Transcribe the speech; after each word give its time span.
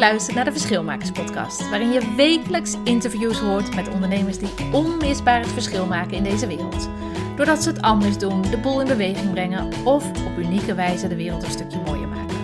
luistert 0.00 0.36
naar 0.36 0.44
de 0.44 0.52
Verschilmakers 0.52 1.10
podcast, 1.10 1.68
waarin 1.68 1.92
je 1.92 2.14
wekelijks 2.16 2.76
interviews 2.84 3.38
hoort 3.38 3.74
met 3.74 3.88
ondernemers 3.88 4.38
die 4.38 4.48
onmisbaar 4.72 5.40
het 5.40 5.52
verschil 5.52 5.86
maken 5.86 6.16
in 6.16 6.22
deze 6.22 6.46
wereld. 6.46 6.88
Doordat 7.36 7.62
ze 7.62 7.68
het 7.68 7.82
anders 7.82 8.18
doen, 8.18 8.42
de 8.42 8.58
boel 8.58 8.80
in 8.80 8.86
beweging 8.86 9.30
brengen 9.30 9.68
of 9.84 10.08
op 10.08 10.38
unieke 10.38 10.74
wijze 10.74 11.08
de 11.08 11.16
wereld 11.16 11.42
een 11.42 11.50
stukje 11.50 11.80
mooier 11.84 12.08
maken. 12.08 12.36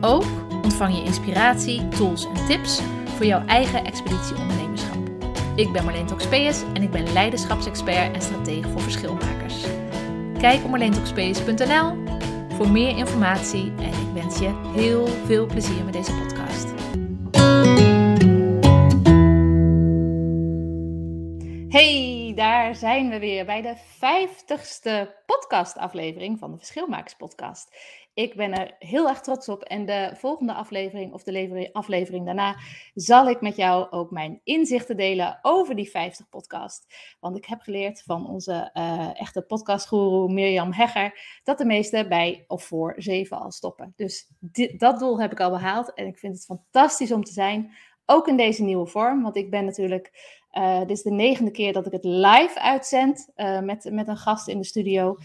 Ook 0.00 0.24
ontvang 0.62 0.96
je 0.96 1.02
inspiratie, 1.02 1.88
tools 1.88 2.26
en 2.26 2.46
tips 2.46 2.80
voor 3.16 3.26
jouw 3.26 3.46
eigen 3.46 3.84
expeditie 3.84 4.36
ondernemerschap. 4.36 4.98
Ik 5.54 5.72
ben 5.72 5.84
Marleen 5.84 6.06
Toxpeus 6.06 6.62
en 6.74 6.82
ik 6.82 6.90
ben 6.90 7.12
leiderschapsexpert 7.12 8.14
en 8.14 8.22
stratege 8.22 8.68
voor 8.68 8.80
verschilmakers. 8.80 9.64
Kijk 10.38 10.64
op 10.64 10.70
marleentoxpeus.nl 10.70 12.04
voor 12.56 12.70
meer 12.70 12.96
informatie 12.96 13.72
en 13.78 13.88
ik 13.88 14.22
wens 14.22 14.38
je 14.38 14.54
heel 14.74 15.06
veel 15.26 15.46
plezier 15.46 15.84
met 15.84 15.92
deze 15.92 16.12
podcast. 16.12 16.35
Hey, 21.76 22.32
daar 22.34 22.74
zijn 22.74 23.08
we 23.08 23.18
weer 23.18 23.44
bij 23.44 23.62
de 23.62 23.74
vijftigste 23.76 25.14
podcastaflevering 25.26 26.38
van 26.38 26.50
de 26.50 26.56
Verschilmakers 26.56 27.14
podcast. 27.14 27.76
Ik 28.14 28.34
ben 28.34 28.52
er 28.52 28.76
heel 28.78 29.08
erg 29.08 29.20
trots 29.20 29.48
op 29.48 29.62
en 29.62 29.86
de 29.86 30.10
volgende 30.14 30.54
aflevering 30.54 31.12
of 31.12 31.22
de 31.22 31.70
aflevering 31.72 32.24
daarna 32.24 32.56
zal 32.94 33.28
ik 33.28 33.40
met 33.40 33.56
jou 33.56 33.90
ook 33.90 34.10
mijn 34.10 34.40
inzichten 34.44 34.96
delen 34.96 35.38
over 35.42 35.76
die 35.76 35.90
50 35.90 36.28
podcast. 36.28 36.86
Want 37.20 37.36
ik 37.36 37.44
heb 37.44 37.60
geleerd 37.60 38.02
van 38.02 38.28
onze 38.28 38.70
uh, 38.74 39.20
echte 39.20 39.42
podcastguru 39.42 40.32
Mirjam 40.32 40.72
Hegger 40.72 41.40
dat 41.44 41.58
de 41.58 41.64
meeste 41.64 42.06
bij 42.08 42.44
of 42.46 42.64
voor 42.64 42.94
zeven 42.96 43.38
al 43.38 43.50
stoppen. 43.50 43.92
Dus 43.96 44.30
dit, 44.38 44.80
dat 44.80 44.98
doel 44.98 45.20
heb 45.20 45.32
ik 45.32 45.40
al 45.40 45.50
behaald 45.50 45.94
en 45.94 46.06
ik 46.06 46.18
vind 46.18 46.34
het 46.34 46.44
fantastisch 46.44 47.12
om 47.12 47.24
te 47.24 47.32
zijn. 47.32 47.74
Ook 48.08 48.28
in 48.28 48.36
deze 48.36 48.62
nieuwe 48.62 48.86
vorm, 48.86 49.22
want 49.22 49.36
ik 49.36 49.50
ben 49.50 49.64
natuurlijk 49.64 50.10
uh, 50.56 50.78
dit 50.78 50.90
is 50.90 51.02
de 51.02 51.10
negende 51.10 51.50
keer 51.50 51.72
dat 51.72 51.86
ik 51.86 51.92
het 51.92 52.04
live 52.04 52.60
uitzend 52.60 53.30
uh, 53.36 53.60
met, 53.60 53.88
met 53.90 54.08
een 54.08 54.16
gast 54.16 54.48
in 54.48 54.58
de 54.58 54.64
studio. 54.64 55.16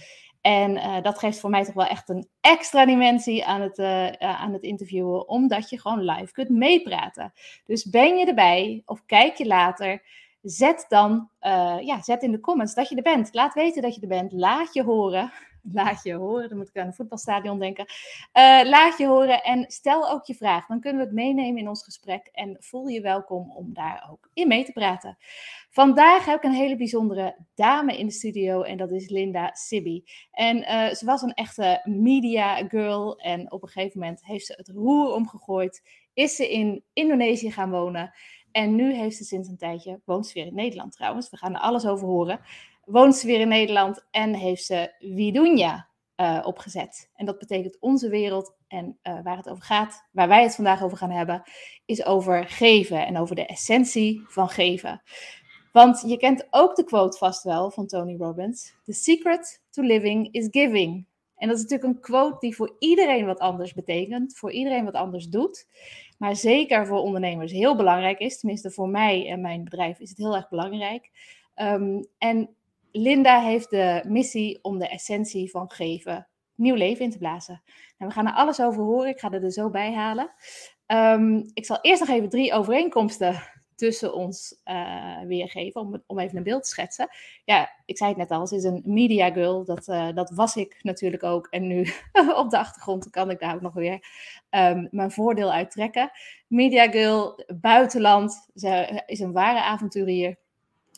En 0.41 0.71
uh, 0.71 1.01
dat 1.01 1.19
geeft 1.19 1.39
voor 1.39 1.49
mij 1.49 1.63
toch 1.63 1.73
wel 1.73 1.85
echt 1.85 2.09
een 2.09 2.27
extra 2.41 2.85
dimensie 2.85 3.45
aan 3.45 3.61
het, 3.61 3.79
aan 4.19 4.53
het 4.53 4.63
interviewen, 4.63 5.27
omdat 5.27 5.69
je 5.69 5.79
gewoon 5.79 6.03
live 6.03 6.31
kunt 6.31 6.49
meepraten. 6.49 7.33
Dus 7.65 7.85
ben 7.89 8.17
je 8.17 8.25
erbij 8.25 8.81
of 8.85 9.05
kijk 9.05 9.35
je 9.35 9.47
later, 9.47 10.03
zet 10.41 10.85
dan 10.87 11.29
ja, 11.81 12.01
zet 12.01 12.23
in 12.23 12.31
de 12.31 12.39
comments 12.39 12.73
dat 12.73 12.89
je 12.89 12.95
er 12.95 13.01
bent. 13.01 13.33
Laat 13.33 13.53
weten 13.53 13.81
dat 13.81 13.95
je 13.95 14.01
er 14.01 14.07
bent. 14.07 14.31
Laat 14.31 14.73
je 14.73 14.83
horen. 14.83 15.31
Laat 15.71 16.03
je 16.03 16.13
horen, 16.13 16.49
dan 16.49 16.57
moet 16.57 16.69
ik 16.69 16.77
aan 16.77 16.87
een 16.87 16.93
voetbalstadion 16.93 17.59
denken. 17.59 17.85
laat 18.63 18.97
je 18.97 19.07
horen 19.07 19.43
en 19.43 19.65
stel 19.67 20.09
ook 20.09 20.25
je 20.25 20.35
vraag. 20.35 20.67
Dan 20.67 20.79
kunnen 20.79 21.01
we 21.01 21.05
het 21.05 21.15
meenemen 21.15 21.61
in 21.61 21.69
ons 21.69 21.83
gesprek 21.83 22.29
en 22.31 22.57
voel 22.59 22.87
je 22.87 23.01
welkom 23.01 23.51
om 23.51 23.73
daar 23.73 24.07
ook 24.11 24.29
in 24.33 24.47
mee 24.47 24.65
te 24.65 24.71
praten. 24.71 25.17
Vandaag 25.69 26.25
heb 26.25 26.37
ik 26.37 26.43
een 26.43 26.51
hele 26.51 26.75
bijzondere 26.75 27.35
dame 27.55 27.97
in 27.97 28.05
de 28.05 28.11
studio 28.11 28.61
en 28.61 28.77
dat 28.77 28.91
is 28.91 29.09
Linda 29.09 29.49
Sibi. 29.53 30.03
En 30.31 30.57
uh, 30.57 30.89
ze 30.89 31.05
was 31.05 31.21
een 31.21 31.33
echte 31.33 31.81
media 31.83 32.55
girl 32.55 33.17
en 33.17 33.51
op 33.51 33.63
een 33.63 33.69
gegeven 33.69 33.99
moment 33.99 34.25
heeft 34.25 34.45
ze 34.45 34.53
het 34.57 34.67
roer 34.67 35.13
omgegooid. 35.13 35.81
Is 36.13 36.35
ze 36.35 36.51
in 36.51 36.83
Indonesië 36.93 37.51
gaan 37.51 37.71
wonen 37.71 38.13
en 38.51 38.75
nu 38.75 38.93
heeft 38.93 39.15
ze 39.15 39.23
sinds 39.23 39.49
een 39.49 39.57
tijdje, 39.57 40.01
woont 40.05 40.27
ze 40.27 40.33
weer 40.33 40.45
in 40.45 40.55
Nederland 40.55 40.91
trouwens, 40.91 41.29
we 41.29 41.37
gaan 41.37 41.53
er 41.53 41.61
alles 41.61 41.85
over 41.85 42.07
horen. 42.07 42.39
Woont 42.83 43.15
ze 43.15 43.27
weer 43.27 43.39
in 43.39 43.47
Nederland 43.47 44.05
en 44.11 44.33
heeft 44.33 44.63
ze 44.63 44.93
Widunya 44.99 45.89
uh, 46.15 46.41
opgezet. 46.43 47.09
En 47.15 47.25
dat 47.25 47.39
betekent 47.39 47.79
onze 47.79 48.09
wereld 48.09 48.55
en 48.67 48.99
uh, 49.03 49.23
waar 49.23 49.37
het 49.37 49.49
over 49.49 49.63
gaat, 49.63 50.07
waar 50.11 50.27
wij 50.27 50.43
het 50.43 50.55
vandaag 50.55 50.83
over 50.83 50.97
gaan 50.97 51.11
hebben, 51.11 51.43
is 51.85 52.05
over 52.05 52.47
geven 52.47 53.05
en 53.05 53.17
over 53.17 53.35
de 53.35 53.45
essentie 53.45 54.23
van 54.27 54.49
geven. 54.49 55.01
Want 55.71 56.03
je 56.07 56.17
kent 56.17 56.47
ook 56.49 56.75
de 56.75 56.83
quote 56.83 57.17
vast 57.17 57.43
wel 57.43 57.71
van 57.71 57.87
Tony 57.87 58.15
Robbins: 58.17 58.75
The 58.83 58.93
secret 58.93 59.61
to 59.69 59.83
living 59.83 60.33
is 60.33 60.47
giving. 60.49 61.05
En 61.35 61.47
dat 61.47 61.57
is 61.57 61.63
natuurlijk 61.63 61.93
een 61.93 62.01
quote 62.01 62.37
die 62.39 62.55
voor 62.55 62.75
iedereen 62.79 63.25
wat 63.25 63.39
anders 63.39 63.73
betekent, 63.73 64.37
voor 64.37 64.51
iedereen 64.51 64.85
wat 64.85 64.93
anders 64.93 65.27
doet, 65.27 65.67
maar 66.17 66.35
zeker 66.35 66.87
voor 66.87 66.99
ondernemers 66.99 67.51
heel 67.51 67.75
belangrijk 67.75 68.19
is. 68.19 68.39
Tenminste, 68.39 68.71
voor 68.71 68.89
mij 68.89 69.27
en 69.27 69.41
mijn 69.41 69.63
bedrijf 69.63 69.99
is 69.99 70.09
het 70.09 70.17
heel 70.17 70.35
erg 70.35 70.49
belangrijk. 70.49 71.09
Um, 71.55 72.07
en 72.17 72.55
Linda 72.91 73.41
heeft 73.41 73.69
de 73.69 74.03
missie 74.07 74.59
om 74.61 74.79
de 74.79 74.87
essentie 74.87 75.49
van 75.49 75.71
geven 75.71 76.27
nieuw 76.55 76.75
leven 76.75 77.05
in 77.05 77.11
te 77.11 77.17
blazen. 77.17 77.61
En 77.97 78.07
we 78.07 78.13
gaan 78.13 78.27
er 78.27 78.33
alles 78.33 78.61
over 78.61 78.83
horen. 78.83 79.09
Ik 79.09 79.19
ga 79.19 79.31
er 79.31 79.43
er 79.43 79.51
zo 79.51 79.69
bij 79.69 79.93
halen. 79.93 80.31
Um, 80.87 81.51
ik 81.53 81.65
zal 81.65 81.77
eerst 81.81 81.99
nog 81.99 82.09
even 82.09 82.29
drie 82.29 82.53
overeenkomsten 82.53 83.43
tussen 83.75 84.13
ons 84.13 84.61
uh, 84.65 85.21
weergeven, 85.21 85.81
om, 85.81 86.03
om 86.07 86.19
even 86.19 86.37
een 86.37 86.43
beeld 86.43 86.63
te 86.63 86.69
schetsen. 86.69 87.09
Ja, 87.45 87.69
ik 87.85 87.97
zei 87.97 88.09
het 88.09 88.17
net 88.17 88.31
al, 88.31 88.47
ze 88.47 88.55
is 88.55 88.63
een 88.63 88.81
media 88.85 89.31
girl, 89.31 89.65
dat, 89.65 89.87
uh, 89.87 90.13
dat 90.13 90.29
was 90.29 90.55
ik 90.55 90.79
natuurlijk 90.81 91.23
ook. 91.23 91.47
En 91.47 91.67
nu 91.67 91.87
op 92.35 92.49
de 92.49 92.57
achtergrond 92.57 93.09
kan 93.09 93.29
ik 93.29 93.39
daar 93.39 93.55
ook 93.55 93.61
nog 93.61 93.73
weer 93.73 94.05
um, 94.49 94.87
mijn 94.91 95.11
voordeel 95.11 95.51
uit 95.51 95.71
trekken. 95.71 96.11
Media 96.47 96.89
girl, 96.89 97.43
buitenland, 97.61 98.49
ze 98.55 99.03
is 99.05 99.19
een 99.19 99.31
ware 99.31 99.61
avonturier. 99.61 100.37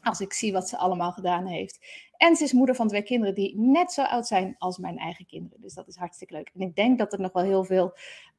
Als 0.04 0.20
ik 0.20 0.34
zie 0.34 0.52
wat 0.52 0.70
ze 0.70 0.78
allemaal 0.78 1.12
gedaan 1.12 1.46
heeft. 1.46 1.80
En 2.18 2.36
ze 2.36 2.44
is 2.44 2.54
moeder 2.54 2.76
van 2.76 2.88
twee 2.88 3.04
kinderen 3.04 3.36
die 3.36 3.60
net 3.60 3.92
zo 3.92 4.04
oud 4.04 4.28
zijn 4.28 4.56
als 4.58 4.78
mijn 4.78 4.98
eigen 4.98 5.26
kinderen. 5.26 5.62
Dus 5.62 5.74
dat 5.74 5.88
is 5.88 5.96
hartstikke 5.96 6.34
leuk. 6.34 6.52
En 6.54 6.62
ik 6.62 6.76
denk 6.76 6.98
dat 6.98 7.14
er 7.14 7.20
nog 7.20 7.32
wel 7.32 7.44
heel 7.44 7.64
veel 7.64 7.98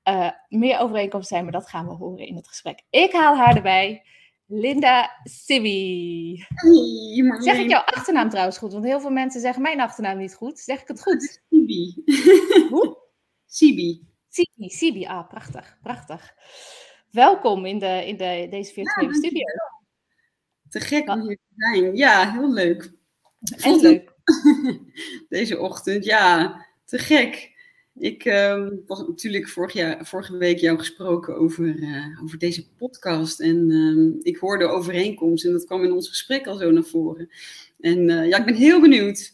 uh, 0.08 0.30
meer 0.48 0.78
overeenkomsten 0.78 1.36
zijn, 1.36 1.42
maar 1.42 1.60
dat 1.60 1.68
gaan 1.68 1.86
we 1.86 1.92
horen 1.92 2.26
in 2.26 2.36
het 2.36 2.48
gesprek. 2.48 2.82
Ik 2.90 3.12
haal 3.12 3.36
haar 3.36 3.56
erbij. 3.56 4.02
Linda 4.46 5.10
Sibi. 5.24 6.44
Hey, 6.48 7.42
zeg 7.42 7.58
ik 7.58 7.68
jouw 7.68 7.80
achternaam 7.80 8.28
trouwens 8.28 8.58
goed? 8.58 8.72
Want 8.72 8.84
heel 8.84 9.00
veel 9.00 9.10
mensen 9.10 9.40
zeggen 9.40 9.62
mijn 9.62 9.80
achternaam 9.80 10.18
niet 10.18 10.34
goed. 10.34 10.58
Zeg 10.58 10.80
ik 10.80 10.88
het 10.88 11.02
goed? 11.02 11.42
Sibi. 11.50 12.02
Hoe? 12.70 12.96
Sibi. 13.46 14.06
Sibi, 14.28 14.68
Sibi. 14.68 15.06
Ah, 15.06 15.28
prachtig, 15.28 15.78
prachtig. 15.82 16.34
Welkom 17.10 17.66
in, 17.66 17.78
de, 17.78 18.06
in 18.06 18.16
de, 18.16 18.46
deze 18.50 18.72
virtuele 18.72 19.12
ja, 19.12 19.18
studio. 19.18 19.44
Te 20.74 20.80
gek 20.80 21.08
om 21.08 21.20
hier 21.20 21.36
te 21.36 21.54
zijn. 21.56 21.96
Ja, 21.96 22.32
heel 22.32 22.52
leuk. 22.52 22.92
En 23.56 23.80
leuk. 23.80 24.12
Deze 25.28 25.58
ochtend, 25.58 26.04
ja, 26.04 26.56
te 26.84 26.98
gek. 26.98 27.52
Ik 27.94 28.24
uh, 28.24 28.68
was 28.86 29.06
natuurlijk 29.06 29.48
vorig 29.48 29.72
jaar, 29.72 30.06
vorige 30.06 30.36
week 30.36 30.58
jou 30.58 30.78
gesproken 30.78 31.36
over, 31.36 31.64
uh, 31.64 32.22
over 32.22 32.38
deze 32.38 32.68
podcast. 32.74 33.40
En 33.40 33.70
uh, 33.70 34.16
ik 34.22 34.36
hoorde 34.36 34.66
overeenkomst 34.66 35.44
en 35.44 35.52
dat 35.52 35.64
kwam 35.64 35.84
in 35.84 35.92
ons 35.92 36.08
gesprek 36.08 36.46
al 36.46 36.56
zo 36.56 36.70
naar 36.70 36.82
voren. 36.82 37.28
En 37.80 38.08
uh, 38.08 38.28
ja, 38.28 38.38
ik 38.38 38.44
ben 38.44 38.54
heel 38.54 38.80
benieuwd. 38.80 39.32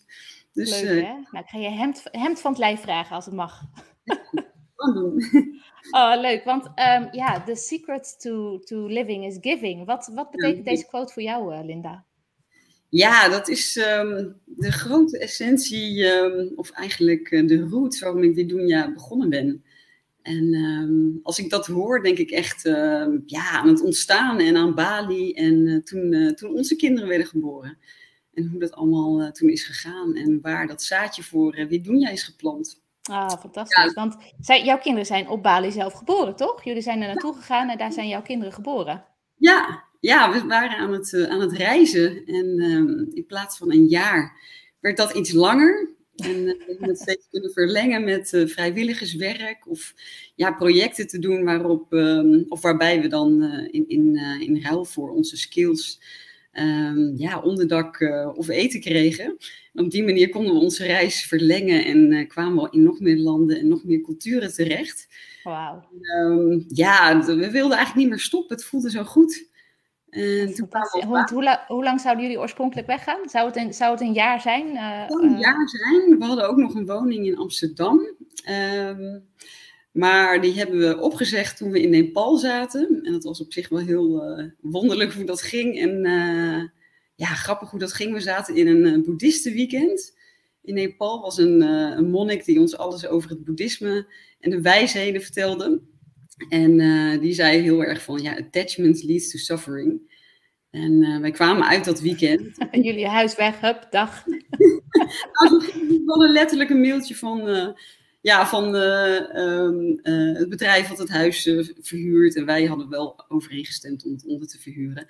Dus, 0.53 0.81
Leuk, 0.81 0.89
hè? 0.89 1.13
Nou, 1.13 1.39
ik 1.39 1.49
ga 1.49 1.59
je 1.59 1.71
hemd, 1.71 2.03
hemd 2.05 2.41
van 2.41 2.51
het 2.51 2.61
lijf 2.61 2.81
vragen 2.81 3.15
als 3.15 3.25
het 3.25 3.35
mag. 3.35 3.61
Kan 4.81 4.95
doen. 4.95 5.23
Oh, 5.91 6.21
leuk. 6.21 6.45
Want 6.45 6.67
um, 6.67 7.09
ja, 7.13 7.43
the 7.45 7.57
secret 7.57 8.21
to, 8.21 8.59
to 8.59 8.87
living 8.87 9.25
is 9.25 9.39
giving. 9.41 9.87
Wat, 9.87 10.11
wat 10.15 10.31
betekent 10.31 10.65
ja, 10.65 10.71
deze 10.71 10.87
quote 10.87 11.13
voor 11.13 11.23
jou, 11.23 11.65
Linda? 11.65 12.05
Ja, 12.89 13.29
dat 13.29 13.49
is 13.49 13.77
um, 13.77 14.41
de 14.45 14.73
grote 14.73 15.19
essentie, 15.19 16.05
um, 16.05 16.53
of 16.57 16.71
eigenlijk 16.71 17.31
uh, 17.31 17.47
de 17.47 17.67
route 17.69 18.05
waarom 18.05 18.23
ik 18.23 18.35
Widunia 18.35 18.93
begonnen 18.93 19.29
ben. 19.29 19.65
En 20.23 20.55
um, 20.55 21.21
als 21.23 21.39
ik 21.39 21.51
dat 21.51 21.67
hoor, 21.67 22.03
denk 22.03 22.19
ik 22.19 22.31
echt 22.31 22.63
ja, 23.27 23.51
aan 23.51 23.69
het 23.69 23.83
ontstaan 23.83 24.39
en 24.39 24.57
aan 24.57 24.75
Bali 24.75 25.33
en 25.33 25.55
uh, 25.55 25.83
toen, 25.83 26.13
uh, 26.13 26.33
toen 26.33 26.55
onze 26.55 26.77
kinderen 26.77 27.09
werden 27.09 27.27
geboren. 27.27 27.79
En 28.35 28.47
hoe 28.47 28.61
dat 28.61 28.73
allemaal 28.73 29.33
toen 29.33 29.51
is 29.51 29.65
gegaan 29.65 30.15
en 30.17 30.39
waar 30.43 30.67
dat 30.67 30.83
zaadje 30.83 31.23
voor 31.23 31.59
uh, 31.59 31.69
Widunia 31.69 32.11
is 32.11 32.23
geplant. 32.23 32.81
Ah, 33.11 33.41
fantastisch. 33.41 33.85
Ja. 33.85 33.93
Want 33.93 34.17
zij, 34.41 34.65
jouw 34.65 34.79
kinderen 34.79 35.07
zijn 35.07 35.29
op 35.29 35.43
Bali 35.43 35.71
zelf 35.71 35.93
geboren, 35.93 36.37
toch? 36.37 36.65
Jullie 36.65 36.83
zijn 36.83 37.01
er 37.01 37.07
naartoe 37.07 37.35
gegaan 37.35 37.69
en 37.69 37.79
daar 37.79 37.93
zijn 37.93 38.09
jouw 38.09 38.23
kinderen 38.23 38.53
geboren. 38.53 39.05
Ja, 39.37 39.85
ja, 40.01 40.33
we 40.33 40.47
waren 40.47 40.79
aan 40.79 40.93
het, 40.93 41.13
uh, 41.13 41.29
aan 41.29 41.41
het 41.41 41.53
reizen. 41.53 42.25
En 42.27 42.63
um, 42.63 43.11
in 43.15 43.27
plaats 43.27 43.57
van 43.57 43.73
een 43.73 43.87
jaar 43.87 44.37
werd 44.81 44.97
dat 44.97 45.15
iets 45.15 45.33
langer. 45.33 45.89
En 46.17 46.37
uh, 46.37 46.45
we 46.45 46.65
hebben 46.67 46.89
het 46.89 46.99
steeds 47.09 47.27
kunnen 47.31 47.51
verlengen 47.53 48.05
met 48.05 48.33
uh, 48.33 48.47
vrijwilligerswerk 48.47 49.69
of 49.69 49.95
ja, 50.35 50.53
projecten 50.53 51.07
te 51.07 51.19
doen 51.19 51.45
waarop, 51.45 51.93
um, 51.93 52.45
of 52.49 52.63
waarbij 52.63 53.01
we 53.01 53.09
dan 53.09 53.43
in, 53.71 53.89
in, 53.89 54.17
in 54.41 54.63
ruil 54.63 54.85
voor 54.85 55.11
onze 55.11 55.37
skills 55.37 56.01
um, 56.53 57.15
ja, 57.17 57.41
onderdak 57.41 58.01
of 58.35 58.49
eten 58.49 58.81
kregen. 58.81 59.37
En 59.75 59.85
op 59.85 59.91
die 59.91 60.05
manier 60.05 60.29
konden 60.29 60.55
we 60.55 60.61
onze 60.61 60.85
reis 60.85 61.25
verlengen 61.25 61.85
en 61.85 62.29
kwamen 62.29 62.63
we 62.63 62.69
in 62.71 62.83
nog 62.83 63.01
meer 63.01 63.17
landen 63.17 63.59
en 63.59 63.69
nog 63.69 63.85
meer 63.85 64.01
culturen 64.01 64.55
terecht. 64.55 65.09
Wauw. 65.43 65.89
ja, 66.69 67.25
we 67.25 67.51
wilden 67.51 67.77
eigenlijk 67.77 67.95
niet 67.95 68.09
meer 68.09 68.19
stoppen. 68.19 68.57
Het 68.57 68.65
voelde 68.65 68.91
zo 68.91 69.05
goed. 69.05 69.49
En 70.11 70.55
toen 70.55 70.69
hoe, 70.71 71.27
hoe, 71.33 71.59
hoe, 71.67 71.85
lang 71.85 72.01
zouden 72.01 72.25
jullie 72.25 72.41
oorspronkelijk 72.41 72.87
weggaan? 72.87 73.29
Zou 73.29 73.47
het 73.47 73.57
een, 73.57 73.75
zou 73.75 73.93
het 73.93 74.01
een 74.01 74.13
jaar 74.13 74.41
zijn? 74.41 74.67
Uh, 74.67 75.01
het 75.01 75.13
zou 75.13 75.27
een 75.27 75.39
jaar 75.39 75.69
zijn. 75.69 76.19
We 76.19 76.25
hadden 76.25 76.49
ook 76.49 76.57
nog 76.57 76.75
een 76.75 76.87
woning 76.87 77.27
in 77.27 77.37
Amsterdam. 77.37 78.01
Um, 78.49 79.29
Maar 79.93 80.41
die 80.41 80.55
hebben 80.55 80.79
we 80.79 81.01
opgezegd 81.01 81.57
toen 81.57 81.71
we 81.71 81.81
in 81.81 81.91
Nepal 81.91 82.37
zaten. 82.37 83.01
En 83.03 83.13
dat 83.13 83.25
was 83.25 83.41
op 83.41 83.53
zich 83.53 83.69
wel 83.69 83.79
heel 83.79 84.39
uh, 84.39 84.45
wonderlijk 84.61 85.13
hoe 85.13 85.25
dat 85.25 85.43
ging. 85.43 85.79
En 85.79 86.07
ja, 87.21 87.27
grappig 87.27 87.71
hoe 87.71 87.81
dat 87.81 87.93
ging. 87.93 88.13
We 88.13 88.21
zaten 88.21 88.57
in 88.57 88.67
een 88.67 88.99
uh, 88.99 89.05
boeddhistenweekend. 89.05 90.19
In 90.63 90.75
Nepal 90.75 91.21
was 91.21 91.39
een, 91.39 91.61
een 91.61 92.11
monnik 92.11 92.45
die 92.45 92.61
ons 92.61 92.77
alles 92.77 93.07
over 93.07 93.31
het 93.31 93.45
boeddhisme 93.45 94.07
en 94.41 94.51
de 94.51 94.61
wijsheden 94.61 95.23
vertelde. 95.23 95.81
En 96.49 96.77
die 97.21 97.33
zei 97.33 97.61
heel 97.61 97.85
erg 97.85 98.03
van, 98.03 98.23
ja, 98.23 98.37
attachment 98.37 99.03
leads 99.03 99.31
to 99.31 99.39
suffering. 99.39 100.19
En 100.71 101.21
wij 101.21 101.31
kwamen 101.31 101.67
uit 101.67 101.85
dat 101.85 102.01
weekend. 102.01 102.57
Jullie 102.87 103.07
huis 103.07 103.37
weg, 103.37 103.61
hup, 103.61 103.87
dag. 103.91 104.25
nou, 105.41 105.59
we 105.75 106.03
hadden 106.07 106.33
letterlijk 106.33 106.71
een 106.71 106.81
mailtje 106.81 107.17
van 107.17 107.75
ja, 108.21 108.47
van 108.47 108.75
uh, 108.75 109.21
uh, 110.03 110.37
het 110.39 110.49
bedrijf 110.49 110.89
wat 110.89 110.99
het 110.99 111.09
huis 111.09 111.47
uh, 111.47 111.69
verhuurt. 111.81 112.37
En 112.37 112.45
wij 112.45 112.65
hadden 112.65 112.89
wel 112.89 113.25
overeengestemd 113.29 114.05
om 114.05 114.13
het 114.13 114.27
onder 114.27 114.49
te 114.49 114.59
verhuren. 114.59 115.07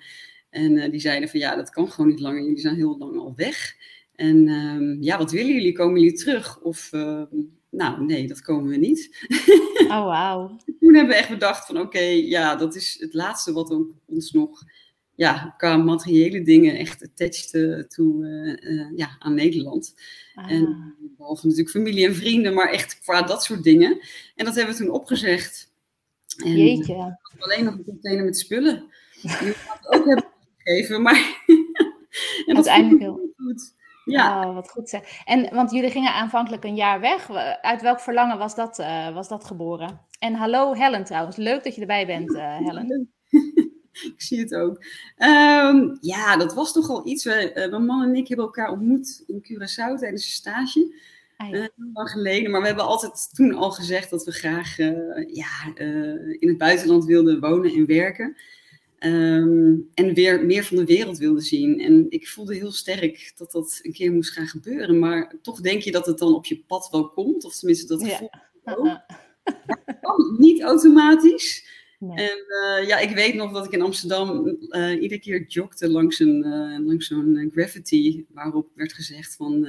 En 0.51 0.91
die 0.91 0.99
zeiden 0.99 1.29
van 1.29 1.39
ja, 1.39 1.55
dat 1.55 1.69
kan 1.69 1.91
gewoon 1.91 2.09
niet 2.09 2.19
langer. 2.19 2.41
Jullie 2.41 2.59
zijn 2.59 2.75
heel 2.75 2.97
lang 2.97 3.17
al 3.17 3.33
weg. 3.35 3.75
En 4.15 4.47
um, 4.47 4.97
ja, 5.01 5.17
wat 5.17 5.31
willen 5.31 5.53
jullie? 5.53 5.73
Komen 5.73 6.01
jullie 6.01 6.17
terug? 6.17 6.61
Of 6.61 6.93
ehm, 6.93 7.25
nou, 7.69 8.05
nee, 8.05 8.27
dat 8.27 8.41
komen 8.41 8.69
we 8.69 8.77
niet. 8.77 9.09
Oh, 9.81 10.05
wauw. 10.05 10.57
Toen 10.79 10.95
hebben 10.95 11.13
we 11.13 11.19
echt 11.19 11.29
bedacht 11.29 11.65
van 11.65 11.79
oké, 11.79 11.99
ja, 11.99 12.55
dat 12.55 12.75
is 12.75 12.97
het 12.99 13.13
laatste 13.13 13.53
wat 13.53 13.71
ook 13.71 13.93
ons 14.05 14.31
nog 14.31 14.63
ja, 15.15 15.53
qua 15.57 15.77
materiële 15.77 16.41
dingen 16.41 16.75
echt 16.75 17.03
attached 17.03 17.89
toe 17.89 18.25
uh, 18.61 18.97
ja, 18.97 19.15
aan 19.19 19.33
Nederland. 19.33 19.95
Ah. 20.35 20.51
En 20.51 20.95
behalve 21.17 21.43
natuurlijk 21.47 21.75
familie 21.75 22.07
en 22.07 22.15
vrienden, 22.15 22.53
maar 22.53 22.69
echt 22.69 22.99
qua 22.99 23.21
dat 23.21 23.43
soort 23.43 23.63
dingen. 23.63 23.99
En 24.35 24.45
dat 24.45 24.55
hebben 24.55 24.73
we 24.75 24.81
toen 24.81 24.93
opgezegd. 24.93 25.71
En 26.43 26.57
Jeetje. 26.57 27.17
Alleen 27.39 27.63
nog 27.63 27.73
een 27.73 27.83
container 27.83 28.25
met 28.25 28.37
spullen. 28.37 28.83
Ook 29.83 30.05
hebben 30.05 30.30
gegeven, 30.63 31.01
maar... 31.01 31.43
en 32.45 32.55
dat 32.55 32.55
Uiteindelijk 32.55 33.01
heel 33.01 33.33
goed. 33.37 33.73
Ja. 34.05 34.47
Oh, 34.47 34.55
wat 34.55 34.69
goed 34.69 34.89
zeg. 34.89 35.21
En, 35.25 35.55
want 35.55 35.71
jullie 35.71 35.89
gingen 35.89 36.13
aanvankelijk 36.13 36.63
een 36.63 36.75
jaar 36.75 36.99
weg. 36.99 37.29
Uit 37.61 37.81
welk 37.81 37.99
verlangen 37.99 38.37
was 38.37 38.55
dat, 38.55 38.79
uh, 38.79 39.13
was 39.13 39.27
dat 39.27 39.45
geboren? 39.45 40.01
En 40.19 40.33
hallo 40.33 40.73
Helen 40.73 41.03
trouwens. 41.03 41.35
Leuk 41.35 41.63
dat 41.63 41.75
je 41.75 41.81
erbij 41.81 42.05
bent, 42.05 42.31
uh, 42.31 42.57
Helen. 42.57 43.11
ik 44.13 44.21
zie 44.21 44.39
het 44.39 44.55
ook. 44.55 44.83
Um, 45.17 45.97
ja, 46.01 46.37
dat 46.37 46.53
was 46.53 46.73
toch 46.73 46.89
al 46.89 47.07
iets. 47.07 47.23
We, 47.23 47.51
uh, 47.55 47.69
mijn 47.69 47.85
man 47.85 48.03
en 48.03 48.15
ik 48.15 48.27
hebben 48.27 48.45
elkaar 48.45 48.71
ontmoet 48.71 49.23
in 49.27 49.43
Curaçao 49.43 49.99
tijdens 49.99 50.25
een 50.25 50.31
stage. 50.31 50.95
Ah, 51.37 51.49
ja. 51.49 51.57
uh, 51.57 51.67
lang 51.93 52.09
geleden. 52.09 52.51
Maar 52.51 52.61
we 52.61 52.67
hebben 52.67 52.85
altijd 52.85 53.29
toen 53.33 53.53
al 53.53 53.71
gezegd 53.71 54.09
dat 54.09 54.23
we 54.23 54.31
graag 54.31 54.77
ja, 55.27 55.73
in 56.39 56.47
het 56.47 56.57
buitenland 56.57 57.05
wilden 57.05 57.39
wonen 57.39 57.73
en 57.73 57.85
werken. 57.85 58.35
Um, 59.05 59.89
en 59.93 60.13
weer 60.13 60.45
meer 60.45 60.63
van 60.63 60.77
de 60.77 60.85
wereld 60.85 61.17
wilden 61.17 61.43
zien. 61.43 61.79
En 61.79 62.05
ik 62.09 62.27
voelde 62.27 62.55
heel 62.55 62.71
sterk 62.71 63.33
dat 63.37 63.51
dat 63.51 63.79
een 63.81 63.91
keer 63.91 64.11
moest 64.11 64.31
gaan 64.31 64.47
gebeuren. 64.47 64.99
Maar 64.99 65.35
toch 65.41 65.61
denk 65.61 65.81
je 65.81 65.91
dat 65.91 66.05
het 66.05 66.17
dan 66.17 66.35
op 66.35 66.45
je 66.45 66.63
pad 66.67 66.87
wel 66.91 67.09
komt. 67.09 67.45
Of 67.45 67.57
tenminste, 67.57 67.87
dat 67.87 68.03
gevoel 68.03 68.29
ja. 68.63 68.75
ook. 68.75 68.99
Niet 70.39 70.61
automatisch. 70.61 71.69
En 71.99 72.45
uh, 72.47 72.87
ja, 72.87 72.99
ik 72.99 73.15
weet 73.15 73.33
nog 73.33 73.51
dat 73.51 73.65
ik 73.65 73.71
in 73.71 73.81
Amsterdam 73.81 74.57
uh, 74.69 75.01
iedere 75.01 75.19
keer 75.19 75.45
jogde 75.47 75.89
langs, 75.89 76.19
een, 76.19 76.45
uh, 76.45 76.85
langs 76.87 77.07
zo'n 77.07 77.51
graffiti, 77.53 78.25
waarop 78.29 78.67
werd 78.75 78.93
gezegd 78.93 79.35
van 79.35 79.67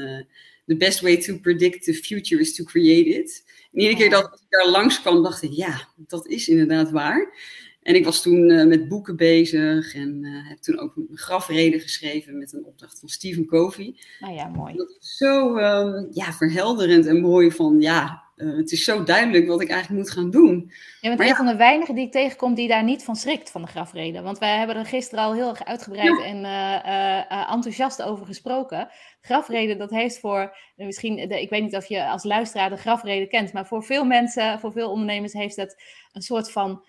the 0.67 0.76
best 0.76 1.00
way 1.00 1.17
to 1.17 1.38
predict 1.38 1.85
the 1.85 1.94
future 1.94 2.40
is 2.40 2.55
to 2.55 2.64
create 2.64 3.08
it. 3.08 3.44
En 3.73 3.81
iedere 3.81 3.96
keer 3.96 4.11
dat 4.11 4.25
ik 4.25 4.46
daar 4.49 4.69
langs 4.69 5.00
kwam, 5.00 5.23
dacht 5.23 5.43
ik, 5.43 5.52
ja, 5.52 5.88
dat 5.96 6.26
is 6.26 6.49
inderdaad 6.49 6.90
waar. 6.90 7.35
En 7.82 7.94
ik 7.94 8.05
was 8.05 8.23
toen 8.23 8.69
met 8.69 8.88
boeken 8.88 9.17
bezig 9.17 9.94
en 9.94 10.25
heb 10.49 10.58
toen 10.58 10.79
ook 10.79 10.96
een 10.96 11.08
grafreden 11.12 11.81
geschreven 11.81 12.38
met 12.38 12.52
een 12.52 12.64
opdracht 12.64 12.99
van 12.99 13.08
Stephen 13.08 13.46
Covey. 13.46 13.96
Nou 14.20 14.34
ja, 14.34 14.49
mooi. 14.49 14.76
Dat 14.76 14.96
is 15.00 15.17
zo 15.17 15.56
um, 15.56 16.08
ja, 16.11 16.32
verhelderend 16.32 17.06
en 17.06 17.20
mooi 17.20 17.50
van, 17.50 17.81
ja, 17.81 18.23
uh, 18.37 18.56
het 18.56 18.73
is 18.73 18.84
zo 18.84 19.02
duidelijk 19.02 19.46
wat 19.46 19.61
ik 19.61 19.69
eigenlijk 19.69 20.02
moet 20.02 20.11
gaan 20.11 20.31
doen. 20.31 20.73
Je 21.00 21.08
bent 21.08 21.19
maar 21.19 21.29
een 21.29 21.37
van 21.37 21.46
de 21.46 21.56
weinigen 21.56 21.94
die 21.94 22.06
ik 22.06 22.12
tegenkom 22.12 22.55
die 22.55 22.69
daar 22.69 22.84
niet 22.84 23.05
van 23.05 23.17
schrikt 23.17 23.50
van 23.50 23.62
de 23.62 23.69
grafreden. 23.69 24.23
Want 24.23 24.38
wij 24.38 24.58
hebben 24.58 24.76
er 24.76 24.87
gisteren 24.87 25.25
al 25.25 25.35
heel 25.35 25.49
erg 25.49 25.64
uitgebreid 25.64 26.23
en 26.23 26.37
uh, 26.37 26.43
uh, 26.43 27.52
enthousiast 27.52 28.02
over 28.02 28.26
gesproken. 28.26 28.88
Grafreden, 29.20 29.78
dat 29.78 29.90
heeft 29.90 30.19
voor, 30.19 30.56
misschien, 30.76 31.28
de, 31.28 31.40
ik 31.40 31.50
weet 31.50 31.62
niet 31.62 31.76
of 31.76 31.87
je 31.87 32.06
als 32.06 32.25
luisteraar 32.25 32.70
de 32.70 32.76
grafreden 32.76 33.28
kent, 33.28 33.52
maar 33.52 33.67
voor 33.67 33.85
veel 33.85 34.05
mensen, 34.05 34.61
voor 34.61 34.73
veel 34.73 34.90
ondernemers 34.90 35.32
heeft 35.32 35.56
het 35.56 35.82
een 36.12 36.23
soort 36.23 36.50
van 36.50 36.85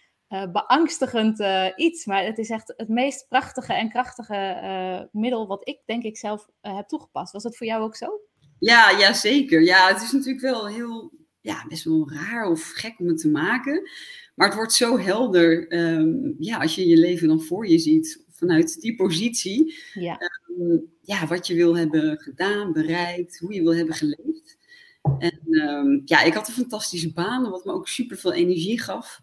beangstigend 0.51 1.43
iets. 1.75 2.05
Maar 2.05 2.25
het 2.25 2.37
is 2.37 2.49
echt 2.49 2.73
het 2.77 2.89
meest 2.89 3.25
prachtige 3.29 3.73
en 3.73 3.89
krachtige 3.89 5.09
middel 5.11 5.47
wat 5.47 5.67
ik 5.67 5.79
denk 5.85 6.03
ik 6.03 6.17
zelf 6.17 6.49
heb 6.61 6.87
toegepast. 6.87 7.33
Was 7.33 7.43
dat 7.43 7.57
voor 7.57 7.67
jou 7.67 7.83
ook 7.83 7.95
zo? 7.95 8.19
Ja, 8.59 8.89
ja, 8.89 9.13
zeker. 9.13 9.61
Ja, 9.61 9.87
het 9.87 10.01
is 10.01 10.11
natuurlijk 10.11 10.41
wel 10.41 10.67
heel 10.67 11.11
ja, 11.41 11.65
best 11.67 11.83
wel 11.83 12.11
raar 12.11 12.49
of 12.49 12.71
gek 12.73 12.99
om 12.99 13.07
het 13.07 13.17
te 13.17 13.29
maken. 13.29 13.89
Maar 14.35 14.47
het 14.47 14.55
wordt 14.55 14.73
zo 14.73 14.99
helder 14.99 15.73
um, 15.73 16.35
ja, 16.39 16.57
als 16.57 16.75
je 16.75 16.87
je 16.87 16.97
leven 16.97 17.27
dan 17.27 17.41
voor 17.41 17.67
je 17.67 17.79
ziet 17.79 18.23
vanuit 18.29 18.81
die 18.81 18.95
positie. 18.95 19.75
Ja. 19.93 20.17
Um, 20.59 20.91
ja, 21.01 21.27
wat 21.27 21.47
je 21.47 21.53
wil 21.53 21.77
hebben 21.77 22.19
gedaan, 22.19 22.73
bereikt, 22.73 23.39
hoe 23.39 23.53
je 23.53 23.61
wil 23.61 23.75
hebben 23.75 23.95
geleefd. 23.95 24.57
En 25.19 25.39
um, 25.47 26.01
ja, 26.05 26.21
ik 26.21 26.33
had 26.33 26.47
een 26.47 26.53
fantastische 26.53 27.13
baan, 27.13 27.49
wat 27.49 27.65
me 27.65 27.71
ook 27.71 27.87
super 27.87 28.17
veel 28.17 28.33
energie 28.33 28.81
gaf. 28.81 29.21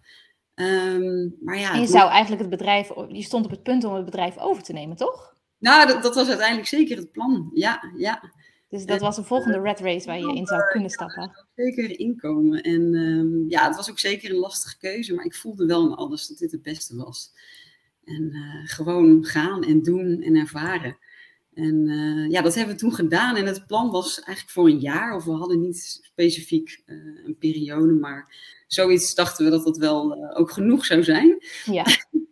Maar 1.41 1.59
ja, 1.59 1.75
en 1.75 1.81
je 1.81 1.87
zou 1.87 2.11
eigenlijk 2.11 2.41
het 2.41 2.51
bedrijf, 2.51 2.89
je 3.09 3.23
stond 3.23 3.45
op 3.45 3.51
het 3.51 3.63
punt 3.63 3.85
om 3.85 3.95
het 3.95 4.05
bedrijf 4.05 4.39
over 4.39 4.63
te 4.63 4.73
nemen, 4.73 4.97
toch? 4.97 5.35
Nou, 5.59 5.87
dat, 5.87 6.03
dat 6.03 6.15
was 6.15 6.29
uiteindelijk 6.29 6.69
zeker 6.69 6.97
het 6.97 7.13
plan. 7.13 7.51
Ja, 7.55 7.93
ja. 7.97 8.33
Dus 8.69 8.87
dat 8.87 9.01
was 9.01 9.17
een 9.17 9.25
volgende 9.25 9.61
red 9.61 9.81
race 9.81 10.07
waar 10.07 10.19
je 10.19 10.35
in 10.35 10.47
zou 10.47 10.63
kunnen 10.71 10.91
stappen. 10.91 11.47
zeker 11.55 11.99
inkomen. 11.99 12.63
En 12.63 12.95
um, 12.95 13.45
ja, 13.49 13.67
het 13.67 13.77
was 13.77 13.91
ook 13.91 13.99
zeker 13.99 14.31
een 14.31 14.37
lastige 14.37 14.79
keuze, 14.79 15.15
maar 15.15 15.25
ik 15.25 15.35
voelde 15.35 15.67
wel 15.67 15.87
in 15.87 15.95
alles 15.95 16.27
dat 16.27 16.39
dit 16.39 16.53
het 16.53 16.63
beste 16.63 16.97
was. 16.97 17.33
En 18.05 18.23
uh, 18.23 18.69
gewoon 18.69 19.25
gaan 19.25 19.65
en 19.65 19.83
doen 19.83 20.23
en 20.23 20.35
ervaren. 20.35 20.99
En 21.55 21.89
uh, 21.89 22.31
ja, 22.31 22.43
dat 22.43 22.55
hebben 22.55 22.75
we 22.75 22.81
toen 22.81 22.95
gedaan. 22.95 23.37
En 23.37 23.47
het 23.47 23.67
plan 23.67 23.91
was 23.91 24.21
eigenlijk 24.21 24.51
voor 24.51 24.69
een 24.69 24.81
jaar, 24.81 25.15
of 25.15 25.25
we 25.25 25.33
hadden 25.33 25.61
niet 25.61 26.01
specifiek 26.03 26.83
uh, 26.87 27.27
een 27.27 27.37
periode, 27.39 27.93
maar 27.93 28.35
zoiets 28.73 29.15
dachten 29.15 29.45
we 29.45 29.51
dat 29.51 29.65
dat 29.65 29.77
wel 29.77 30.35
ook 30.37 30.51
genoeg 30.51 30.85
zou 30.85 31.03
zijn. 31.03 31.39
Ja. 31.65 31.85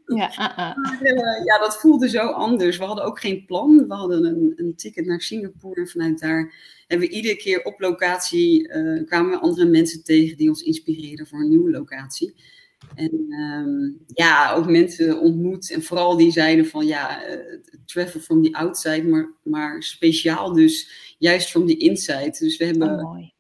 Ja, 0.05 0.31
uh 0.39 0.77
-uh. 0.77 1.45
ja, 1.45 1.59
dat 1.59 1.81
voelde 1.81 2.09
zo 2.09 2.27
anders. 2.27 2.77
We 2.77 2.85
hadden 2.85 3.05
ook 3.05 3.21
geen 3.21 3.45
plan. 3.45 3.89
We 3.89 3.95
hadden 3.95 4.25
een, 4.25 4.53
een 4.57 4.77
ticket 4.77 5.07
naar 5.07 5.21
Singapore. 5.21 5.81
En 5.81 5.89
vanuit 5.89 6.19
daar 6.19 6.55
hebben 6.87 7.09
we 7.09 7.15
iedere 7.15 7.37
keer 7.37 7.65
op 7.65 7.81
locatie 7.81 8.69
uh, 8.69 9.07
kwamen 9.07 9.31
we 9.31 9.39
andere 9.39 9.67
mensen 9.67 10.05
tegen 10.05 10.37
die 10.37 10.49
ons 10.49 10.63
inspireerden 10.63 11.27
voor 11.27 11.41
een 11.41 11.49
nieuwe 11.49 11.71
locatie. 11.71 12.35
En 12.95 13.33
um, 13.33 13.99
ja, 14.07 14.53
ook 14.55 14.71
mensen 14.71 15.21
ontmoet. 15.21 15.71
En 15.71 15.83
vooral 15.83 16.17
die 16.17 16.31
zeiden 16.31 16.67
van 16.67 16.87
ja, 16.87 17.23
travel 17.85 18.21
from 18.21 18.43
the 18.43 18.53
outside, 18.53 19.03
maar, 19.03 19.33
maar 19.43 19.83
speciaal 19.83 20.53
dus 20.53 20.91
juist 21.19 21.51
from 21.51 21.67
the 21.67 21.77
inside. 21.77 22.37
Dus 22.39 22.57
we 22.57 22.65
hebben. 22.65 22.91
Oh, 22.91 23.03
mooi. 23.03 23.33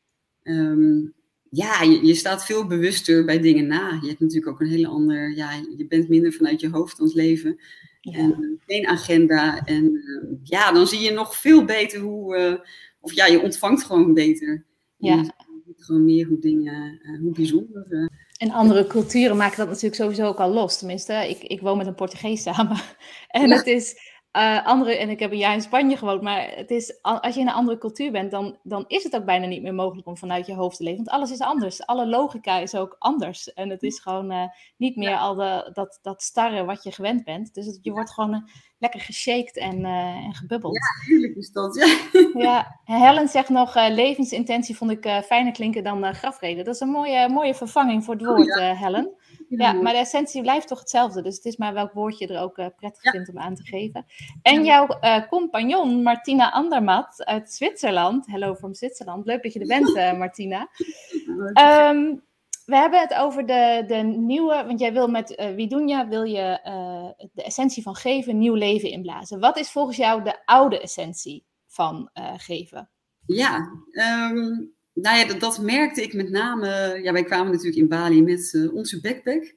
Um, 0.42 1.16
ja, 1.50 1.82
je, 1.82 2.06
je, 2.06 2.14
staat 2.14 2.44
veel 2.44 2.66
bewuster 2.66 3.24
bij 3.24 3.40
dingen 3.40 3.66
na. 3.66 3.98
Je 4.00 4.08
hebt 4.08 4.20
natuurlijk 4.20 4.48
ook 4.48 4.60
een 4.60 4.70
hele 4.70 4.86
ander, 4.86 5.36
ja, 5.36 5.50
je 5.76 5.86
bent 5.86 6.08
minder 6.08 6.32
vanuit 6.32 6.60
je 6.60 6.70
hoofd 6.70 7.00
aan 7.00 7.06
het 7.06 7.14
leven. 7.14 7.60
En 8.00 8.36
uh, 8.40 8.58
geen 8.66 8.86
agenda. 8.86 9.64
En 9.64 9.84
uh, 9.94 10.38
ja, 10.42 10.72
dan 10.72 10.86
zie 10.86 11.00
je 11.00 11.10
nog 11.10 11.36
veel 11.36 11.64
beter 11.64 12.00
hoe, 12.00 12.36
uh, 12.36 12.54
of 13.00 13.12
ja, 13.12 13.26
je 13.26 13.42
ontvangt 13.42 13.84
gewoon 13.84 14.14
beter. 14.14 14.64
Ja. 14.96 15.16
Je 15.16 15.62
ziet 15.66 15.84
gewoon 15.84 16.04
meer 16.04 16.26
hoe 16.26 16.38
dingen, 16.38 17.00
hoe 17.20 17.32
bijzonder. 17.32 18.10
En 18.36 18.50
andere 18.50 18.86
culturen 18.86 19.36
maken 19.36 19.56
dat 19.56 19.66
natuurlijk 19.68 19.94
sowieso 19.94 20.26
ook 20.26 20.38
al 20.38 20.52
los. 20.52 20.78
Tenminste, 20.78 21.28
ik, 21.28 21.42
ik 21.42 21.60
woon 21.60 21.76
met 21.76 21.86
een 21.86 21.94
Portugees 21.94 22.42
samen. 22.42 22.76
En 23.28 23.48
ja. 23.48 23.56
het 23.56 23.66
is 23.66 24.07
uh, 24.38 24.66
andere, 24.66 24.96
en 24.96 25.08
ik 25.10 25.18
heb 25.18 25.30
een 25.30 25.38
jaar 25.38 25.54
in 25.54 25.60
Spanje 25.60 25.96
gewoond, 25.96 26.22
maar 26.22 26.50
het 26.54 26.70
is, 26.70 27.02
als 27.02 27.34
je 27.34 27.40
in 27.40 27.48
een 27.48 27.54
andere 27.54 27.78
cultuur 27.78 28.12
bent, 28.12 28.30
dan, 28.30 28.56
dan 28.62 28.84
is 28.86 29.02
het 29.02 29.16
ook 29.16 29.24
bijna 29.24 29.46
niet 29.46 29.62
meer 29.62 29.74
mogelijk 29.74 30.06
om 30.06 30.16
vanuit 30.16 30.46
je 30.46 30.54
hoofd 30.54 30.76
te 30.76 30.82
leven. 30.82 31.04
Want 31.04 31.16
alles 31.16 31.30
is 31.30 31.40
anders. 31.40 31.86
Alle 31.86 32.06
logica 32.06 32.58
is 32.58 32.74
ook 32.74 32.96
anders. 32.98 33.52
En 33.52 33.70
het 33.70 33.82
is 33.82 34.00
gewoon 34.00 34.32
uh, 34.32 34.44
niet 34.76 34.96
meer 34.96 35.16
al 35.16 35.34
de, 35.34 35.70
dat, 35.72 35.98
dat 36.02 36.22
starre 36.22 36.64
wat 36.64 36.82
je 36.82 36.92
gewend 36.92 37.24
bent. 37.24 37.54
Dus 37.54 37.66
het, 37.66 37.78
je 37.82 37.90
wordt 37.90 38.12
gewoon 38.12 38.48
lekker 38.78 39.00
geshaked 39.00 39.56
en, 39.56 39.84
en 39.84 40.34
gebubbeld. 40.34 40.74
Ja, 40.74 41.12
heerlijk 41.12 41.36
is 41.36 41.52
dat, 41.52 41.74
ja. 41.74 42.20
ja. 42.48 42.80
Helen 42.84 43.28
zegt 43.28 43.48
nog, 43.48 43.74
levensintentie 43.74 44.76
vond 44.76 44.90
ik 44.90 45.22
fijner 45.24 45.52
klinken 45.52 45.84
dan 45.84 46.14
grafreden. 46.14 46.64
Dat 46.64 46.74
is 46.74 46.80
een 46.80 46.88
mooie, 46.88 47.28
mooie 47.28 47.54
vervanging 47.54 48.04
voor 48.04 48.14
het 48.14 48.24
woord, 48.24 48.56
oh, 48.56 48.62
ja. 48.62 48.74
Helen. 48.74 49.12
Ja, 49.48 49.72
maar 49.72 49.92
de 49.92 49.98
essentie 49.98 50.42
blijft 50.42 50.68
toch 50.68 50.78
hetzelfde. 50.78 51.22
Dus 51.22 51.36
het 51.36 51.44
is 51.44 51.56
maar 51.56 51.74
welk 51.74 51.92
woord 51.92 52.18
je 52.18 52.26
er 52.26 52.40
ook 52.40 52.54
prettig 52.54 53.02
ja. 53.02 53.10
vindt 53.10 53.28
om 53.28 53.38
aan 53.38 53.54
te 53.54 53.62
geven. 53.62 54.06
En 54.42 54.64
jouw 54.64 54.86
compagnon 55.28 56.02
Martina 56.02 56.50
Andermat 56.50 57.24
uit 57.24 57.52
Zwitserland. 57.52 58.26
Hello 58.26 58.54
from 58.54 58.74
Zwitserland. 58.74 59.26
Leuk 59.26 59.42
dat 59.42 59.52
je 59.52 59.60
er 59.60 59.66
bent, 59.66 59.94
Martina. 60.18 60.68
Um, 61.90 62.22
we 62.68 62.76
hebben 62.76 63.00
het 63.00 63.14
over 63.14 63.46
de, 63.46 63.84
de 63.86 63.94
nieuwe, 63.94 64.64
want 64.66 64.80
jij 64.80 64.92
wil 64.92 65.08
met 65.08 65.38
uh, 65.38 65.54
Wie 65.54 65.68
doen 65.68 65.88
je, 65.88 66.06
wil 66.08 66.22
je 66.22 66.60
uh, 66.66 67.26
de 67.32 67.42
essentie 67.42 67.82
van 67.82 67.94
geven, 67.94 68.38
nieuw 68.38 68.54
leven 68.54 68.90
inblazen. 68.90 69.40
Wat 69.40 69.58
is 69.58 69.70
volgens 69.70 69.96
jou 69.96 70.24
de 70.24 70.44
oude 70.44 70.80
essentie 70.80 71.44
van 71.66 72.10
uh, 72.18 72.32
geven? 72.36 72.90
Ja, 73.26 73.56
um, 73.92 74.72
nou 74.92 75.18
ja, 75.18 75.24
dat, 75.24 75.40
dat, 75.40 75.60
merkte 75.60 76.02
ik 76.02 76.14
met 76.14 76.30
name. 76.30 77.00
Ja, 77.02 77.12
wij 77.12 77.24
kwamen 77.24 77.50
natuurlijk 77.50 77.78
in 77.78 77.88
Bali 77.88 78.22
met 78.22 78.70
onze 78.72 79.00
backpack. 79.00 79.54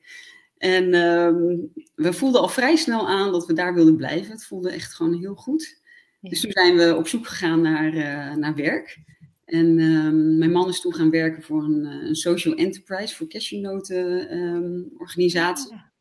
En 0.58 0.94
um, 0.94 1.72
we 1.96 2.14
voelden 2.14 2.42
al 2.42 2.50
vrij 2.50 2.76
snel 2.76 3.08
aan 3.08 3.32
dat 3.32 3.46
we 3.46 3.54
daar 3.54 3.74
wilden 3.74 3.96
blijven. 3.96 4.32
Het 4.32 4.46
voelde 4.46 4.72
echt 4.72 4.94
gewoon 4.94 5.20
heel 5.20 5.36
goed. 5.36 5.82
Ja. 6.20 6.30
Dus 6.30 6.42
toen 6.42 6.52
zijn 6.52 6.76
we 6.78 6.96
op 6.96 7.08
zoek 7.08 7.28
gegaan 7.28 7.62
naar, 7.62 7.94
naar 8.38 8.56
werk. 8.56 8.98
En 9.52 9.80
um, 9.80 10.38
mijn 10.38 10.52
man 10.52 10.70
is 10.70 10.82
toen 10.82 10.94
gaan 10.94 11.10
werken 11.10 11.44
voor 11.44 11.64
een, 11.64 11.86
een 11.86 12.16
social 12.16 12.54
enterprise, 12.54 13.16
voor 13.16 13.28
cashewnoten 13.28 14.38
um, 14.38 14.92
organisatie. 14.98 15.74
Ja. 15.74 15.92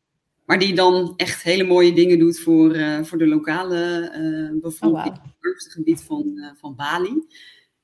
Maar 0.45 0.59
die 0.59 0.75
dan 0.75 1.13
echt 1.15 1.43
hele 1.43 1.63
mooie 1.63 1.93
dingen 1.93 2.19
doet 2.19 2.39
voor, 2.39 2.75
uh, 2.75 3.03
voor 3.03 3.17
de 3.17 3.27
lokale 3.27 4.11
uh, 4.17 4.61
bevolking, 4.61 5.17
oh, 5.17 5.23
wow. 5.23 5.53
het 5.53 5.71
gebied 5.71 6.01
van, 6.01 6.31
uh, 6.35 6.49
van 6.55 6.75
Bali. 6.75 7.23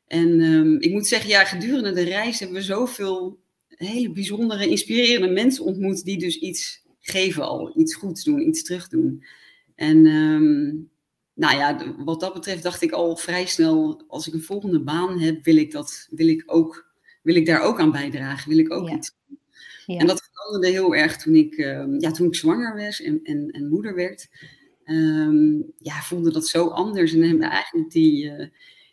En 0.07 0.41
um, 0.41 0.79
ik 0.79 0.91
moet 0.91 1.07
zeggen, 1.07 1.29
ja, 1.29 1.43
gedurende 1.43 1.91
de 1.93 2.03
reis 2.03 2.39
hebben 2.39 2.57
we 2.57 2.63
zoveel 2.63 3.39
hele 3.67 4.11
bijzondere, 4.11 4.69
inspirerende 4.69 5.33
mensen 5.33 5.63
ontmoet 5.63 6.03
die 6.03 6.17
dus 6.17 6.39
iets 6.39 6.85
geven 6.99 7.43
al, 7.43 7.79
iets 7.79 7.95
goeds 7.95 8.23
doen, 8.23 8.47
iets 8.47 8.63
terug 8.63 8.87
doen. 8.87 9.23
En 9.75 10.05
nou 11.37 11.57
ja, 11.57 11.95
wat 11.97 12.19
dat 12.19 12.33
betreft 12.33 12.63
dacht 12.63 12.81
ik 12.81 12.91
al 12.91 13.17
vrij 13.17 13.45
snel, 13.45 14.01
als 14.07 14.27
ik 14.27 14.33
een 14.33 14.41
volgende 14.41 14.83
baan 14.83 15.19
heb, 15.19 15.43
wil 15.43 15.55
ik, 15.55 15.71
dat, 15.71 16.07
wil 16.11 16.27
ik, 16.27 16.43
ook, 16.45 16.91
wil 17.21 17.35
ik 17.35 17.45
daar 17.45 17.61
ook 17.61 17.79
aan 17.79 17.91
bijdragen, 17.91 18.49
wil 18.49 18.57
ik 18.57 18.73
ook 18.73 18.89
ja. 18.89 18.95
iets 18.95 19.15
doen. 19.27 19.39
Ja. 19.85 19.97
En 19.97 20.07
dat 20.07 20.29
veranderde 20.31 20.73
heel 20.73 20.95
erg 20.95 21.17
toen 21.17 21.35
ik, 21.35 21.57
uh, 21.57 21.85
ja, 21.97 22.11
toen 22.11 22.27
ik 22.27 22.35
zwanger 22.35 22.75
was 22.75 23.01
en, 23.01 23.19
en, 23.23 23.49
en 23.51 23.69
moeder 23.69 23.95
werd. 23.95 24.27
Um, 24.85 25.73
ja, 25.77 26.01
voelde 26.01 26.31
dat 26.31 26.47
zo 26.47 26.67
anders 26.67 27.13
en 27.13 27.21
hebben 27.21 27.49
eigenlijk 27.49 27.91
die, 27.91 28.25
uh, 28.25 28.47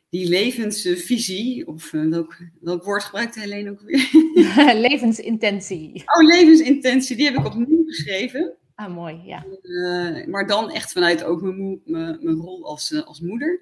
die 0.09 0.29
levensvisie, 0.29 1.67
of 1.67 1.93
uh, 1.93 2.09
welk, 2.09 2.39
welk 2.61 2.85
woord 2.85 3.05
gebruikte 3.05 3.41
Helene 3.41 3.71
ook 3.71 3.81
weer? 3.81 4.11
levensintentie. 4.89 6.03
Oh, 6.07 6.27
levensintentie, 6.27 7.17
die 7.17 7.25
heb 7.25 7.37
ik 7.37 7.47
opnieuw 7.47 7.85
geschreven. 7.87 8.57
Ah, 8.75 8.95
mooi, 8.95 9.21
ja. 9.25 9.45
Uh, 9.63 10.27
maar 10.27 10.47
dan 10.47 10.71
echt 10.71 10.93
vanuit 10.93 11.25
ook 11.25 11.43
mijn, 11.43 11.81
mijn, 11.85 12.19
mijn 12.21 12.37
rol 12.37 12.65
als, 12.65 12.91
uh, 12.91 13.03
als 13.03 13.21
moeder. 13.21 13.61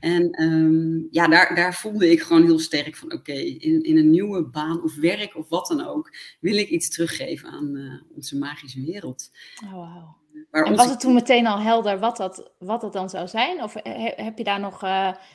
En 0.00 0.42
um, 0.42 1.08
ja, 1.10 1.28
daar, 1.28 1.54
daar 1.54 1.74
voelde 1.74 2.10
ik 2.10 2.22
gewoon 2.22 2.44
heel 2.44 2.58
sterk 2.58 2.96
van, 2.96 3.12
oké, 3.12 3.16
okay, 3.30 3.42
in, 3.42 3.82
in 3.82 3.96
een 3.96 4.10
nieuwe 4.10 4.44
baan 4.44 4.82
of 4.82 4.96
werk 4.96 5.36
of 5.36 5.48
wat 5.48 5.66
dan 5.66 5.86
ook, 5.86 6.16
wil 6.40 6.56
ik 6.56 6.68
iets 6.68 6.90
teruggeven 6.90 7.48
aan 7.48 7.76
uh, 7.76 8.02
onze 8.14 8.38
magische 8.38 8.84
wereld. 8.84 9.30
Oh, 9.64 9.72
wow. 9.72 10.16
En 10.50 10.64
onze... 10.64 10.76
was 10.76 10.90
het 10.90 11.00
toen 11.00 11.14
meteen 11.14 11.46
al 11.46 11.60
helder 11.60 11.98
wat 11.98 12.16
dat, 12.16 12.52
wat 12.58 12.80
dat 12.80 12.92
dan 12.92 13.10
zou 13.10 13.28
zijn? 13.28 13.62
Of 13.62 13.74
he, 13.82 14.12
heb 14.16 14.38
je 14.38 14.44
daar 14.44 14.60
nog 14.60 14.84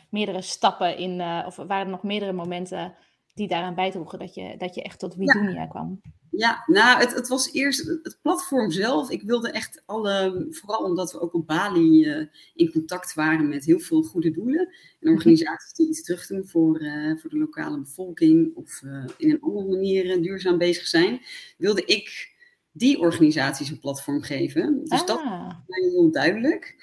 meerdere 0.09 0.41
stappen 0.41 0.97
in, 0.97 1.21
of 1.45 1.55
waren 1.55 1.85
er 1.85 1.91
nog 1.91 2.03
meerdere 2.03 2.33
momenten 2.33 2.95
die 3.33 3.47
daaraan 3.47 3.75
bijdroegen 3.75 4.19
dat 4.19 4.33
je, 4.33 4.55
dat 4.57 4.75
je 4.75 4.83
echt 4.83 4.99
tot 4.99 5.15
Widunia 5.15 5.61
ja. 5.61 5.67
kwam? 5.67 6.01
Ja, 6.31 6.63
nou, 6.65 6.99
het, 6.99 7.13
het 7.13 7.27
was 7.27 7.53
eerst 7.53 7.87
het 7.87 8.17
platform 8.21 8.71
zelf. 8.71 9.09
Ik 9.09 9.21
wilde 9.21 9.51
echt 9.51 9.83
alle, 9.85 10.47
vooral 10.49 10.83
omdat 10.83 11.11
we 11.11 11.19
ook 11.19 11.33
op 11.33 11.47
Bali 11.47 12.05
uh, 12.05 12.25
in 12.53 12.71
contact 12.71 13.13
waren 13.13 13.49
met 13.49 13.65
heel 13.65 13.79
veel 13.79 14.03
goede 14.03 14.31
doelen. 14.31 14.73
En 14.99 15.11
organisaties 15.11 15.73
die 15.73 15.87
iets 15.87 16.03
terug 16.03 16.27
doen 16.27 16.47
voor, 16.47 16.81
uh, 16.81 17.17
voor 17.17 17.29
de 17.29 17.37
lokale 17.37 17.79
bevolking 17.79 18.55
of 18.55 18.81
uh, 18.81 19.05
in 19.17 19.29
een 19.29 19.41
andere 19.41 19.67
manier 19.67 20.21
duurzaam 20.21 20.57
bezig 20.57 20.87
zijn, 20.87 21.21
wilde 21.57 21.85
ik 21.85 22.31
die 22.71 22.99
organisaties 22.99 23.69
een 23.69 23.79
platform 23.79 24.21
geven. 24.21 24.79
Dus 24.83 25.01
ah. 25.01 25.07
dat 25.07 25.23
was 25.23 25.91
heel 25.91 26.11
duidelijk. 26.11 26.75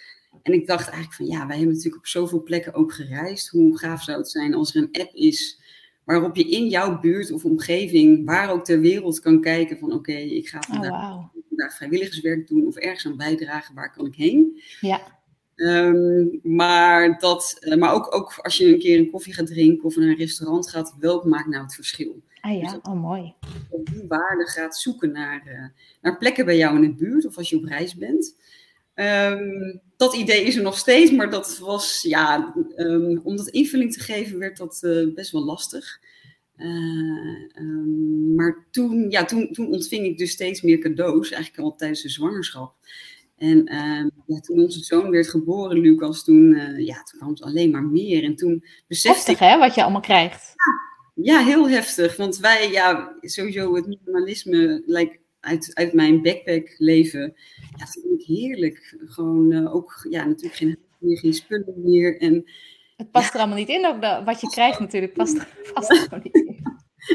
En 0.42 0.52
ik 0.52 0.66
dacht 0.66 0.88
eigenlijk 0.88 1.14
van 1.14 1.26
ja, 1.26 1.46
wij 1.46 1.56
hebben 1.56 1.74
natuurlijk 1.74 2.02
op 2.02 2.06
zoveel 2.06 2.42
plekken 2.42 2.74
ook 2.74 2.92
gereisd. 2.92 3.48
Hoe 3.48 3.78
gaaf 3.78 4.02
zou 4.02 4.18
het 4.18 4.30
zijn 4.30 4.54
als 4.54 4.74
er 4.74 4.82
een 4.82 5.00
app 5.02 5.14
is 5.14 5.60
waarop 6.08 6.36
je 6.36 6.48
in 6.48 6.68
jouw 6.68 7.00
buurt 7.00 7.32
of 7.32 7.44
omgeving, 7.44 8.26
waar 8.26 8.50
ook 8.50 8.64
ter 8.64 8.80
wereld, 8.80 9.20
kan 9.20 9.40
kijken 9.40 9.78
van 9.78 9.88
oké, 9.92 9.98
okay, 9.98 10.22
ik 10.22 10.48
ga 10.48 10.60
vandaag, 10.60 10.90
oh, 10.90 11.14
wow. 11.14 11.42
vandaag, 11.48 11.76
vrijwilligerswerk 11.76 12.48
doen 12.48 12.66
of 12.66 12.76
ergens 12.76 13.06
aan 13.06 13.16
bijdragen, 13.16 13.74
waar 13.74 13.92
kan 13.92 14.06
ik 14.06 14.14
heen? 14.14 14.62
Ja. 14.80 15.00
Um, 15.56 16.40
maar 16.42 17.18
dat, 17.18 17.56
uh, 17.60 17.76
maar 17.76 17.94
ook, 17.94 18.14
ook 18.14 18.38
als 18.42 18.56
je 18.56 18.72
een 18.72 18.78
keer 18.78 18.98
een 18.98 19.10
koffie 19.10 19.34
gaat 19.34 19.46
drinken 19.46 19.84
of 19.84 19.96
naar 19.96 20.08
een 20.08 20.16
restaurant 20.16 20.70
gaat, 20.70 20.96
welk 20.98 21.24
maakt 21.24 21.48
nou 21.48 21.62
het 21.62 21.74
verschil? 21.74 22.22
Ah 22.40 22.60
ja, 22.60 22.60
dus 22.60 22.78
oh 22.82 23.02
mooi. 23.02 23.34
Op 23.68 23.86
die 23.86 24.04
waarde 24.08 24.46
gaat 24.46 24.76
zoeken 24.76 25.12
naar, 25.12 25.42
uh, 25.46 25.64
naar 26.02 26.18
plekken 26.18 26.44
bij 26.44 26.56
jou 26.56 26.74
in 26.74 26.80
de 26.80 26.94
buurt 26.94 27.26
of 27.26 27.36
als 27.36 27.50
je 27.50 27.56
op 27.56 27.64
reis 27.64 27.94
bent. 27.94 28.36
Um, 29.00 29.80
dat 29.96 30.14
idee 30.14 30.44
is 30.44 30.56
er 30.56 30.62
nog 30.62 30.78
steeds, 30.78 31.10
maar 31.10 31.30
dat 31.30 31.58
was, 31.58 32.02
ja, 32.02 32.54
um, 32.76 33.20
om 33.22 33.36
dat 33.36 33.48
invulling 33.48 33.92
te 33.92 34.00
geven 34.00 34.38
werd 34.38 34.56
dat 34.56 34.80
uh, 34.84 35.14
best 35.14 35.30
wel 35.30 35.44
lastig. 35.44 36.00
Uh, 36.56 36.68
um, 37.54 38.34
maar 38.34 38.66
toen, 38.70 39.10
ja, 39.10 39.24
toen, 39.24 39.52
toen 39.52 39.66
ontving 39.66 40.06
ik 40.06 40.18
dus 40.18 40.30
steeds 40.30 40.62
meer 40.62 40.78
cadeaus, 40.78 41.30
eigenlijk 41.30 41.62
al 41.62 41.76
tijdens 41.76 42.02
de 42.02 42.08
zwangerschap. 42.08 42.74
En 43.36 43.64
ja, 44.26 44.40
toen 44.40 44.60
onze 44.60 44.84
zoon 44.84 45.10
werd 45.10 45.28
geboren, 45.28 45.78
Lucas, 45.78 46.24
toen, 46.24 46.52
uh, 46.52 46.86
ja, 46.86 47.02
toen 47.02 47.18
kwam 47.18 47.30
het 47.30 47.42
alleen 47.42 47.70
maar 47.70 47.84
meer. 47.84 48.24
En 48.24 48.36
toen 48.36 48.64
besefte 48.86 49.16
Heftig, 49.16 49.34
ik... 49.34 49.52
hè, 49.52 49.58
wat 49.58 49.74
je 49.74 49.82
allemaal 49.82 50.00
krijgt. 50.00 50.54
Ja, 51.14 51.38
ja, 51.38 51.44
heel 51.44 51.68
heftig. 51.68 52.16
Want 52.16 52.38
wij, 52.38 52.70
ja, 52.70 53.16
sowieso 53.20 53.74
het 53.74 53.86
minimalisme 53.86 54.82
lijkt 54.86 55.18
uit, 55.40 55.70
uit 55.74 55.92
mijn 55.92 56.22
backpack 56.22 56.74
leven. 56.78 57.34
Ja, 57.70 57.78
dat 57.78 57.90
vind 57.90 58.20
ik 58.20 58.26
heerlijk. 58.26 58.96
Gewoon 59.04 59.52
uh, 59.52 59.74
ook, 59.74 60.06
ja, 60.10 60.24
natuurlijk 60.24 60.56
geen, 60.56 60.78
meer, 60.98 61.18
geen 61.18 61.34
spullen 61.34 61.74
meer. 61.76 62.20
En, 62.20 62.50
het 62.96 63.10
past 63.10 63.26
ja. 63.26 63.32
er 63.32 63.38
allemaal 63.38 63.58
niet 63.58 63.68
in, 63.68 63.86
ook 63.86 64.24
wat 64.24 64.40
je 64.40 64.48
krijgt 64.50 64.80
natuurlijk, 64.80 65.12
past 65.12 65.36
er, 65.36 65.48
past 65.74 65.90
er 65.90 65.96
gewoon 65.96 66.20
niet 66.22 66.34
in. 66.34 66.56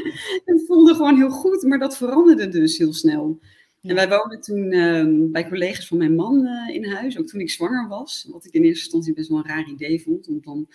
het 0.44 0.66
voelde 0.66 0.94
gewoon 0.94 1.16
heel 1.16 1.30
goed, 1.30 1.62
maar 1.62 1.78
dat 1.78 1.96
veranderde 1.96 2.48
dus 2.48 2.78
heel 2.78 2.92
snel. 2.92 3.38
Ja. 3.80 3.90
En 3.90 3.94
wij 3.96 4.08
woonden 4.08 4.40
toen 4.40 4.72
uh, 4.72 5.30
bij 5.30 5.48
collega's 5.48 5.86
van 5.86 5.98
mijn 5.98 6.14
man 6.14 6.46
uh, 6.46 6.74
in 6.74 6.84
huis, 6.84 7.18
ook 7.18 7.26
toen 7.26 7.40
ik 7.40 7.50
zwanger 7.50 7.88
was. 7.88 8.28
Wat 8.30 8.44
ik 8.44 8.52
in 8.52 8.62
eerste 8.62 8.82
instantie 8.82 9.14
best 9.14 9.28
wel 9.28 9.38
een 9.38 9.46
raar 9.46 9.68
idee 9.68 10.02
vond. 10.02 10.28
Om 10.28 10.40
dan 10.42 10.68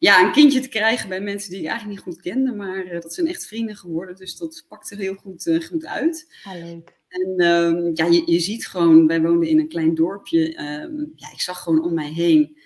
ja, 0.00 0.26
een 0.26 0.32
kindje 0.32 0.60
te 0.60 0.68
krijgen 0.68 1.08
bij 1.08 1.20
mensen 1.20 1.50
die 1.50 1.60
ik 1.60 1.66
eigenlijk 1.66 1.96
niet 1.96 2.14
goed 2.14 2.22
kende. 2.22 2.52
Maar 2.52 2.86
uh, 2.86 3.00
dat 3.00 3.14
zijn 3.14 3.26
echt 3.26 3.46
vrienden 3.46 3.76
geworden. 3.76 4.16
Dus 4.16 4.36
dat 4.36 4.64
pakte 4.68 4.96
heel 4.96 5.14
goed, 5.14 5.60
goed 5.68 5.86
uit. 5.86 6.34
Ah, 6.44 6.54
leuk. 6.54 6.98
En 7.08 7.44
um, 7.46 7.90
ja, 7.94 8.06
je, 8.06 8.22
je 8.32 8.40
ziet 8.40 8.66
gewoon, 8.66 9.06
wij 9.06 9.20
woonden 9.20 9.48
in 9.48 9.58
een 9.58 9.68
klein 9.68 9.94
dorpje. 9.94 10.38
Um, 10.82 11.12
ja, 11.16 11.32
ik 11.32 11.40
zag 11.40 11.62
gewoon 11.62 11.84
om 11.84 11.94
mij 11.94 12.12
heen. 12.12 12.58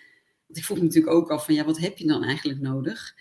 Want 0.46 0.58
ik 0.58 0.64
vroeg 0.64 0.78
me 0.78 0.84
natuurlijk 0.84 1.14
ook 1.14 1.30
af 1.30 1.44
van, 1.44 1.54
ja, 1.54 1.64
wat 1.64 1.78
heb 1.78 1.98
je 1.98 2.06
dan 2.06 2.24
eigenlijk 2.24 2.60
nodig? 2.60 3.14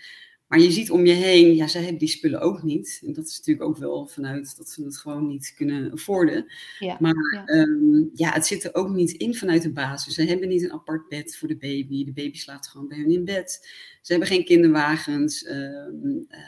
Maar 0.54 0.62
je 0.62 0.70
ziet 0.70 0.90
om 0.90 1.06
je 1.06 1.12
heen, 1.12 1.54
ja, 1.54 1.66
zij 1.66 1.80
hebben 1.80 1.98
die 1.98 2.08
spullen 2.08 2.40
ook 2.40 2.62
niet. 2.62 3.02
En 3.06 3.12
dat 3.12 3.26
is 3.26 3.36
natuurlijk 3.38 3.68
ook 3.68 3.76
wel 3.76 4.06
vanuit 4.06 4.56
dat 4.56 4.68
ze 4.68 4.84
het 4.84 4.96
gewoon 4.96 5.26
niet 5.26 5.52
kunnen 5.56 5.92
afforden. 5.92 6.46
Ja, 6.78 6.96
maar 7.00 7.44
ja. 7.46 7.60
Um, 7.60 8.10
ja. 8.14 8.32
het 8.32 8.46
zit 8.46 8.64
er 8.64 8.74
ook 8.74 8.88
niet 8.88 9.12
in 9.12 9.34
vanuit 9.34 9.62
de 9.62 9.72
basis. 9.72 10.14
Ze 10.14 10.22
hebben 10.22 10.48
niet 10.48 10.62
een 10.62 10.72
apart 10.72 11.08
bed 11.08 11.36
voor 11.36 11.48
de 11.48 11.56
baby. 11.56 12.04
De 12.04 12.12
baby 12.12 12.38
slaapt 12.38 12.68
gewoon 12.68 12.88
bij 12.88 12.98
hun 12.98 13.10
in 13.10 13.24
bed. 13.24 13.68
Ze 14.02 14.12
hebben 14.12 14.28
geen 14.28 14.44
kinderwagens. 14.44 15.48
Um, 15.48 16.26
uh, 16.30 16.38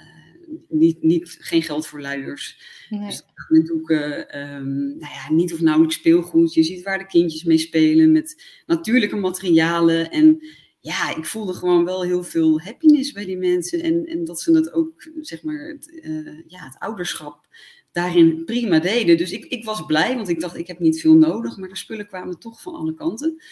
niet, 0.69 1.03
niet, 1.03 1.37
geen 1.41 1.63
geld 1.63 1.87
voor 1.87 2.01
luiers. 2.01 2.61
Nee. 2.89 3.01
Dus 3.07 3.25
um, 3.51 4.99
nou 4.99 5.13
ja, 5.13 5.33
niet 5.33 5.53
of 5.53 5.61
nauwelijks 5.61 5.97
speelgoed. 5.97 6.55
Je 6.55 6.63
ziet 6.63 6.83
waar 6.83 6.99
de 6.99 7.07
kindjes 7.07 7.45
mee 7.45 7.59
spelen 7.59 8.13
met 8.13 8.43
natuurlijke 8.67 9.17
materialen. 9.17 10.11
En 10.11 10.41
ja, 10.87 11.17
ik 11.17 11.25
voelde 11.25 11.53
gewoon 11.53 11.85
wel 11.85 12.03
heel 12.03 12.23
veel 12.23 12.61
happiness 12.61 13.13
bij 13.13 13.25
die 13.25 13.37
mensen. 13.37 13.83
En, 13.83 14.07
en 14.07 14.25
dat 14.25 14.41
ze 14.41 14.53
het 14.53 14.73
ook, 14.73 15.11
zeg 15.21 15.43
maar, 15.43 15.69
het, 15.69 15.89
uh, 16.05 16.41
ja, 16.47 16.65
het 16.65 16.79
ouderschap 16.79 17.47
daarin 17.93 18.45
prima 18.45 18.79
deden. 18.79 19.17
Dus 19.17 19.33
ik, 19.33 19.45
ik 19.45 19.65
was 19.65 19.87
blij, 19.87 20.15
want 20.15 20.29
ik 20.29 20.41
dacht, 20.41 20.57
ik 20.57 20.67
heb 20.67 20.79
niet 20.79 21.01
veel 21.01 21.15
nodig. 21.15 21.57
Maar 21.57 21.69
de 21.69 21.77
spullen 21.77 22.07
kwamen 22.07 22.39
toch 22.39 22.63
van 22.63 22.75
alle 22.75 22.95
kanten. 22.95 23.43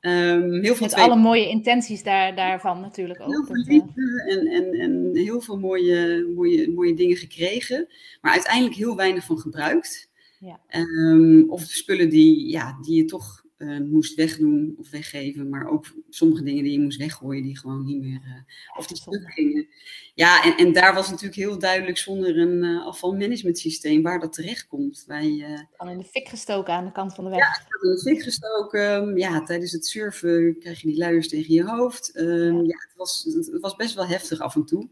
Um, 0.00 0.62
heel 0.62 0.74
veel 0.74 0.86
Met 0.86 0.94
alle 0.94 1.16
mooie 1.16 1.48
intenties 1.48 2.02
daar, 2.02 2.36
daarvan 2.36 2.80
natuurlijk 2.80 3.20
ook. 3.20 3.30
Heel 3.30 3.44
veel 3.44 3.64
liefde 3.66 4.24
en, 4.28 4.46
en, 4.46 4.72
en 4.80 5.10
heel 5.12 5.40
veel 5.40 5.58
mooie, 5.58 6.30
mooie, 6.34 6.70
mooie 6.70 6.94
dingen 6.94 7.16
gekregen. 7.16 7.88
Maar 8.20 8.32
uiteindelijk 8.32 8.74
heel 8.74 8.96
weinig 8.96 9.24
van 9.24 9.38
gebruikt. 9.38 10.10
Ja. 10.38 10.60
Um, 10.78 11.50
of 11.50 11.60
de 11.60 11.74
spullen 11.74 12.08
die, 12.08 12.50
ja, 12.50 12.78
die 12.82 12.96
je 12.96 13.04
toch 13.04 13.43
uh, 13.64 13.90
moest 13.90 14.14
wegdoen 14.14 14.74
of 14.78 14.90
weggeven. 14.90 15.48
Maar 15.48 15.68
ook 15.68 15.86
sommige 16.08 16.42
dingen 16.42 16.62
die 16.64 16.72
je 16.72 16.80
moest 16.80 16.98
weggooien, 16.98 17.42
die 17.42 17.58
gewoon 17.58 17.84
niet 17.84 18.00
meer. 18.00 18.20
Uh, 18.24 18.78
of 18.78 18.86
die 18.86 18.96
stuk 18.96 19.32
gingen. 19.32 19.68
Ja, 20.14 20.44
en, 20.44 20.56
en 20.56 20.72
daar 20.72 20.94
was 20.94 21.10
natuurlijk 21.10 21.36
heel 21.36 21.58
duidelijk 21.58 21.98
zonder 21.98 22.38
een 22.38 22.64
uh, 22.64 22.86
afvalmanagement 22.86 23.58
systeem 23.58 24.02
waar 24.02 24.20
dat 24.20 24.32
terecht 24.32 24.66
komt. 24.66 25.04
Wij, 25.06 25.44
Al 25.76 25.88
in 25.88 25.98
de 25.98 26.04
fik 26.04 26.28
gestoken 26.28 26.74
aan 26.74 26.84
de 26.84 26.92
kant 26.92 27.14
van 27.14 27.24
de 27.24 27.30
weg. 27.30 27.38
Ja, 27.38 27.88
in 27.88 27.94
de 27.94 28.00
fik 28.00 28.22
gestoken. 28.22 29.16
Ja, 29.16 29.42
tijdens 29.42 29.72
het 29.72 29.86
surfen 29.86 30.56
krijg 30.58 30.80
je 30.80 30.88
die 30.88 30.98
luiers 30.98 31.28
tegen 31.28 31.54
je 31.54 31.64
hoofd. 31.64 32.16
Um, 32.16 32.56
ja. 32.56 32.62
ja, 32.62 32.78
het, 32.88 32.92
was, 32.96 33.24
het 33.50 33.60
was 33.60 33.76
best 33.76 33.94
wel 33.94 34.06
heftig 34.06 34.40
af 34.40 34.54
en 34.54 34.64
toe. 34.64 34.88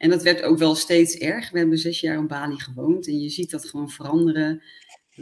En 0.00 0.10
dat 0.10 0.22
werd 0.22 0.42
ook 0.42 0.58
wel 0.58 0.74
steeds 0.74 1.16
erg. 1.16 1.50
We 1.50 1.58
hebben 1.58 1.78
zes 1.78 2.00
jaar 2.00 2.16
in 2.16 2.26
Bali 2.26 2.58
gewoond 2.58 3.06
en 3.06 3.20
je 3.20 3.28
ziet 3.28 3.50
dat 3.50 3.68
gewoon 3.68 3.90
veranderen. 3.90 4.62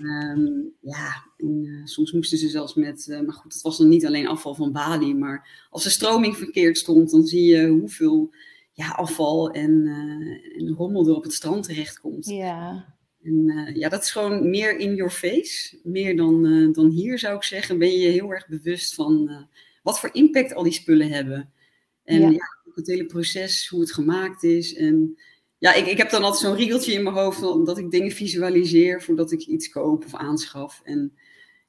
Ehm, 0.03 0.47
ja, 0.81 1.25
en, 1.37 1.65
uh, 1.65 1.87
soms 1.87 2.13
moesten 2.13 2.39
ze 2.39 2.49
zelfs 2.49 2.75
met, 2.75 3.07
uh, 3.11 3.21
maar 3.21 3.35
goed, 3.35 3.53
het 3.53 3.63
was 3.63 3.79
dan 3.79 3.89
niet 3.89 4.07
alleen 4.07 4.27
afval 4.27 4.55
van 4.55 4.73
Bali, 4.73 5.15
maar 5.15 5.67
als 5.71 5.85
de 5.85 5.91
stroming 5.91 6.37
verkeerd 6.37 6.79
stond, 6.79 7.11
dan 7.11 7.27
zie 7.27 7.45
je 7.45 7.67
hoeveel 7.67 8.35
ja, 8.73 8.89
afval 8.89 9.51
en, 9.51 9.71
uh, 9.71 10.61
en 10.61 10.75
rommel 10.77 11.09
er 11.09 11.15
op 11.15 11.23
het 11.23 11.33
strand 11.33 11.65
terechtkomt. 11.65 12.27
Ja. 12.27 12.97
En 13.23 13.71
ja, 13.75 13.89
dat 13.89 14.03
is 14.03 14.11
gewoon 14.11 14.51
meer 14.51 14.79
in 14.79 14.95
your 14.95 15.11
face. 15.11 15.79
Meer 15.83 16.17
dan, 16.17 16.43
dan 16.73 16.89
hier 16.89 17.19
zou 17.19 17.37
ik 17.37 17.43
zeggen. 17.43 17.79
Ben 17.79 17.91
je 17.91 17.99
je 17.99 18.09
heel 18.09 18.31
erg 18.31 18.49
bewust 18.49 18.95
van 18.95 19.47
wat 19.83 20.01
voor 20.01 20.11
impact 20.13 20.55
al 20.55 20.63
die 20.63 20.73
spullen 20.73 21.09
hebben. 21.09 21.53
En 22.05 22.21
ja. 22.21 22.31
ja 22.31 22.59
het 22.79 22.87
hele 22.87 23.07
proces, 23.07 23.69
hoe 23.69 23.81
het 23.81 23.93
gemaakt 23.93 24.43
is. 24.43 24.75
En 24.75 25.19
ja, 25.59 25.75
ik, 25.75 25.87
ik 25.87 25.99
heb 25.99 26.11
dan 26.11 26.23
altijd 26.23 26.43
zo'n 26.43 26.57
riegeltje 26.57 26.93
in 26.93 27.03
mijn 27.03 27.15
hoofd 27.15 27.41
dat 27.41 27.79
ik 27.79 27.91
dingen 27.91 28.11
visualiseer 28.11 29.03
voordat 29.03 29.33
ik 29.33 29.41
iets 29.41 29.69
koop 29.69 30.05
of 30.05 30.15
aanschaf. 30.15 30.81
En 30.85 31.13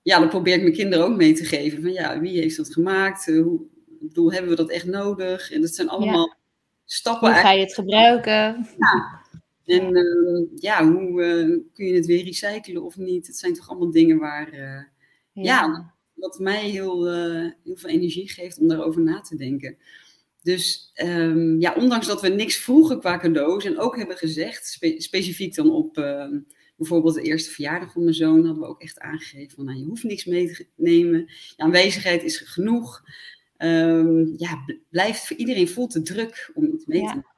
ja, 0.02 0.20
dan 0.20 0.30
probeer 0.30 0.56
ik 0.56 0.62
mijn 0.62 0.74
kinderen 0.74 1.06
ook 1.06 1.16
mee 1.16 1.34
te 1.34 1.46
geven. 1.46 1.82
Van 1.82 1.92
ja, 1.92 2.20
wie 2.20 2.40
heeft 2.40 2.58
dat 2.58 2.74
gemaakt? 2.74 3.28
Uh, 3.28 3.44
hoe, 3.44 3.62
bedoel, 4.00 4.32
hebben 4.32 4.50
we 4.50 4.56
dat 4.56 4.70
echt 4.70 4.86
nodig? 4.86 5.52
En 5.52 5.62
dat 5.62 5.76
zijn 5.76 5.90
allemaal 5.90 6.28
ja. 6.28 6.38
stappen. 6.86 7.32
Hoe 7.32 7.40
ga 7.40 7.52
je 7.52 7.62
het 7.62 7.74
gebruiken? 7.74 8.68
Ja. 8.78 9.22
En 9.66 9.98
uh, 9.98 10.48
ja, 10.56 10.92
hoe 10.92 11.24
uh, 11.24 11.60
kun 11.74 11.86
je 11.86 11.94
het 11.94 12.06
weer 12.06 12.24
recyclen 12.24 12.84
of 12.84 12.98
niet? 12.98 13.28
Het 13.28 13.38
zijn 13.38 13.54
toch 13.54 13.70
allemaal 13.70 13.92
dingen 13.92 14.18
waar, 14.18 14.56
ja. 14.56 14.90
ja. 15.34 15.94
wat 16.14 16.40
mij 16.40 16.70
heel, 16.70 17.08
heel 17.64 17.76
veel 17.76 17.90
energie 17.90 18.30
geeft 18.30 18.60
om 18.60 18.68
daarover 18.68 19.02
na 19.02 19.22
te 19.22 19.36
denken. 19.36 19.78
Dus 20.42 20.92
um, 21.04 21.60
ja, 21.62 21.74
ondanks 21.74 22.08
dat 22.08 22.22
we 22.22 22.28
niks 22.28 22.58
vroegen 22.58 23.00
qua 23.00 23.18
cadeaus 23.18 23.66
en 23.66 23.80
ook 23.80 23.98
hebben 23.98 24.18
gezegd, 24.18 24.68
spe 24.68 24.96
specifiek 24.98 25.56
dan 25.56 25.72
op 25.72 25.98
uh, 25.98 26.28
bijvoorbeeld 26.78 27.16
de 27.16 27.22
eerste 27.22 27.52
verjaardag 27.52 27.92
van 27.92 28.04
mijn 28.04 28.16
zoon, 28.16 28.46
hadden 28.46 28.64
we 28.64 28.70
ook 28.70 28.82
echt 28.82 29.00
aangegeven 29.00 29.56
van 29.56 29.66
nou, 29.66 29.78
je 29.78 29.86
hoeft 29.86 30.04
niks 30.04 30.26
mee 30.26 30.54
te 30.54 30.68
nemen. 30.76 31.20
Je 31.20 31.64
aanwezigheid 31.64 32.24
is 32.24 32.38
genoeg. 32.38 33.04
Um, 33.58 34.34
ja, 34.38 34.66
blijft 34.90 35.28
voor 35.28 35.38
iedereen 35.38 35.70
voelt 35.70 35.92
te 35.92 36.02
druk 36.02 36.52
om 36.54 36.66
iets 36.66 36.86
mee 36.86 37.00
te 37.00 37.06
nemen 37.06 37.29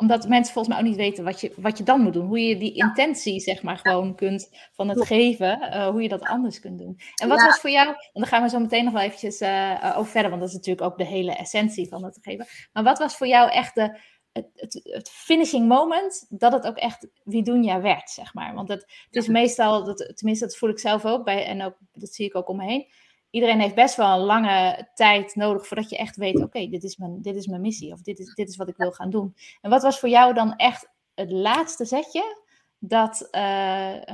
omdat 0.00 0.28
mensen 0.28 0.52
volgens 0.52 0.74
mij 0.74 0.84
ook 0.84 0.90
niet 0.90 1.00
weten 1.00 1.24
wat 1.24 1.40
je, 1.40 1.52
wat 1.56 1.78
je 1.78 1.84
dan 1.84 2.00
moet 2.00 2.12
doen. 2.12 2.26
Hoe 2.26 2.40
je 2.40 2.56
die 2.56 2.74
intentie, 2.74 3.40
zeg 3.40 3.62
maar, 3.62 3.78
gewoon 3.78 4.14
kunt 4.14 4.50
van 4.72 4.88
het 4.88 5.06
geven. 5.06 5.60
Uh, 5.62 5.88
hoe 5.88 6.02
je 6.02 6.08
dat 6.08 6.22
anders 6.22 6.60
kunt 6.60 6.78
doen. 6.78 7.00
En 7.14 7.28
wat 7.28 7.38
ja. 7.38 7.44
was 7.44 7.58
voor 7.58 7.70
jou, 7.70 7.88
en 7.88 7.96
daar 8.12 8.26
gaan 8.26 8.42
we 8.42 8.48
zo 8.48 8.58
meteen 8.58 8.84
nog 8.84 8.92
wel 8.92 9.02
eventjes 9.02 9.40
uh, 9.40 9.94
over 9.96 10.10
verder. 10.10 10.30
Want 10.30 10.42
dat 10.42 10.50
is 10.50 10.56
natuurlijk 10.56 10.86
ook 10.86 10.98
de 10.98 11.04
hele 11.04 11.32
essentie 11.32 11.88
van 11.88 12.04
het 12.04 12.18
geven. 12.22 12.46
Maar 12.72 12.82
wat 12.82 12.98
was 12.98 13.16
voor 13.16 13.26
jou 13.26 13.50
echt 13.50 13.74
de, 13.74 13.98
het, 14.32 14.48
het, 14.54 14.80
het 14.82 15.10
finishing 15.10 15.68
moment 15.68 16.26
dat 16.28 16.52
het 16.52 16.66
ook 16.66 16.76
echt 16.76 17.08
Widunia 17.24 17.80
werd, 17.80 18.10
zeg 18.10 18.34
maar. 18.34 18.54
Want 18.54 18.68
het, 18.68 18.80
het 19.10 19.22
is 19.22 19.28
meestal, 19.28 19.84
dat, 19.84 20.12
tenminste 20.14 20.44
dat 20.44 20.56
voel 20.56 20.70
ik 20.70 20.78
zelf 20.78 21.04
ook 21.04 21.24
bij, 21.24 21.44
en 21.44 21.62
ook, 21.62 21.76
dat 21.92 22.14
zie 22.14 22.26
ik 22.26 22.36
ook 22.36 22.48
om 22.48 22.56
me 22.56 22.64
heen 22.64 22.86
iedereen 23.30 23.60
heeft 23.60 23.74
best 23.74 23.96
wel 23.96 24.18
een 24.18 24.24
lange 24.24 24.88
tijd 24.94 25.34
nodig 25.34 25.66
voordat 25.66 25.90
je 25.90 25.96
echt 25.96 26.16
weet: 26.16 26.34
oké, 26.34 26.44
okay, 26.44 26.68
dit, 26.68 26.84
is 26.84 26.96
mijn, 26.96 27.22
dit 27.22 27.36
is 27.36 27.46
mijn 27.46 27.60
missie 27.60 27.92
of 27.92 28.02
dit 28.02 28.18
is, 28.18 28.34
dit 28.34 28.48
is 28.48 28.56
wat 28.56 28.68
ik 28.68 28.76
wil 28.76 28.90
gaan 28.90 29.10
doen. 29.10 29.34
En 29.60 29.70
wat 29.70 29.82
was 29.82 29.98
voor 29.98 30.08
jou 30.08 30.34
dan 30.34 30.56
echt 30.56 30.88
het 31.14 31.30
laatste 31.30 31.84
zetje 31.84 32.36
dat, 32.78 33.28
uh, 33.32 33.40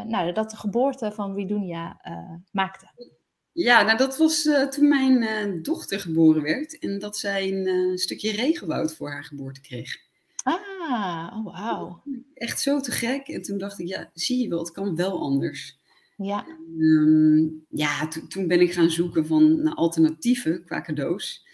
nou, 0.05 0.33
dat 0.33 0.51
de 0.51 0.57
geboorte 0.57 1.13
van 1.13 1.35
Widunia 1.35 2.01
uh, 2.09 2.35
maakte? 2.51 2.87
Ja, 3.53 3.83
nou 3.83 3.99
dat 3.99 4.17
was 4.17 4.45
uh, 4.45 4.69
toen 4.69 4.89
mijn 4.89 5.63
dochter 5.63 6.01
geboren 6.01 6.43
werd 6.43 6.79
en 6.79 6.99
dat 6.99 7.17
zij 7.17 7.53
een 7.53 7.99
stukje 7.99 8.33
regenwoud 8.33 8.95
voor 8.95 9.11
haar 9.11 9.25
geboorte 9.25 9.61
kreeg. 9.61 10.03
Ah, 10.45 11.33
oh 11.33 11.45
wauw. 11.45 12.03
Echt 12.35 12.61
zo 12.61 12.81
te 12.81 12.91
gek. 12.91 13.29
En 13.29 13.43
toen 13.43 13.59
dacht 13.59 13.79
ik, 13.79 13.89
ja, 13.89 14.11
zie 14.15 14.43
je 14.43 14.49
wel, 14.49 14.59
het 14.59 14.71
kan 14.71 14.97
wel 14.97 15.21
anders. 15.21 15.79
Ja, 16.17 16.47
um, 16.79 17.65
ja 17.69 18.09
to 18.09 18.27
toen 18.27 18.47
ben 18.47 18.61
ik 18.61 18.73
gaan 18.73 18.91
zoeken 18.91 19.27
van 19.27 19.63
naar 19.63 19.75
alternatieven 19.75 20.65
qua 20.65 20.81
cadeaus. 20.81 21.47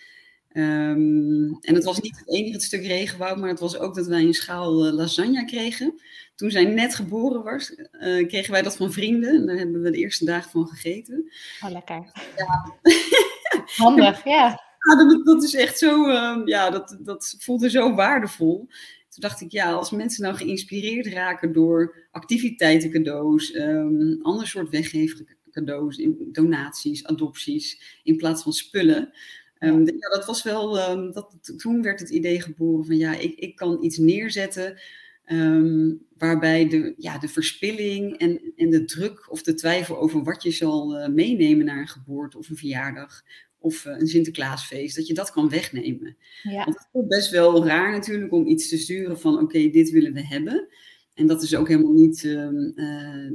Um, 0.52 1.58
en 1.60 1.74
het 1.74 1.84
was 1.84 2.00
niet 2.00 2.18
het 2.18 2.28
enige 2.28 2.60
stuk 2.60 2.86
regenwoud, 2.86 3.36
maar 3.36 3.48
het 3.48 3.60
was 3.60 3.78
ook 3.78 3.94
dat 3.94 4.06
wij 4.06 4.22
een 4.22 4.34
schaal 4.34 4.86
uh, 4.86 4.92
lasagne 4.92 5.44
kregen. 5.44 5.94
Toen 6.34 6.50
zij 6.50 6.64
net 6.64 6.94
geboren 6.94 7.42
was, 7.42 7.70
uh, 7.70 8.26
kregen 8.26 8.52
wij 8.52 8.62
dat 8.62 8.76
van 8.76 8.92
vrienden. 8.92 9.34
En 9.34 9.46
daar 9.46 9.56
hebben 9.56 9.82
we 9.82 9.90
de 9.90 9.98
eerste 9.98 10.24
dagen 10.24 10.50
van 10.50 10.66
gegeten. 10.66 11.30
Oh, 11.64 11.70
lekker. 11.70 12.12
Ja. 12.36 12.74
Handig, 13.84 14.24
ja. 14.24 14.60
ja 14.78 14.96
dat, 14.96 15.26
dat, 15.26 15.42
is 15.42 15.54
echt 15.54 15.78
zo, 15.78 16.08
uh, 16.08 16.40
ja, 16.44 16.70
dat, 16.70 16.98
dat 17.00 17.36
voelde 17.38 17.70
zo 17.70 17.94
waardevol. 17.94 18.68
Toen 19.10 19.28
dacht 19.28 19.40
ik, 19.40 19.50
ja, 19.52 19.72
als 19.72 19.90
mensen 19.90 20.22
nou 20.22 20.36
geïnspireerd 20.36 21.06
raken 21.06 21.52
door 21.52 22.08
activiteiten, 22.10 22.90
cadeaus, 22.90 23.54
um, 23.54 24.18
ander 24.22 24.46
soort 24.46 24.70
weggeven 24.70 25.26
cadeaus, 25.50 26.06
donaties, 26.32 27.06
adopties, 27.06 28.00
in 28.02 28.16
plaats 28.16 28.42
van 28.42 28.52
spullen. 28.52 29.12
Um, 29.58 29.86
ja, 29.86 30.08
dat 30.08 30.26
was 30.26 30.42
wel, 30.42 30.90
um, 30.90 31.12
dat, 31.12 31.52
toen 31.56 31.82
werd 31.82 32.00
het 32.00 32.10
idee 32.10 32.40
geboren 32.40 32.86
van 32.86 32.96
ja, 32.96 33.14
ik, 33.18 33.34
ik 33.34 33.56
kan 33.56 33.84
iets 33.84 33.98
neerzetten 33.98 34.80
um, 35.26 36.06
waarbij 36.18 36.68
de, 36.68 36.94
ja, 36.96 37.18
de 37.18 37.28
verspilling 37.28 38.18
en, 38.18 38.52
en 38.56 38.70
de 38.70 38.84
druk 38.84 39.30
of 39.30 39.42
de 39.42 39.54
twijfel 39.54 39.98
over 39.98 40.22
wat 40.22 40.42
je 40.42 40.50
zal 40.50 40.98
uh, 40.98 41.08
meenemen 41.08 41.64
naar 41.64 41.78
een 41.78 41.88
geboorte 41.88 42.38
of 42.38 42.48
een 42.48 42.56
verjaardag 42.56 43.22
of 43.60 43.84
uh, 43.84 43.98
een 43.98 44.06
Sinterklaasfeest, 44.06 44.96
dat 44.96 45.06
je 45.06 45.14
dat 45.14 45.30
kan 45.30 45.48
wegnemen. 45.48 46.16
Ja. 46.42 46.64
Want 46.64 46.76
het 46.76 47.02
is 47.02 47.06
best 47.08 47.30
wel 47.30 47.66
raar 47.66 47.92
natuurlijk 47.92 48.32
om 48.32 48.46
iets 48.46 48.68
te 48.68 48.78
sturen 48.78 49.20
van 49.20 49.34
oké, 49.34 49.42
okay, 49.42 49.70
dit 49.70 49.90
willen 49.90 50.12
we 50.12 50.26
hebben. 50.26 50.68
En 51.14 51.26
dat 51.26 51.42
is 51.42 51.54
ook 51.54 51.68
helemaal 51.68 51.92
niet 51.92 52.22
uh, 52.22 52.48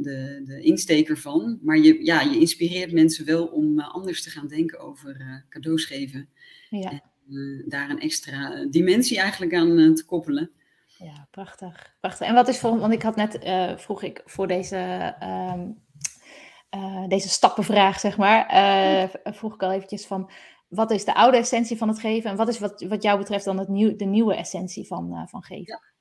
de, 0.01 0.41
de 0.45 0.59
insteker 0.61 1.17
van. 1.17 1.59
Maar 1.61 1.77
je, 1.77 2.05
ja, 2.05 2.21
je 2.21 2.39
inspireert 2.39 2.91
mensen 2.91 3.25
wel 3.25 3.45
om 3.45 3.79
uh, 3.79 3.93
anders 3.93 4.23
te 4.23 4.29
gaan 4.29 4.47
denken 4.47 4.79
over 4.79 5.17
uh, 5.21 5.35
cadeaus 5.49 5.85
geven. 5.85 6.29
Ja. 6.69 6.91
En 6.91 7.63
daar 7.67 7.89
een 7.89 7.99
extra 7.99 8.65
dimensie 8.65 9.19
eigenlijk 9.19 9.53
aan 9.53 9.95
te 9.95 10.05
koppelen. 10.05 10.51
Ja, 10.97 11.27
prachtig. 11.31 11.95
prachtig. 11.99 12.27
En 12.27 12.33
wat 12.33 12.47
is 12.47 12.57
voor, 12.57 12.79
want 12.79 12.93
ik 12.93 13.01
had 13.01 13.15
net, 13.15 13.39
vroeg 13.81 14.03
ik 14.03 14.21
voor 14.25 14.47
deze 14.47 15.15
um, 15.53 15.84
uh, 16.75 17.07
deze 17.07 17.29
stappenvraag, 17.29 17.99
zeg 17.99 18.17
maar, 18.17 18.53
uh, 18.53 19.33
vroeg 19.33 19.53
ik 19.53 19.63
al 19.63 19.71
eventjes 19.71 20.05
van, 20.05 20.31
wat 20.67 20.91
is 20.91 21.05
de 21.05 21.15
oude 21.15 21.37
essentie 21.37 21.77
van 21.77 21.87
het 21.87 21.99
geven 21.99 22.29
en 22.29 22.35
wat 22.35 22.47
is 22.47 22.59
wat, 22.59 22.85
wat 22.89 23.03
jou 23.03 23.17
betreft 23.17 23.45
dan 23.45 23.59
het 23.59 23.67
nieuw, 23.67 23.95
de 23.95 24.05
nieuwe 24.05 24.35
essentie 24.35 24.87
van, 24.87 25.11
uh, 25.11 25.27
van 25.27 25.43
geven? 25.43 25.65
Ja. 25.65 25.93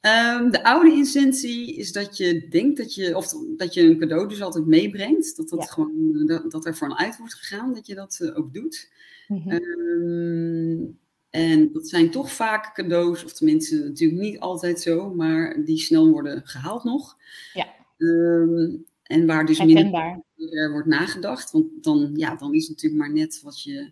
Um, 0.00 0.50
de 0.50 0.64
oude 0.64 0.92
essentie 0.92 1.76
is 1.76 1.92
dat 1.92 2.16
je 2.16 2.48
denkt 2.48 2.76
dat 2.76 2.94
je, 2.94 3.16
of 3.16 3.32
dat 3.56 3.74
je 3.74 3.82
een 3.82 3.98
cadeau 3.98 4.28
dus 4.28 4.42
altijd 4.42 4.66
meebrengt, 4.66 5.36
dat, 5.36 5.48
dat, 5.48 5.60
ja. 5.60 5.66
gewoon, 5.66 6.26
dat, 6.26 6.50
dat 6.50 6.66
er 6.66 6.76
vanuit 6.76 7.18
wordt 7.18 7.34
gegaan, 7.34 7.74
dat 7.74 7.86
je 7.86 7.94
dat 7.94 8.32
ook 8.34 8.54
doet. 8.54 8.92
Mm 9.28 9.42
-hmm. 9.42 9.52
um, 9.52 10.98
en 11.30 11.72
dat 11.72 11.88
zijn 11.88 12.10
toch 12.10 12.32
vaak 12.32 12.74
cadeaus, 12.74 13.24
of 13.24 13.32
tenminste 13.32 13.84
natuurlijk 13.84 14.20
niet 14.20 14.38
altijd 14.38 14.80
zo, 14.80 15.14
maar 15.14 15.64
die 15.64 15.78
snel 15.78 16.10
worden 16.10 16.42
gehaald 16.44 16.84
nog. 16.84 17.16
Ja. 17.52 17.66
Um, 17.96 18.84
en 19.06 19.26
waar 19.26 19.46
dus 19.46 19.58
minder 19.64 20.24
er 20.50 20.70
wordt 20.70 20.86
nagedacht. 20.88 21.50
Want 21.50 21.66
dan, 21.84 22.10
ja, 22.14 22.34
dan 22.34 22.54
is 22.54 22.68
het 22.68 22.70
natuurlijk 22.70 23.02
maar 23.02 23.12
net 23.12 23.40
wat, 23.42 23.62
je, 23.62 23.90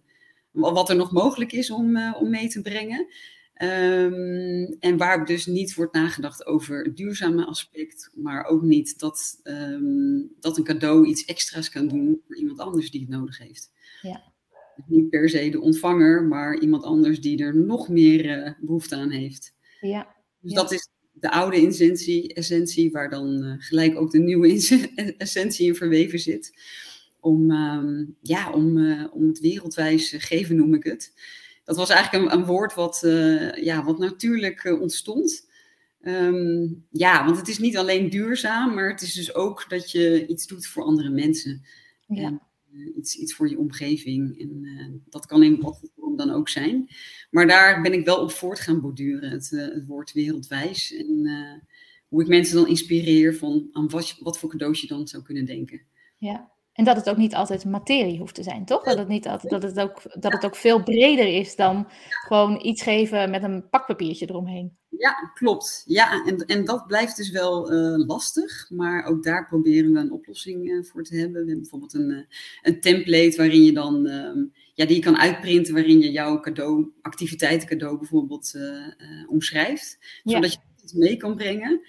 wat 0.51 0.89
er 0.89 0.97
nog 0.97 1.13
mogelijk 1.13 1.53
is 1.53 1.71
om, 1.71 1.97
uh, 1.97 2.15
om 2.21 2.31
mee 2.31 2.49
te 2.49 2.63
brengen. 2.63 3.07
Um, 3.63 4.77
en 4.81 4.97
waar 4.97 5.27
dus 5.27 5.47
niet 5.47 5.75
wordt 5.75 5.95
nagedacht 5.95 6.47
over 6.47 6.85
het 6.85 6.97
duurzame 6.97 7.45
aspect, 7.45 8.11
maar 8.15 8.45
ook 8.45 8.63
niet 8.63 8.99
dat, 8.99 9.41
um, 9.43 10.33
dat 10.41 10.59
een 10.59 10.65
cadeau 10.65 11.07
iets 11.07 11.25
extra's 11.25 11.69
kan 11.69 11.89
doen 11.89 12.23
voor 12.27 12.37
iemand 12.37 12.59
anders 12.59 12.91
die 12.91 13.01
het 13.01 13.11
nodig 13.11 13.39
heeft. 13.39 13.71
Ja. 14.03 14.33
Dus 14.77 14.85
niet 14.87 15.11
per 15.11 15.29
se 15.29 15.51
de 15.51 15.61
ontvanger, 15.61 16.25
maar 16.25 16.59
iemand 16.59 16.83
anders 16.83 17.21
die 17.21 17.43
er 17.43 17.57
nog 17.57 17.89
meer 17.89 18.39
uh, 18.39 18.53
behoefte 18.61 18.97
aan 18.97 19.11
heeft. 19.11 19.55
Ja. 19.81 20.15
Dus 20.41 20.53
ja. 20.53 20.61
dat 20.61 20.73
is 20.73 20.89
de 21.15 21.31
oude 21.31 21.67
essentie, 21.67 22.35
essentie 22.35 22.91
waar 22.91 23.11
dan 23.11 23.45
uh, 23.45 23.55
gelijk 23.59 23.97
ook 23.97 24.11
de 24.11 24.19
nieuwe 24.19 24.49
essentie 25.19 25.67
in 25.67 25.75
verweven 25.75 26.19
zit. 26.19 26.53
Om, 27.21 27.51
um, 27.51 28.17
ja, 28.21 28.53
om, 28.53 28.77
uh, 28.77 29.05
om 29.13 29.27
het 29.27 29.41
wereldwijs 29.41 30.15
geven 30.19 30.57
noem 30.57 30.75
ik 30.75 30.85
het. 30.85 31.13
Dat 31.65 31.77
was 31.77 31.91
eigenlijk 31.91 32.25
een, 32.25 32.39
een 32.39 32.45
woord 32.45 32.75
wat, 32.75 33.01
ja, 33.61 33.85
wat 33.85 33.99
natuurlijk 33.99 34.79
ontstond. 34.81 35.47
Um, 36.03 36.85
ja, 36.91 37.25
want 37.25 37.37
het 37.37 37.49
is 37.49 37.59
niet 37.59 37.77
alleen 37.77 38.11
duurzaam, 38.11 38.75
maar 38.75 38.91
het 38.91 39.03
is 39.03 39.13
dus 39.13 39.35
ook 39.35 39.65
dat 39.69 39.91
je 39.91 40.27
iets 40.27 40.47
doet 40.47 40.67
voor 40.67 40.83
andere 40.83 41.11
mensen. 41.11 41.65
Ja. 42.07 42.41
En, 42.97 43.17
iets, 43.17 43.35
voor 43.35 43.49
je 43.49 43.59
omgeving. 43.59 44.41
En 44.41 44.65
uh, 44.65 44.87
dat 45.09 45.27
kan 45.27 45.43
in 45.43 45.61
wat 45.61 45.79
voor 45.79 45.89
vorm 45.97 46.17
dan 46.17 46.31
ook 46.31 46.49
zijn. 46.49 46.89
Maar 47.31 47.47
daar 47.47 47.83
ben 47.83 47.93
ik 47.93 48.05
wel 48.05 48.23
op 48.23 48.31
voort 48.31 48.61
gaan 48.61 48.81
borduren, 48.81 49.31
het, 49.31 49.51
uh, 49.51 49.75
het 49.75 49.87
woord 49.87 50.13
wereldwijs. 50.13 50.95
En 50.95 51.29
hoe 52.09 52.23
ik 52.23 52.29
mensen 52.29 52.57
dan 52.57 52.69
inspireer 52.69 53.35
van 53.35 53.69
aan 53.73 53.89
wat, 53.89 54.39
voor 54.39 54.51
cadeaus 54.51 54.81
je 54.81 54.87
dan 54.87 55.09
zou 55.09 55.23
kunnen 55.23 55.45
denken. 55.45 55.83
Ja. 56.19 56.54
En 56.75 56.85
dat 56.85 56.97
het 56.97 57.11
ook 57.11 57.17
niet 57.17 57.35
altijd 57.35 57.65
materie 57.65 58.19
hoeft 58.19 58.35
te 58.35 58.43
zijn, 58.43 58.65
toch? 58.65 58.85
Dat 58.85 58.99
het, 58.99 59.09
niet 59.09 59.27
altijd, 59.27 59.53
dat 59.53 59.63
het, 59.63 59.81
ook, 59.81 60.03
dat 60.21 60.33
het 60.33 60.45
ook 60.45 60.57
veel 60.57 60.83
breder 60.83 61.27
is 61.27 61.57
dan 61.57 61.89
gewoon 62.09 62.61
iets 62.63 62.83
geven 62.83 63.31
met 63.31 63.43
een 63.43 63.69
pakpapiertje 63.69 64.29
eromheen. 64.29 64.77
Ja, 64.89 65.31
klopt. 65.35 65.83
Ja, 65.87 66.25
en, 66.25 66.39
en 66.39 66.65
dat 66.65 66.87
blijft 66.87 67.17
dus 67.17 67.31
wel 67.31 67.73
uh, 67.73 68.07
lastig. 68.07 68.71
Maar 68.71 69.05
ook 69.05 69.23
daar 69.23 69.47
proberen 69.47 69.93
we 69.93 69.99
een 69.99 70.13
oplossing 70.13 70.69
uh, 70.69 70.85
voor 70.85 71.03
te 71.03 71.17
hebben. 71.17 71.33
We 71.33 71.39
hebben 71.39 71.61
bijvoorbeeld 71.61 71.95
een, 71.95 72.11
uh, 72.11 72.19
een 72.63 72.81
template 72.81 73.37
waarin 73.37 73.65
je 73.65 73.73
dan, 73.73 74.07
ehm, 74.07 74.39
ja, 74.75 74.87
die 74.87 74.97
je 74.97 75.03
kan 75.03 75.19
uitprinten, 75.19 75.75
waarin 75.75 76.01
je 76.01 76.11
jouw 76.11 76.41
cadeau, 76.41 76.93
activiteitencadeau 77.03 77.99
bijvoorbeeld 77.99 78.55
omschrijft. 79.29 79.99
Zodat 80.25 80.53
ja. 80.53 80.61
je 80.61 80.83
het 80.83 80.95
mee 80.95 81.17
kan 81.17 81.37
brengen. 81.37 81.81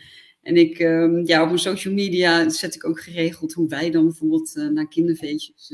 En 0.46 0.56
ik, 0.56 0.80
um, 0.80 1.26
ja, 1.26 1.42
op 1.42 1.48
mijn 1.48 1.60
social 1.60 1.94
media 1.94 2.50
zet 2.50 2.76
ik 2.76 2.86
ook 2.86 3.00
geregeld 3.00 3.54
hoe 3.54 3.68
wij 3.68 3.92
dan 3.92 4.04
bijvoorbeeld 4.04 4.54
naar 4.56 4.88
kinderfeestjes 4.88 5.72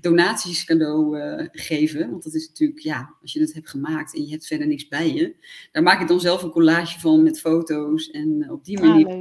donaties 0.00 0.64
cadeau 0.64 1.18
uh, 1.18 1.46
geven. 1.52 2.10
Want 2.10 2.22
dat 2.22 2.34
is 2.34 2.48
natuurlijk, 2.48 2.80
ja, 2.80 3.14
als 3.22 3.32
je 3.32 3.40
het 3.40 3.54
hebt 3.54 3.68
gemaakt 3.68 4.14
en 4.14 4.24
je 4.24 4.30
hebt 4.30 4.46
verder 4.46 4.66
niks 4.66 4.88
bij 4.88 5.14
je. 5.14 5.34
Daar 5.72 5.82
maak 5.82 6.00
ik 6.00 6.08
dan 6.08 6.20
zelf 6.20 6.42
een 6.42 6.50
collage 6.50 7.00
van 7.00 7.22
met 7.22 7.40
foto's 7.40 8.10
en 8.10 8.42
uh, 8.42 8.52
op 8.52 8.64
die 8.64 8.80
manier. 8.80 9.06
Ah, 9.06 9.20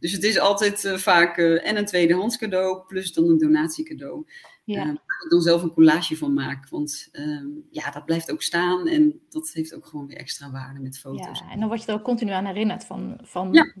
dus 0.00 0.12
het 0.12 0.24
is 0.24 0.38
altijd 0.38 0.84
uh, 0.84 0.96
vaak 0.96 1.38
en 1.38 1.76
een 1.76 1.86
tweedehands 1.86 2.38
cadeau 2.38 2.86
plus 2.86 3.12
dan 3.12 3.28
een 3.28 3.38
donatiecadeau. 3.38 4.26
Ja. 4.72 4.84
waar 4.84 5.24
ik 5.24 5.30
dan 5.30 5.40
zelf 5.40 5.62
een 5.62 5.72
collage 5.72 6.16
van 6.16 6.34
maak. 6.34 6.68
Want 6.68 7.08
ehm, 7.12 7.46
ja, 7.70 7.90
dat 7.90 8.04
blijft 8.04 8.32
ook 8.32 8.42
staan 8.42 8.88
en 8.88 9.20
dat 9.28 9.50
heeft 9.52 9.74
ook 9.74 9.86
gewoon 9.86 10.06
weer 10.06 10.16
extra 10.16 10.50
waarde 10.50 10.80
met 10.80 10.98
foto's. 10.98 11.38
Ja, 11.38 11.50
en 11.50 11.58
dan 11.58 11.68
word 11.68 11.82
je 11.82 11.88
er 11.88 11.98
ook 11.98 12.04
continu 12.04 12.30
aan 12.30 12.46
herinnerd 12.46 12.84
van, 12.84 13.18
van 13.22 13.52
ja. 13.52 13.74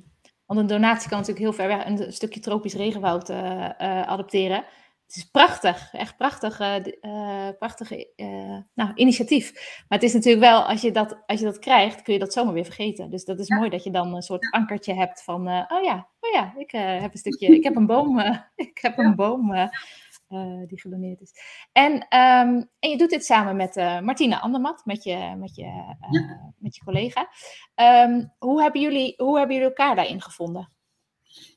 Want 0.46 0.60
een 0.60 0.66
donatie 0.66 1.08
kan 1.08 1.18
natuurlijk 1.18 1.44
heel 1.44 1.52
ver 1.52 1.68
weg 1.68 1.86
een 1.86 2.12
stukje 2.12 2.40
tropisch 2.40 2.74
regenwoud 2.74 3.30
adopteren. 3.30 4.64
Het 5.08 5.16
is 5.16 5.24
prachtig, 5.24 5.92
echt 5.92 6.16
prachtig, 6.16 6.60
uh, 6.60 6.76
uh, 7.00 7.48
prachtig 7.58 7.92
uh, 7.92 8.58
nou, 8.74 8.92
initiatief. 8.94 9.52
Maar 9.88 9.98
het 9.98 10.02
is 10.02 10.12
natuurlijk 10.12 10.44
wel, 10.44 10.62
als 10.62 10.80
je, 10.80 10.92
dat, 10.92 11.22
als 11.26 11.38
je 11.38 11.44
dat 11.44 11.58
krijgt, 11.58 12.02
kun 12.02 12.12
je 12.12 12.18
dat 12.18 12.32
zomaar 12.32 12.52
weer 12.52 12.64
vergeten. 12.64 13.10
Dus 13.10 13.24
dat 13.24 13.38
is 13.38 13.48
mooi 13.48 13.70
dat 13.70 13.84
je 13.84 13.90
dan 13.90 14.14
een 14.14 14.22
soort 14.22 14.50
ankertje 14.50 14.94
hebt 14.94 15.22
van, 15.22 15.40
oh 15.48 15.82
ja, 15.82 16.08
oh 16.20 16.32
ja, 16.32 16.54
ik 16.56 16.70
heb 16.70 17.12
een 17.12 17.18
stukje, 17.18 17.46
ik 17.46 17.64
heb 17.64 17.76
een 17.76 17.86
boom, 17.96 18.20
ik 18.56 18.78
heb 18.80 18.98
een 18.98 19.14
boom 19.14 19.52
die 20.66 20.80
gedoneerd 20.80 21.20
is. 21.20 21.32
En, 21.72 21.92
um, 21.92 22.68
en 22.78 22.90
je 22.90 22.96
doet 22.96 23.10
dit 23.10 23.24
samen 23.24 23.56
met 23.56 23.74
Martina 24.02 24.40
Andermat, 24.40 24.82
met 24.84 25.04
je, 25.04 25.34
met 25.38 25.54
je, 25.54 25.94
met 26.58 26.76
je 26.76 26.84
collega. 26.84 27.28
Um, 28.06 28.32
hoe, 28.38 28.62
hebben 28.62 28.80
jullie, 28.80 29.14
hoe 29.16 29.38
hebben 29.38 29.56
jullie 29.56 29.70
elkaar 29.70 29.96
daarin 29.96 30.22
gevonden? 30.22 30.72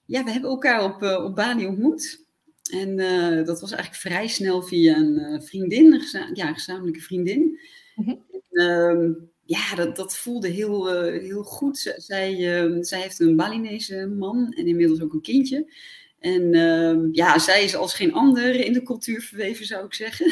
Ja, 0.06 0.24
we 0.24 0.32
hebben 0.32 0.50
elkaar 0.50 0.84
op, 0.84 1.24
op 1.26 1.36
Bali 1.36 1.66
ontmoet. 1.68 2.30
En 2.72 3.00
uh, 3.00 3.46
dat 3.46 3.62
was 3.62 3.72
eigenlijk 3.72 4.02
vrij 4.02 4.28
snel 4.28 4.62
via 4.62 4.96
een 4.96 5.20
uh, 5.20 5.42
vriendin, 5.42 5.94
een, 5.94 6.00
geza 6.00 6.30
ja, 6.34 6.48
een 6.48 6.54
gezamenlijke 6.54 7.02
vriendin. 7.02 7.60
Mm 7.96 8.06
-hmm. 8.06 8.26
en, 8.32 8.44
uh, 8.52 9.16
ja, 9.46 9.76
dat, 9.76 9.96
dat 9.96 10.18
voelde 10.18 10.48
heel, 10.48 11.06
uh, 11.06 11.22
heel 11.22 11.44
goed. 11.44 11.96
Zij, 11.98 12.56
ehm, 12.56 12.84
zij 12.84 13.02
heeft 13.02 13.20
een 13.20 13.36
Balinese 13.36 14.08
man 14.08 14.52
en 14.52 14.68
inmiddels 14.68 15.02
ook 15.02 15.14
een 15.14 15.22
kindje. 15.22 15.74
En 16.22 16.54
ehm, 16.54 17.08
ja, 17.12 17.40
zij 17.40 17.64
is 17.64 17.76
als 17.76 17.94
geen 17.94 18.14
ander 18.14 18.56
in 18.56 18.74
de 18.74 18.84
cultuur 18.84 19.22
verweven, 19.22 19.66
zou 19.66 19.86
ik 19.86 19.94
zeggen. 19.94 20.32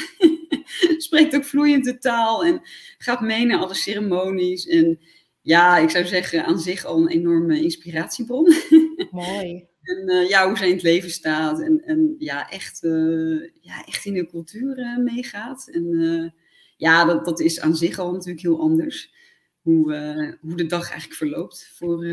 Spreekt 0.98 1.36
ook 1.36 1.46
vloeiend 1.46 1.86
de 1.86 1.98
taal 1.98 2.46
en 2.46 2.62
gaat 2.98 3.22
mee 3.22 3.46
naar 3.46 3.60
alle 3.60 3.74
ceremonies. 3.74 4.68
En 4.68 5.00
ja, 5.42 5.78
ik 5.78 5.90
zou 5.90 6.06
zeggen, 6.06 6.46
aan 6.46 6.60
zich 6.60 6.86
al 6.86 6.98
een 6.98 7.08
enorme 7.08 7.62
inspiratiebron. 7.62 8.54
Mooi. 9.12 9.68
En 9.82 10.04
uh, 10.06 10.30
ja, 10.30 10.48
hoe 10.48 10.58
zij 10.58 10.68
in 10.68 10.74
het 10.74 10.84
leven 10.84 11.10
staat. 11.10 11.62
En, 11.62 11.84
en 11.86 12.16
ja, 12.18 12.50
echt, 12.50 12.84
uh, 12.84 13.50
ja, 13.62 13.86
echt 13.86 14.06
in 14.06 14.14
de 14.14 14.28
cultuur 14.28 14.80
uh, 14.80 14.98
meegaat. 14.98 15.70
En 15.72 16.34
ja, 16.78 17.06
dat, 17.06 17.26
dat 17.26 17.40
is 17.40 17.60
aan 17.60 17.76
zich 17.76 18.00
al 18.00 18.12
natuurlijk 18.12 18.42
heel 18.42 18.60
anders. 18.60 19.14
Hoe, 19.62 20.38
hoe 20.42 20.56
de 20.56 20.66
dag 20.66 20.90
eigenlijk 20.90 21.20
verloopt 21.20 21.72
voor, 21.76 22.06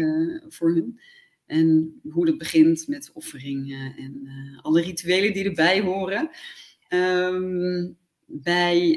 voor 0.49 0.75
hun. 0.75 1.01
En 1.47 2.01
hoe 2.11 2.27
dat 2.27 2.39
begint 2.39 2.89
met 2.89 3.11
offeringen 3.15 3.97
en 3.97 4.29
alle 4.63 4.81
rituelen 4.81 5.33
die 5.33 5.45
erbij 5.45 5.81
horen. 5.81 6.31
Um, 6.89 7.97
wij, 8.27 8.97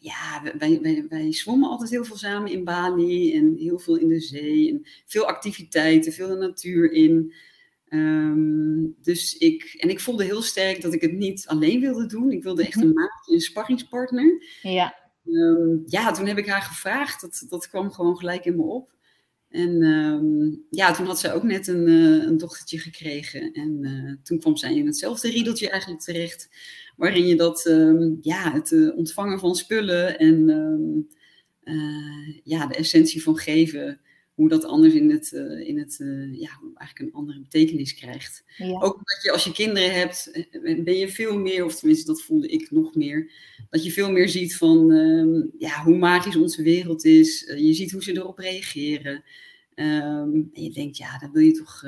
ja, 0.00 0.42
wij, 0.58 0.80
wij, 0.82 1.06
wij 1.08 1.32
zwommen 1.32 1.68
altijd 1.68 1.90
heel 1.90 2.04
veel 2.04 2.16
samen 2.16 2.50
in 2.50 2.64
Bali 2.64 3.36
en 3.36 3.54
heel 3.58 3.78
veel 3.78 3.96
in 3.96 4.08
de 4.08 4.20
zee. 4.20 4.70
En 4.70 4.86
veel 5.06 5.26
activiteiten, 5.26 6.12
veel 6.12 6.28
de 6.28 6.36
natuur 6.36 6.92
in. 6.92 7.32
Um, 7.90 8.96
dus 9.02 9.36
ik, 9.36 9.74
en 9.78 9.88
ik 9.88 10.00
voelde 10.00 10.24
heel 10.24 10.42
sterk 10.42 10.80
dat 10.82 10.92
ik 10.92 11.00
het 11.00 11.12
niet 11.12 11.46
alleen 11.46 11.80
wilde 11.80 12.06
doen. 12.06 12.30
Ik 12.30 12.42
wilde 12.42 12.62
echt 12.62 12.76
mhm. 12.76 12.86
een 12.86 12.92
maatje, 12.92 13.34
een 13.34 13.40
sparringspartner. 13.40 14.42
Ja. 14.62 14.94
Um, 15.24 15.82
ja, 15.86 16.12
toen 16.12 16.26
heb 16.26 16.38
ik 16.38 16.46
haar 16.46 16.62
gevraagd. 16.62 17.20
Dat, 17.20 17.46
dat 17.48 17.68
kwam 17.68 17.90
gewoon 17.90 18.16
gelijk 18.16 18.44
in 18.44 18.56
me 18.56 18.62
op. 18.62 18.96
En 19.48 19.82
um, 19.82 20.66
ja, 20.70 20.92
toen 20.92 21.06
had 21.06 21.18
zij 21.18 21.32
ook 21.32 21.42
net 21.42 21.66
een, 21.66 21.88
uh, 21.88 22.24
een 22.24 22.38
dochtertje 22.38 22.78
gekregen. 22.78 23.52
En 23.52 23.78
uh, 23.80 24.14
toen 24.22 24.38
kwam 24.38 24.56
zij 24.56 24.76
in 24.76 24.86
hetzelfde 24.86 25.30
riedeltje 25.30 25.70
eigenlijk 25.70 26.02
terecht. 26.02 26.48
Waarin 26.96 27.26
je 27.26 27.36
dat, 27.36 27.62
ja, 28.20 28.52
het 28.52 28.70
uh, 28.70 28.96
ontvangen 28.96 29.38
van 29.38 29.54
spullen 29.54 30.18
en 30.18 31.08
ja, 32.44 32.66
de 32.66 32.74
essentie 32.74 33.22
van 33.22 33.36
geven 33.36 34.00
hoe 34.38 34.48
dat 34.48 34.64
anders 34.64 34.94
in 34.94 35.10
het, 35.10 35.32
uh, 35.32 35.68
in 35.68 35.78
het 35.78 35.98
uh, 35.98 36.40
ja, 36.40 36.60
eigenlijk 36.74 36.98
een 36.98 37.12
andere 37.12 37.40
betekenis 37.40 37.94
krijgt. 37.94 38.44
Ja. 38.56 38.80
Ook 38.80 38.94
omdat 38.94 39.18
je 39.22 39.32
als 39.32 39.44
je 39.44 39.52
kinderen 39.52 39.94
hebt, 39.94 40.30
eh, 40.30 40.82
ben 40.84 40.94
je 40.94 41.08
veel 41.08 41.38
meer, 41.38 41.64
of 41.64 41.74
tenminste 41.74 42.06
dat 42.06 42.22
voelde 42.22 42.48
ik 42.48 42.70
nog 42.70 42.94
meer, 42.94 43.30
dat 43.70 43.84
je 43.84 43.92
veel 43.92 44.12
meer 44.12 44.28
ziet 44.28 44.56
van 44.56 44.92
uh, 44.92 45.44
ja, 45.58 45.82
hoe 45.82 45.96
magisch 45.96 46.36
onze 46.36 46.62
wereld 46.62 47.04
is. 47.04 47.48
Uh, 47.48 47.58
je 47.58 47.72
ziet 47.72 47.92
hoe 47.92 48.02
ze 48.02 48.12
erop 48.12 48.38
reageren. 48.38 49.24
Um, 49.74 50.50
en 50.52 50.62
je 50.62 50.70
denkt, 50.70 50.96
ja, 50.96 51.18
daar 51.18 51.30
wil 51.32 51.42
je 51.42 51.52
toch 51.52 51.84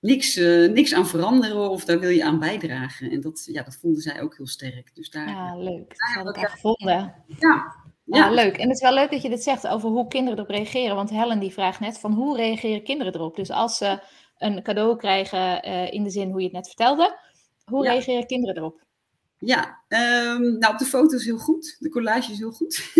niks, 0.00 0.36
niks 0.72 0.94
aan 0.94 1.08
veranderen 1.08 1.70
of 1.70 1.84
daar 1.84 2.00
wil 2.00 2.10
je 2.10 2.24
aan 2.24 2.38
bijdragen. 2.38 3.10
En 3.10 3.20
dat, 3.20 3.48
ja, 3.52 3.62
dat 3.62 3.76
voelde 3.76 4.00
zij 4.00 4.22
ook 4.22 4.36
heel 4.36 4.46
sterk. 4.46 4.90
Dus 4.94 5.10
daar, 5.10 5.28
ja, 5.28 5.56
leuk. 5.56 5.88
Dat 5.88 6.24
had 6.24 6.36
ik 6.36 6.42
echt 6.42 6.52
gevonden. 6.52 7.14
Ja, 7.38 7.79
ja. 8.16 8.30
leuk. 8.30 8.56
En 8.56 8.68
het 8.68 8.76
is 8.76 8.82
wel 8.82 8.94
leuk 8.94 9.10
dat 9.10 9.22
je 9.22 9.28
dit 9.28 9.42
zegt 9.42 9.66
over 9.66 9.88
hoe 9.88 10.08
kinderen 10.08 10.38
erop 10.38 10.50
reageren. 10.50 10.96
Want 10.96 11.10
Helen 11.10 11.38
die 11.38 11.52
vraagt 11.52 11.80
net 11.80 11.98
van 11.98 12.12
hoe 12.12 12.36
reageren 12.36 12.82
kinderen 12.82 13.14
erop? 13.14 13.36
Dus 13.36 13.50
als 13.50 13.76
ze 13.76 14.00
een 14.38 14.62
cadeau 14.62 14.96
krijgen 14.96 15.68
uh, 15.68 15.92
in 15.92 16.04
de 16.04 16.10
zin 16.10 16.30
hoe 16.30 16.38
je 16.38 16.44
het 16.44 16.54
net 16.54 16.66
vertelde, 16.66 17.18
hoe 17.64 17.84
ja. 17.84 17.90
reageren 17.90 18.26
kinderen 18.26 18.56
erop? 18.56 18.82
Ja, 19.38 19.82
um, 19.88 20.58
nou 20.58 20.72
op 20.72 20.78
de 20.78 20.84
foto's 20.84 21.24
heel 21.24 21.38
goed. 21.38 21.76
De 21.78 21.88
collage 21.88 22.32
is 22.32 22.38
heel 22.38 22.52
goed. 22.52 22.92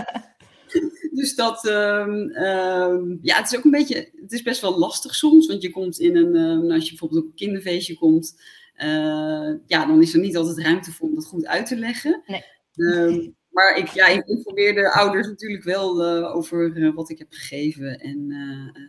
dus 1.18 1.34
dat, 1.34 1.64
um, 1.64 2.36
um, 2.36 3.18
ja, 3.22 3.36
het 3.36 3.52
is 3.52 3.58
ook 3.58 3.64
een 3.64 3.70
beetje, 3.70 4.10
het 4.20 4.32
is 4.32 4.42
best 4.42 4.60
wel 4.60 4.78
lastig 4.78 5.14
soms. 5.14 5.46
Want 5.46 5.62
je 5.62 5.70
komt 5.70 5.98
in 5.98 6.16
een, 6.16 6.70
als 6.70 6.84
je 6.84 6.90
bijvoorbeeld 6.90 7.22
op 7.22 7.28
een 7.28 7.34
kinderfeestje 7.34 7.94
komt, 7.94 8.42
uh, 8.76 9.54
ja, 9.66 9.86
dan 9.86 10.02
is 10.02 10.14
er 10.14 10.20
niet 10.20 10.36
altijd 10.36 10.58
ruimte 10.58 10.92
voor 10.92 11.08
om 11.08 11.14
dat 11.14 11.26
goed 11.26 11.46
uit 11.46 11.66
te 11.66 11.76
leggen. 11.76 12.22
Nee 12.26 13.40
maar 13.52 13.76
ik, 13.76 13.88
ja, 13.88 14.06
ik 14.06 14.26
informeer 14.26 14.74
de 14.74 14.92
ouders 14.92 15.26
natuurlijk 15.26 15.62
wel 15.62 16.18
uh, 16.18 16.34
over 16.34 16.76
uh, 16.76 16.94
wat 16.94 17.10
ik 17.10 17.18
heb 17.18 17.32
gegeven 17.32 18.00
en 18.00 18.30
uh, 18.30 18.82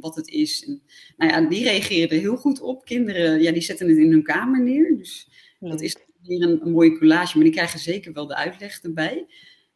wat 0.00 0.16
het 0.16 0.28
is. 0.28 0.64
En, 0.66 0.82
nou 1.16 1.32
ja, 1.32 1.48
die 1.48 1.64
reageren 1.64 2.08
er 2.10 2.20
heel 2.20 2.36
goed 2.36 2.60
op. 2.60 2.84
Kinderen, 2.84 3.42
ja, 3.42 3.52
die 3.52 3.62
zetten 3.62 3.88
het 3.88 3.98
in 3.98 4.10
hun 4.10 4.22
kamer 4.22 4.62
neer. 4.62 4.96
Dus 4.96 5.28
dat 5.60 5.80
is 5.80 5.96
weer 6.22 6.42
een, 6.42 6.62
een, 6.62 6.72
mooie 6.72 6.98
collage, 6.98 7.36
maar 7.36 7.44
die 7.44 7.54
krijgen 7.54 7.78
zeker 7.78 8.12
wel 8.12 8.26
de 8.26 8.36
uitleg 8.36 8.82
erbij. 8.82 9.26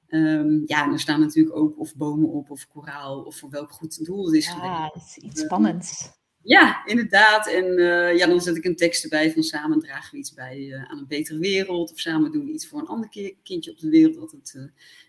Um, 0.09 0.63
ja, 0.67 0.85
en 0.85 0.93
er 0.93 1.01
staan 1.01 1.21
natuurlijk 1.21 1.57
ook 1.57 1.79
of 1.79 1.97
bomen 1.97 2.29
op, 2.29 2.51
of 2.51 2.69
koraal, 2.69 3.23
of 3.23 3.37
voor 3.37 3.51
welk 3.51 3.73
goed 3.73 4.05
doel 4.05 4.27
het 4.27 4.35
is. 4.35 4.47
Ja, 4.47 4.91
dat 4.95 5.03
is 5.03 5.17
iets 5.17 5.41
spannends. 5.41 6.11
Ja, 6.45 6.87
inderdaad. 6.87 7.49
En 7.49 7.79
uh, 7.79 8.17
ja, 8.17 8.27
dan 8.27 8.41
zet 8.41 8.57
ik 8.57 8.65
een 8.65 8.77
tekst 8.77 9.03
erbij 9.03 9.33
van 9.33 9.43
samen 9.43 9.81
dragen 9.81 10.13
we 10.13 10.19
iets 10.19 10.35
bij 10.35 10.59
uh, 10.59 10.91
aan 10.91 10.99
een 10.99 11.07
betere 11.09 11.39
wereld. 11.39 11.93
Of 11.93 11.99
samen 11.99 12.33
doen 12.33 12.45
we 12.45 12.53
iets 12.53 12.69
voor 12.69 12.81
een 12.81 12.87
ander 12.87 13.09
kindje 13.43 13.71
op 13.71 13.79
de 13.79 13.89
wereld 13.89 14.15
dat 14.15 14.31
het 14.31 14.55
uh, 14.57 14.63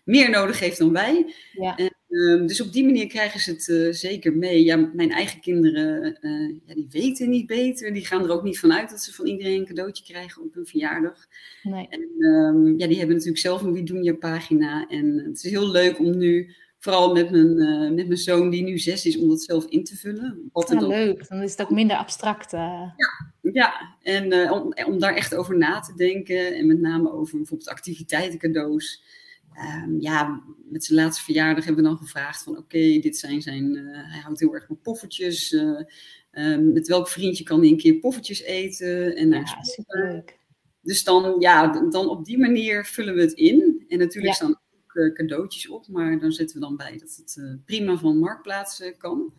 meer 0.04 0.30
nodig 0.30 0.60
heeft 0.60 0.78
dan 0.78 0.92
wij. 0.92 1.34
Ja. 1.52 1.76
En, 1.76 1.94
ehm, 2.08 2.46
dus 2.46 2.60
op 2.60 2.72
die 2.72 2.84
manier 2.84 3.06
krijgen 3.06 3.40
ze 3.40 3.50
het 3.50 3.96
zeker 3.96 4.36
mee. 4.36 4.64
Ja, 4.64 4.76
mijn 4.76 5.10
eigen 5.10 5.40
kinderen, 5.40 6.18
ja, 6.66 6.74
die 6.74 6.88
weten 6.90 7.30
niet 7.30 7.46
beter. 7.46 7.92
Die 7.92 8.06
gaan 8.06 8.24
er 8.24 8.30
ook 8.30 8.42
niet 8.42 8.58
vanuit 8.58 8.90
dat 8.90 9.02
ze 9.02 9.14
van 9.14 9.26
iedereen 9.26 9.58
een 9.58 9.66
cadeautje 9.66 10.04
krijgen 10.04 10.42
op 10.42 10.54
hun 10.54 10.66
verjaardag. 10.66 11.26
Nee. 11.62 11.86
En 11.88 12.00
um, 12.18 12.78
ja, 12.78 12.86
die 12.86 12.98
hebben 12.98 13.16
natuurlijk 13.16 13.42
zelf 13.42 13.62
een 13.62 13.72
Wie 13.72 13.82
Doen 13.82 14.02
Je 14.02 14.16
pagina. 14.16 14.86
En 14.88 15.18
het 15.18 15.44
is 15.44 15.50
heel 15.50 15.70
leuk 15.70 15.98
om 15.98 16.16
nu 16.16 16.54
vooral 16.84 17.12
met 17.12 17.30
mijn, 17.30 17.56
uh, 17.56 17.90
met 17.90 18.06
mijn 18.06 18.18
zoon 18.18 18.50
die 18.50 18.62
nu 18.62 18.78
zes 18.78 19.06
is, 19.06 19.18
om 19.18 19.28
dat 19.28 19.42
zelf 19.42 19.64
in 19.64 19.84
te 19.84 19.96
vullen. 19.96 20.48
Wat 20.52 20.68
ja, 20.68 20.78
dan... 20.78 20.88
leuk. 20.88 21.28
Dan 21.28 21.42
is 21.42 21.50
het 21.50 21.62
ook 21.62 21.70
minder 21.70 21.96
abstract. 21.96 22.52
Uh... 22.52 22.60
Ja, 22.96 23.52
ja, 23.52 23.96
en 24.02 24.32
uh, 24.32 24.52
om, 24.52 24.72
om 24.86 24.98
daar 24.98 25.14
echt 25.14 25.34
over 25.34 25.58
na 25.58 25.80
te 25.80 25.94
denken. 25.94 26.54
En 26.54 26.66
met 26.66 26.80
name 26.80 27.12
over 27.12 27.36
bijvoorbeeld 27.36 27.68
activiteiten, 27.68 28.38
cadeaus. 28.38 29.02
ehm, 29.52 30.00
ja, 30.00 30.42
met 30.68 30.84
zijn 30.84 31.00
laatste 31.00 31.24
verjaardag 31.24 31.64
hebben 31.64 31.82
we 31.82 31.88
dan 31.88 31.98
gevraagd 31.98 32.42
van 32.42 32.58
oké, 32.58 32.98
dit 32.98 33.16
zijn 33.16 33.42
zijn, 33.42 33.76
hij 33.92 34.20
houdt 34.20 34.40
heel 34.40 34.54
erg 34.54 34.66
van 34.66 34.80
poffertjes. 34.82 35.56
Ehm, 36.30 36.72
met 36.72 36.88
welk 36.88 37.08
vriendje 37.08 37.44
kan 37.44 37.60
hij 37.60 37.68
een 37.68 37.76
keer 37.76 37.94
poffertjes 37.94 38.42
eten? 38.42 39.16
En 39.16 39.30
ja, 39.30 39.62
superleuk. 39.62 40.38
Dus 40.82 41.04
dan, 41.04 41.36
ja, 41.38 41.88
dan 41.90 42.08
op 42.08 42.24
die 42.24 42.38
manier 42.38 42.84
vullen 42.84 43.14
we 43.14 43.20
het 43.20 43.32
in. 43.32 43.84
En 43.88 43.98
natuurlijk 43.98 44.34
staan 44.34 44.62
ook 44.98 45.14
cadeautjes 45.14 45.68
op, 45.68 45.88
maar 45.88 46.18
dan 46.18 46.32
zetten 46.32 46.56
we 46.56 46.62
dan 46.62 46.76
bij 46.76 46.98
dat 46.98 47.16
het 47.16 47.58
prima 47.64 47.96
van 47.96 48.18
marktplaats 48.18 48.82
kan. 48.98 49.32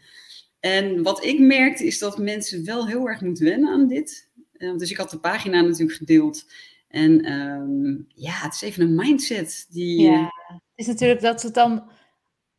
En 0.59 1.03
wat 1.03 1.23
ik 1.23 1.39
merkte 1.39 1.85
is 1.85 1.99
dat 1.99 2.17
mensen 2.17 2.65
wel 2.65 2.87
heel 2.87 3.07
erg 3.07 3.21
moeten 3.21 3.45
wennen 3.45 3.69
aan 3.69 3.87
dit. 3.87 4.29
Uh, 4.57 4.77
dus 4.77 4.91
ik 4.91 4.97
had 4.97 5.09
de 5.09 5.19
pagina 5.19 5.61
natuurlijk 5.61 5.97
gedeeld. 5.97 6.45
En 6.87 7.21
ehm, 7.21 7.91
ja, 8.07 8.31
het 8.31 8.53
is 8.53 8.61
even 8.61 8.83
een 8.83 8.95
mindset 8.95 9.65
die. 9.69 10.01
Ja, 10.01 10.23
het 10.47 10.61
is 10.75 10.87
natuurlijk 10.87 11.21
dat 11.21 11.41
ze 11.41 11.51
dan. 11.51 11.89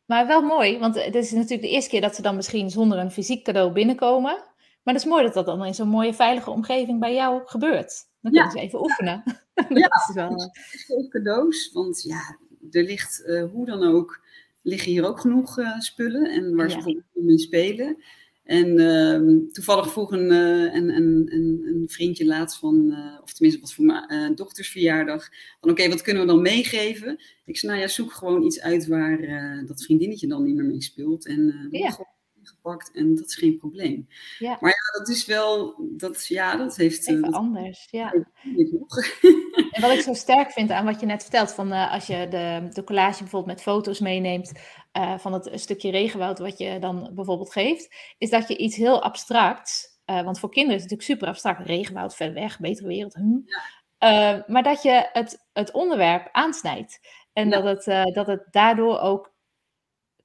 Maar 0.05 0.27
wel 0.27 0.41
mooi, 0.41 0.79
want 0.79 0.95
het 0.95 1.15
is 1.15 1.31
natuurlijk 1.31 1.61
de 1.61 1.69
eerste 1.69 1.89
keer 1.89 2.01
dat 2.01 2.15
ze 2.15 2.21
dan 2.21 2.35
misschien 2.35 2.69
zonder 2.69 2.97
een 2.97 3.11
fysiek 3.11 3.43
cadeau 3.43 3.71
binnenkomen. 3.71 4.43
Maar 4.83 4.93
het 4.93 5.03
is 5.03 5.09
mooi 5.09 5.23
dat 5.23 5.33
dat 5.33 5.45
dan 5.45 5.65
in 5.65 5.75
zo'n 5.75 5.87
mooie 5.87 6.13
veilige 6.13 6.49
omgeving 6.49 6.99
bij 6.99 7.13
jou 7.13 7.41
gebeurt. 7.45 8.07
Dan 8.21 8.31
kunnen 8.31 8.51
ze 8.51 8.59
even 8.59 8.81
oefenen. 8.81 9.23
ja, 9.69 9.87
dat 9.87 10.05
is 10.09 10.13
wel. 10.13 10.51
cadeaus, 11.09 11.71
want 11.73 12.01
ja, 12.01 12.37
er 12.71 12.83
ligt 12.83 13.23
uh, 13.25 13.43
hoe 13.51 13.65
dan 13.65 13.83
ook 13.83 14.25
liggen 14.61 14.91
hier 14.91 15.05
ook 15.07 15.19
genoeg 15.19 15.57
uh, 15.57 15.79
spullen 15.79 16.31
en 16.31 16.55
waar 16.55 16.71
ze 16.71 16.81
voor 16.81 17.03
mee 17.13 17.39
spelen. 17.39 18.03
En 18.43 18.79
uh, 18.79 19.51
toevallig 19.51 19.91
vroeg 19.91 20.11
een, 20.11 20.31
uh, 20.31 20.73
een, 20.73 20.89
een, 20.89 21.29
een, 21.65 21.83
vriendje 21.87 22.25
laatst 22.25 22.59
van, 22.59 22.95
of 23.23 23.33
tenminste 23.33 23.61
was 23.61 23.75
voor 23.75 23.85
mijn 23.85 24.35
dochters 24.35 24.69
verjaardag, 24.69 25.29
van 25.59 25.69
oké, 25.69 25.89
wat 25.89 26.01
kunnen 26.01 26.21
we 26.21 26.27
dan 26.27 26.41
meegeven? 26.41 27.19
Ik 27.45 27.57
zei, 27.57 27.71
nou 27.71 27.83
ja, 27.83 27.89
zoek 27.89 28.11
gewoon 28.11 28.43
iets 28.43 28.61
uit 28.61 28.87
waar 28.87 29.19
dat 29.65 29.83
vriendinnetje 29.83 30.27
dan 30.27 30.43
niet 30.43 30.55
meer 30.55 30.65
mee 30.65 30.81
speelt. 30.81 31.25
En 31.25 31.67
ja 31.71 31.97
gepakt 32.47 32.91
en 32.91 33.15
dat 33.15 33.25
is 33.25 33.35
geen 33.35 33.57
probleem. 33.57 34.07
Ja. 34.39 34.57
Maar 34.59 34.69
ja, 34.69 34.99
dat 34.99 35.09
is 35.09 35.25
wel, 35.25 35.75
dat, 35.79 36.27
ja, 36.27 36.55
dat 36.55 36.75
heeft... 36.75 37.07
Even 37.07 37.31
anders, 37.31 37.87
ja. 37.91 38.13
En 39.77 39.81
wat 39.81 39.91
ik 39.91 40.01
zo 40.01 40.13
sterk 40.13 40.51
vind 40.51 40.71
aan 40.71 40.85
wat 40.85 40.99
je 40.99 41.05
net 41.05 41.21
vertelt, 41.21 41.53
van 41.53 41.73
uh, 41.73 41.93
als 41.93 42.07
je 42.07 42.27
de, 42.29 42.67
de 42.69 42.83
collage 42.83 43.19
bijvoorbeeld 43.19 43.55
met 43.55 43.61
foto's 43.61 43.99
meeneemt 43.99 44.51
uh, 44.97 45.17
van 45.17 45.33
het 45.33 45.49
stukje 45.53 45.91
regenwoud 45.91 46.39
wat 46.39 46.57
je 46.57 46.79
dan 46.79 47.11
bijvoorbeeld 47.13 47.51
geeft, 47.51 47.95
is 48.17 48.29
dat 48.29 48.47
je 48.47 48.57
iets 48.57 48.75
heel 48.75 49.03
abstracts, 49.03 49.99
uh, 50.05 50.21
want 50.21 50.39
voor 50.39 50.49
kinderen 50.49 50.77
is 50.77 50.81
het 50.81 50.91
natuurlijk 50.91 51.19
super 51.19 51.27
abstract, 51.33 51.67
regenwoud, 51.67 52.15
ver 52.15 52.33
weg, 52.33 52.59
betere 52.59 52.87
wereld, 52.87 53.13
hm. 53.13 53.37
ja. 53.99 54.43
maar 54.47 54.63
dat 54.63 54.81
je 54.83 55.09
het, 55.11 55.47
het 55.53 55.71
onderwerp 55.71 56.29
aansnijdt. 56.31 56.99
En 57.33 57.49
dat, 57.49 57.63
het, 57.63 58.13
dat 58.13 58.27
het 58.27 58.43
daardoor 58.51 58.99
ook 58.99 59.33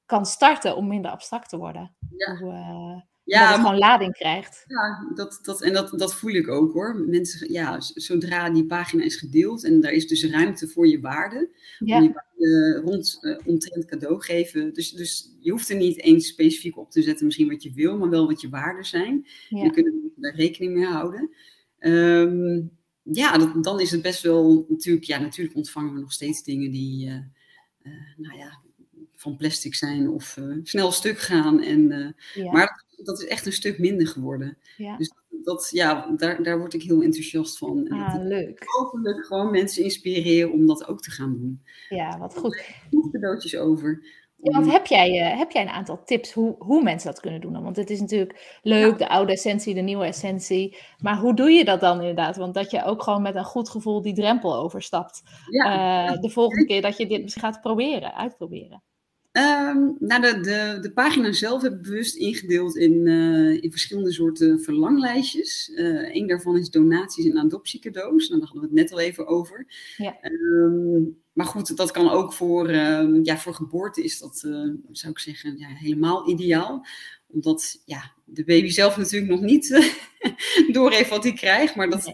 kan 0.07 0.27
starten 0.27 0.77
om 0.77 0.89
minder 0.89 1.11
abstract 1.11 1.49
te 1.49 1.57
worden. 1.57 1.95
Ja. 2.17 2.37
Hoe, 2.37 2.53
uh, 2.53 3.01
ja, 3.25 3.41
dat 3.41 3.49
het 3.49 3.61
gewoon 3.61 3.79
lading 3.79 4.13
krijgt. 4.13 4.65
Ja, 4.67 5.13
dat, 5.15 5.39
dat, 5.43 5.63
en 5.63 5.73
dat, 5.73 5.99
dat 5.99 6.15
voel 6.15 6.33
ik 6.33 6.49
ook 6.49 6.73
hoor. 6.73 7.05
Mensen, 7.07 7.53
ja, 7.53 7.81
zodra 7.81 8.51
die 8.51 8.67
pagina 8.67 9.05
is 9.05 9.17
gedeeld 9.17 9.65
en 9.65 9.81
daar 9.81 9.93
is 9.93 10.07
dus 10.07 10.25
ruimte 10.25 10.69
voor 10.69 10.89
je 10.89 11.01
waarde, 11.01 11.51
ja. 11.79 11.97
om 11.97 12.03
je 12.03 12.13
waarde 12.13 12.81
rond, 12.85 13.19
uh, 13.21 13.39
omtrent 13.45 13.85
cadeau 13.85 14.23
geven. 14.23 14.75
Dus, 14.75 14.91
dus 14.91 15.37
je 15.41 15.51
hoeft 15.51 15.71
er 15.71 15.77
niet 15.77 16.01
eens 16.01 16.27
specifiek 16.27 16.79
op 16.79 16.91
te 16.91 17.03
zetten, 17.03 17.27
misschien 17.27 17.49
wat 17.49 17.63
je 17.63 17.73
wil, 17.73 17.99
maar 17.99 18.11
wel 18.11 18.27
wat 18.27 18.41
je 18.41 18.49
waarden 18.49 18.85
zijn. 18.85 19.27
Ja. 19.49 19.63
Je 19.63 19.71
kunt 19.71 19.95
daar 20.17 20.35
rekening 20.35 20.75
mee 20.75 20.87
houden. 20.87 21.31
Um, 21.79 22.71
ja, 23.03 23.39
dat, 23.39 23.65
dan 23.65 23.81
is 23.81 23.91
het 23.91 24.03
best 24.03 24.23
wel 24.23 24.67
natuurlijk, 24.69 25.05
ja, 25.05 25.19
natuurlijk 25.19 25.57
ontvangen 25.57 25.95
we 25.95 26.01
nog 26.01 26.13
steeds 26.13 26.43
dingen 26.43 26.71
die, 26.71 27.07
uh, 27.07 27.15
uh, 27.83 27.93
nou 28.17 28.39
ja, 28.39 28.61
van 29.23 29.37
plastic 29.37 29.75
zijn 29.75 30.11
of 30.11 30.37
uh, 30.37 30.57
snel 30.63 30.93
stuk 30.93 31.19
gaan. 31.19 31.63
En, 31.63 32.15
uh, 32.35 32.53
Maar 32.53 32.85
dat, 32.97 33.07
dat, 33.07 33.23
is 33.23 33.27
echt 33.27 33.47
een 33.47 33.53
stuk 33.53 33.79
minder 33.79 34.07
geworden. 34.07 34.59
Ja. 34.77 34.97
Dus 34.97 35.13
dat, 35.43 35.69
ja, 35.71 36.15
daar, 36.17 36.43
daar 36.43 36.59
word 36.59 36.75
ik 36.75 36.83
heel 36.83 37.03
enthousiast 37.03 37.59
van. 37.59 37.87
En 37.87 38.01
ah, 38.01 38.25
leuk. 38.25 38.63
Hopelijk 38.65 39.27
gewoon 39.27 39.51
mensen 39.51 39.85
inspireren 39.85 40.53
om 40.53 40.67
dat 40.67 40.89
ook 40.89 41.01
te 41.01 41.11
gaan 41.11 41.37
doen. 41.39 41.63
Ja, 41.89 42.19
wat 42.19 42.37
goed. 42.37 42.65
Nog 42.91 43.11
cadeautjes 43.11 43.57
over. 43.57 44.21
Ja, 44.43 44.53
want 44.53 44.73
heb 44.73 44.87
jij, 44.87 45.33
uh, 45.33 45.39
heb 45.39 45.51
jij 45.51 45.63
een 45.63 45.69
aantal 45.69 46.05
tips 46.05 46.33
hoe, 46.33 46.55
hoe 46.59 46.83
mensen 46.83 47.11
dat 47.11 47.21
kunnen 47.21 47.41
doen? 47.41 47.63
Want 47.63 47.77
het 47.77 47.91
is 47.91 48.01
natuurlijk 48.01 48.59
leuk, 48.63 48.99
de 48.99 49.09
oude 49.09 49.33
essentie, 49.33 49.75
de 49.75 49.81
nieuwe 49.81 50.05
essentie. 50.05 50.77
Maar 50.99 51.19
hoe 51.19 51.35
doe 51.35 51.51
je 51.51 51.65
dat 51.65 51.81
dan 51.81 51.99
inderdaad? 51.99 52.37
Want 52.37 52.55
dat 52.55 52.71
je 52.71 52.85
ook 52.85 53.03
gewoon 53.03 53.23
met 53.23 53.35
een 53.35 53.45
goed 53.45 53.69
gevoel 53.69 54.03
die 54.03 54.15
drempel 54.15 54.57
overstapt. 54.57 55.23
Ja. 55.51 56.17
de 56.17 56.31
volgende 56.31 56.67
keer 56.67 56.83
dat 56.83 56.97
je 56.97 57.07
dit 57.07 57.35
gaat 57.35 57.61
proberen, 57.61 58.15
uitproberen. 58.15 58.83
Um, 59.33 59.97
nou, 59.99 60.21
de, 60.21 60.41
de, 60.41 60.79
de, 60.81 60.93
pagina 60.93 61.33
zelf 61.33 61.63
heb 61.63 61.73
ik 61.73 61.83
bewust 61.83 62.17
ingedeeld 62.17 62.77
in, 62.77 63.07
uh, 63.07 63.63
in 63.63 63.71
verschillende 63.71 64.13
soorten 64.13 64.61
verlanglijstjes. 64.61 65.71
Uh, 65.75 66.15
een 66.15 66.27
daarvan 66.27 66.59
is 66.59 66.71
donaties 66.71 67.25
en 67.25 67.39
adoptiecadeaus. 67.39 68.29
Nou, 68.29 68.41
daar 68.41 68.49
hadden 68.49 68.71
we 68.71 68.81
het 68.81 68.91
net 68.91 68.93
al 68.93 69.01
even 69.01 69.27
over. 69.27 69.67
Ja. 69.97 70.17
Um, 70.23 71.22
maar 71.33 71.47
goed, 71.47 71.77
dat 71.77 71.91
kan 71.91 72.11
ook 72.11 72.33
voor, 72.33 72.71
um, 72.71 73.25
ja, 73.25 73.39
voor 73.39 73.55
geboorte 73.55 74.03
is 74.03 74.19
dat, 74.19 74.43
uh, 74.47 74.75
zou 74.91 75.13
ik 75.13 75.19
zeggen, 75.19 75.59
ja, 75.59 75.69
helemaal 75.69 76.29
ideaal. 76.29 76.87
Omdat 77.27 77.83
ja, 77.85 78.13
de 78.25 78.45
baby 78.45 78.69
zelf 78.69 78.97
natuurlijk 78.97 79.33
nog 79.33 79.41
niet 79.41 79.93
doorheeft 80.73 81.11
wat 81.11 81.23
hij 81.23 81.33
krijgt. 81.33 81.75
Maar 81.75 81.91
dat, 81.91 82.13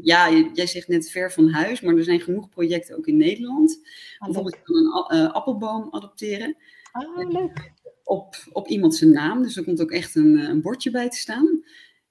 ja, 0.00 0.30
jij 0.52 0.66
zegt 0.66 0.88
net 0.88 1.10
ver 1.10 1.32
van 1.32 1.48
huis, 1.48 1.80
maar 1.80 1.96
er 1.96 2.04
zijn 2.04 2.20
genoeg 2.20 2.48
projecten 2.48 2.96
ook 2.96 3.06
in 3.06 3.16
Nederland. 3.16 3.80
Ah, 4.18 4.26
Bijvoorbeeld 4.26 4.58
een 4.64 5.16
uh, 5.16 5.32
appelboom 5.32 5.88
adopteren. 5.90 6.56
Oh, 6.92 7.30
leuk. 7.30 7.72
Op, 8.04 8.36
op 8.52 8.68
iemand 8.68 8.94
zijn 8.94 9.10
naam, 9.10 9.42
dus 9.42 9.56
er 9.56 9.64
komt 9.64 9.80
ook 9.80 9.90
echt 9.90 10.14
een, 10.14 10.38
eh, 10.38 10.48
een 10.48 10.62
bordje 10.62 10.90
bij 10.90 11.08
te 11.08 11.16
staan. 11.16 11.64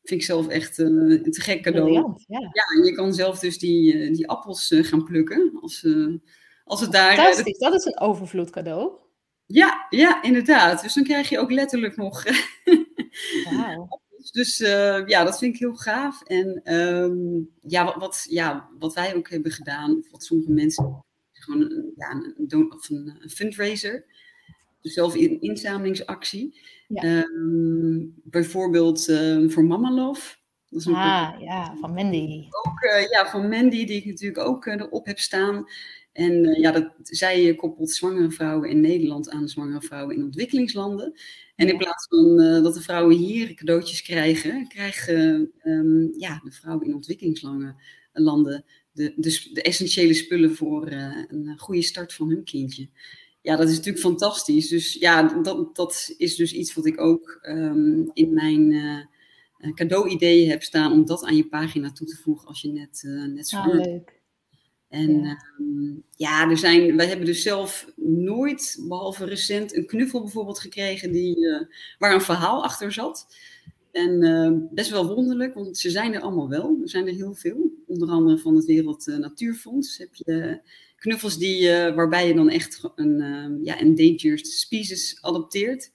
Vind 0.03 0.21
ik 0.21 0.25
zelf 0.25 0.47
echt 0.47 0.79
uh, 0.79 0.85
een 0.87 1.31
te 1.31 1.41
gek 1.41 1.61
cadeau. 1.61 1.93
ja. 2.27 2.39
ja, 2.39 2.63
en 2.77 2.83
je 2.83 2.91
kan 2.93 3.13
zelf 3.13 3.39
dus 3.39 3.57
die, 3.57 4.11
die 4.11 4.27
appels 4.29 4.73
gaan 4.75 5.03
plukken. 5.03 5.57
Als, 5.61 5.83
als 6.65 6.81
het 6.81 6.91
daar. 6.91 7.15
Fantastisch, 7.15 7.57
dat 7.57 7.73
is 7.73 7.85
een 7.85 7.99
overvloed 7.99 8.49
cadeau. 8.49 8.91
Ja, 9.45 9.85
ja, 9.89 10.23
inderdaad. 10.23 10.81
Dus 10.81 10.93
dan 10.93 11.03
krijg 11.03 11.29
je 11.29 11.39
ook 11.39 11.51
letterlijk 11.51 11.95
nog 11.95 12.23
wow. 13.49 13.87
Dus 14.31 14.59
uh, 14.59 15.07
ja, 15.07 15.23
dat 15.23 15.37
vind 15.37 15.53
ik 15.53 15.59
heel 15.59 15.75
gaaf. 15.75 16.21
En 16.21 16.73
um, 16.73 17.49
ja, 17.61 17.85
wat, 17.85 17.95
wat, 17.95 18.25
ja, 18.29 18.69
wat 18.79 18.93
wij 18.93 19.15
ook 19.15 19.29
hebben 19.29 19.51
gedaan, 19.51 20.03
wat 20.11 20.23
sommige 20.23 20.51
mensen, 20.51 21.03
gewoon 21.31 21.61
een, 21.61 21.93
ja, 21.95 22.09
een, 22.47 22.73
of 22.73 22.89
een, 22.89 23.17
een 23.19 23.29
fundraiser. 23.29 24.05
Dus 24.81 24.93
zelf 24.93 25.15
een 25.15 25.41
inzamelingsactie. 25.41 26.59
Ja. 26.87 27.23
Um, 27.23 28.13
bijvoorbeeld 28.23 29.07
um, 29.07 29.51
voor 29.51 29.65
Mama 29.65 29.91
Love. 29.91 30.35
Dat 30.69 30.79
is 30.79 30.87
ah, 30.87 31.35
ja, 31.39 31.75
van 31.79 31.93
Mandy. 31.93 32.47
Ook, 32.49 32.81
uh, 32.81 33.09
ja, 33.09 33.29
van 33.29 33.49
Mandy, 33.49 33.85
die 33.85 33.97
ik 33.97 34.05
natuurlijk 34.05 34.47
ook 34.47 34.65
uh, 34.65 34.73
erop 34.73 35.05
heb 35.05 35.19
staan. 35.19 35.65
En 36.15 36.45
uh, 36.45 36.59
ja, 36.59 36.71
dat, 36.71 36.91
zij 37.01 37.55
koppelt 37.55 37.91
zwangere 37.91 38.31
vrouwen 38.31 38.69
in 38.69 38.81
Nederland 38.81 39.29
aan 39.29 39.47
zwangere 39.47 39.81
vrouwen 39.81 40.15
in 40.15 40.23
ontwikkelingslanden. 40.23 41.13
En 41.55 41.67
in 41.67 41.77
plaats 41.77 42.07
van 42.07 42.41
uh, 42.41 42.63
dat 42.63 42.73
de 42.73 42.81
vrouwen 42.81 43.15
hier 43.17 43.53
cadeautjes 43.53 44.01
krijgen, 44.01 44.67
krijgen 44.67 45.51
um, 45.63 46.13
ja, 46.17 46.41
de 46.43 46.51
vrouwen 46.51 46.87
in 46.87 46.93
ontwikkelingslanden 46.93 47.75
de, 48.13 48.63
de, 48.93 49.13
de, 49.53 49.61
essentiële 49.61 50.13
spullen 50.13 50.55
voor 50.55 50.91
uh, 50.91 51.23
een 51.27 51.53
goede 51.57 51.81
start 51.81 52.13
van 52.13 52.29
hun 52.29 52.43
kindje. 52.43 52.89
Ja, 53.41 53.55
dat 53.55 53.69
is 53.69 53.75
natuurlijk 53.75 54.03
fantastisch. 54.03 54.67
Dus 54.67 54.93
ja, 54.93 55.41
dat, 55.41 55.75
dat 55.75 56.13
is 56.17 56.35
dus 56.35 56.53
iets 56.53 56.73
wat 56.73 56.85
ik 56.85 57.01
ook 57.01 57.39
um, 57.41 58.11
in 58.13 58.33
mijn 58.33 58.73
cadeau-ideeën 59.73 60.49
heb 60.49 60.63
staan 60.63 60.91
om 60.91 61.05
dat 61.05 61.25
aan 61.25 61.35
je 61.35 61.47
pagina 61.47 61.91
toe 61.91 62.07
te 62.07 62.17
voegen 62.17 62.47
als 62.47 62.61
je 62.61 62.71
net, 62.71 63.01
net 63.33 63.47
zo. 63.47 63.57
Ah, 63.57 63.73
leuk. 63.73 64.23
En 64.95 65.23
ja. 65.23 65.37
Um, 65.59 66.03
ja, 66.15 66.49
er 66.49 66.57
zijn, 66.57 66.95
wij 66.95 67.07
hebben 67.07 67.25
dus 67.25 67.41
zelf 67.41 67.91
nooit, 67.95 68.77
behalve 68.87 69.25
recent, 69.25 69.75
een 69.75 69.85
knuffel 69.85 70.21
bijvoorbeeld 70.21 70.59
gekregen 70.59 71.11
die, 71.11 71.37
uh, 71.37 71.61
waar 71.99 72.13
een 72.13 72.21
verhaal 72.21 72.63
achter 72.63 72.91
zat. 72.91 73.27
En 73.91 74.23
uh, 74.23 74.51
best 74.71 74.89
wel 74.89 75.15
wonderlijk, 75.15 75.53
want 75.53 75.77
ze 75.77 75.89
zijn 75.89 76.13
er 76.13 76.21
allemaal 76.21 76.49
wel. 76.49 76.77
Er 76.81 76.89
zijn 76.89 77.07
er 77.07 77.13
heel 77.13 77.33
veel. 77.33 77.71
Onder 77.87 78.09
andere 78.09 78.37
van 78.37 78.55
het 78.55 78.65
Wereld 78.65 79.07
uh, 79.07 79.17
Natuurfonds 79.17 79.97
heb 79.97 80.09
je 80.11 80.61
knuffels 80.97 81.37
die, 81.37 81.69
waarbij 81.69 82.27
je 82.27 82.33
dan 82.33 82.49
echt 82.49 82.91
een 82.95 83.21
ehm, 83.21 83.63
ja, 83.63 83.79
endangered 83.79 84.47
species 84.47 85.17
adopteert. 85.21 85.91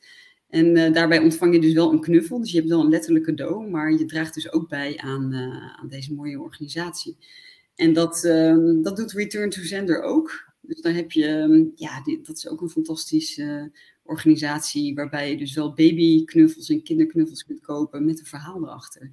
En 0.49 0.93
daarbij 0.93 1.19
ontvang 1.19 1.55
je 1.55 1.61
dus 1.61 1.73
wel 1.73 1.93
een 1.93 2.01
knuffel. 2.01 2.41
Dus 2.41 2.51
je 2.51 2.57
hebt 2.57 2.69
wel 2.69 2.81
een 2.81 2.89
letterlijk 2.89 3.25
cadeau, 3.25 3.69
maar 3.69 3.93
je 3.93 4.05
draagt 4.05 4.35
dus 4.35 4.53
ook 4.53 4.69
bij 4.69 4.97
aan, 4.97 5.35
aan 5.81 5.89
deze 5.89 6.15
mooie 6.15 6.41
organisatie. 6.41 7.17
En 7.81 7.93
dat, 7.93 8.25
um, 8.25 8.83
dat 8.83 8.97
doet 8.97 9.13
Return 9.13 9.51
to 9.51 9.63
Sender 9.63 10.03
ook. 10.03 10.53
Dus 10.61 10.81
dan 10.81 10.93
heb 10.93 11.13
je, 11.13 11.27
ehm, 11.27 11.65
ja, 11.75 12.03
dat 12.23 12.37
is 12.37 12.49
ook 12.49 12.61
een 12.61 12.69
fantastische 12.71 13.73
organisatie 14.03 14.95
waarbij 14.95 15.31
je 15.31 15.37
dus 15.37 15.55
wel 15.55 15.69
babyknuffels 15.69 16.69
en 16.69 16.83
kinderknuffels 16.83 17.45
kunt 17.45 17.61
kopen 17.61 18.05
met 18.05 18.19
een 18.19 18.27
verhaal 18.27 18.63
erachter. 18.63 19.13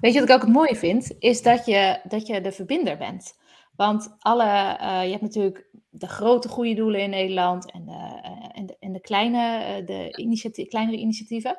Weet 0.00 0.12
je 0.12 0.20
wat 0.20 0.28
ik 0.28 0.34
ook 0.34 0.40
het 0.40 0.52
mooie 0.52 0.76
vind? 0.76 1.14
Is 1.18 1.42
dat 1.42 1.66
je, 1.66 2.00
dat 2.08 2.26
je 2.26 2.40
de 2.40 2.52
verbinder 2.52 2.96
bent. 2.96 3.34
Want 3.76 4.16
alle, 4.18 4.78
uh, 4.80 5.04
je 5.04 5.10
hebt 5.10 5.22
natuurlijk 5.22 5.66
de 5.90 6.08
grote 6.08 6.48
goede 6.48 6.74
doelen 6.74 7.00
in 7.00 7.10
Nederland 7.10 7.72
en 7.72 7.84
de, 7.84 8.20
en 8.52 8.66
de, 8.66 8.76
en 8.80 8.92
de, 8.92 9.00
kleine, 9.00 9.84
de 9.84 10.16
initiatie, 10.16 10.68
kleinere 10.68 10.98
initiatieven. 10.98 11.58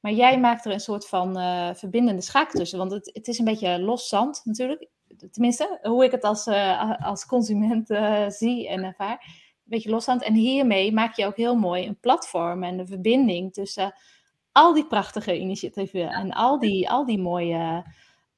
Maar 0.00 0.12
jij 0.12 0.40
maakt 0.40 0.64
er 0.64 0.72
een 0.72 0.80
soort 0.80 1.06
van 1.06 1.34
verbindende 1.76 2.22
schakel 2.22 2.58
tussen. 2.58 2.78
Want 2.78 2.92
het, 2.92 3.10
het 3.12 3.28
is 3.28 3.38
een 3.38 3.44
beetje 3.44 3.80
los 3.80 4.08
zand 4.08 4.40
natuurlijk. 4.44 4.88
Tenminste, 5.30 5.78
hoe 5.82 6.04
ik 6.04 6.10
het 6.10 6.24
als, 6.24 6.46
als 6.98 7.26
consument 7.26 7.86
zie 8.28 8.68
en 8.68 8.84
ervaar. 8.84 9.20
Een 9.20 9.76
beetje 9.76 9.90
los 9.90 10.04
zand. 10.04 10.22
En 10.22 10.34
hiermee 10.34 10.92
maak 10.92 11.16
je 11.16 11.26
ook 11.26 11.36
heel 11.36 11.56
mooi 11.56 11.86
een 11.86 12.00
platform 12.00 12.62
en 12.62 12.78
een 12.78 12.86
verbinding 12.86 13.52
tussen 13.52 13.94
al 14.52 14.74
die 14.74 14.86
prachtige 14.86 15.38
initiatieven 15.38 16.08
en 16.08 16.30
al 16.30 16.58
die, 16.58 16.90
al 16.90 17.04
die 17.06 17.18
mooie. 17.18 17.84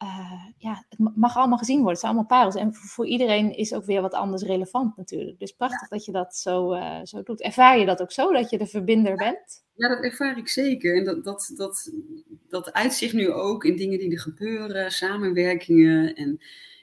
Uh, 0.03 0.45
ja, 0.57 0.85
het 0.89 1.17
mag 1.17 1.37
allemaal 1.37 1.59
gezien 1.59 1.77
worden. 1.77 1.93
Het 1.93 2.01
zijn 2.01 2.13
allemaal 2.13 2.39
parels. 2.39 2.55
En 2.55 2.75
voor, 2.75 3.07
iedereen 3.07 3.57
is 3.57 3.75
ook 3.75 3.85
weer 3.85 4.01
wat 4.01 4.15
anders 4.15 4.43
relevant 4.43 4.97
natuurlijk. 4.97 5.39
Dus 5.39 5.53
prachtig 5.53 5.89
dat 5.89 6.05
je 6.05 6.13
dat 6.13 6.37
zo, 6.37 6.75
uh, 6.75 6.99
zo 7.03 7.23
doet. 7.23 7.41
Ervaar 7.41 7.79
je 7.79 7.87
dat 7.87 8.03
ook 8.03 8.13
zo, 8.13 8.33
dat 8.33 8.51
je 8.51 8.59
de 8.59 8.67
verbinder 8.67 9.17
bent? 9.17 9.65
Ja, 9.75 9.89
dat 9.89 10.05
ervaar 10.05 10.39
ik 10.39 10.49
zeker. 10.49 10.97
En 10.97 11.05
dat, 11.05 11.25
dat, 11.25 11.53
dat, 11.57 11.93
dat 12.51 12.73
uitzicht 12.73 13.13
nu 13.13 13.31
ook 13.31 13.65
in 13.65 13.77
dingen 13.77 13.99
die 13.99 14.13
er 14.13 14.21
gebeuren, 14.21 14.93
samenwerkingen 14.93 16.15
en 16.15 16.41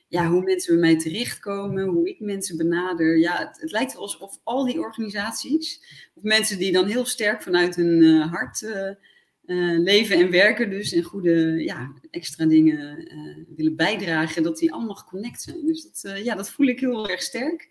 ja, 0.07 0.27
hoe 0.27 0.43
mensen 0.43 0.79
bij 0.79 0.91
mij 0.91 0.99
terechtkomen, 0.99 1.83
hoe 1.83 2.09
ik 2.09 2.19
mensen 2.19 2.57
benader. 2.57 3.17
Ja, 3.17 3.37
het, 3.37 3.61
het 3.61 3.71
lijkt 3.71 3.95
alsof 3.95 4.39
al 4.43 4.65
die 4.65 4.79
organisaties, 4.79 5.81
of 6.13 6.23
mensen 6.23 6.57
die 6.57 6.71
dan 6.71 6.85
heel 6.85 7.05
sterk 7.05 7.41
vanuit 7.41 7.75
hun 7.75 8.01
uh, 8.01 8.31
hart 8.31 8.61
uh, 8.61 9.79
leven 9.79 10.17
en 10.17 10.31
werken 10.31 10.69
dus 10.69 10.93
en 10.93 11.03
goede 11.03 11.63
ja, 11.63 11.93
extra 12.11 12.45
dingen 12.45 13.09
willen 13.55 13.75
bijdragen, 13.75 14.43
dat 14.43 14.57
die 14.57 14.73
allemaal 14.73 14.95
geconnect 14.95 15.41
zijn. 15.41 15.65
Dus 15.65 15.83
dat, 15.83 16.23
ja, 16.23 16.35
dat 16.35 16.49
voel 16.49 16.67
ik 16.67 16.79
heel 16.79 17.09
erg 17.09 17.21
sterk. 17.21 17.67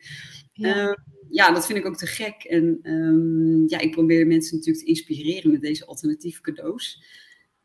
Ja. 0.52 0.74
Ehm, 0.74 0.94
ja, 1.30 1.52
dat 1.52 1.66
vind 1.66 1.78
ik 1.78 1.86
ook 1.86 1.96
te 1.96 2.06
gek. 2.06 2.44
En 2.44 2.80
um, 2.82 3.68
ja, 3.68 3.78
ik 3.78 3.90
probeer 3.90 4.26
mensen 4.26 4.56
natuurlijk 4.56 4.84
te 4.84 4.90
inspireren 4.90 5.50
met 5.50 5.60
deze 5.60 5.86
alternatieve 5.86 6.40
cadeaus. 6.40 7.02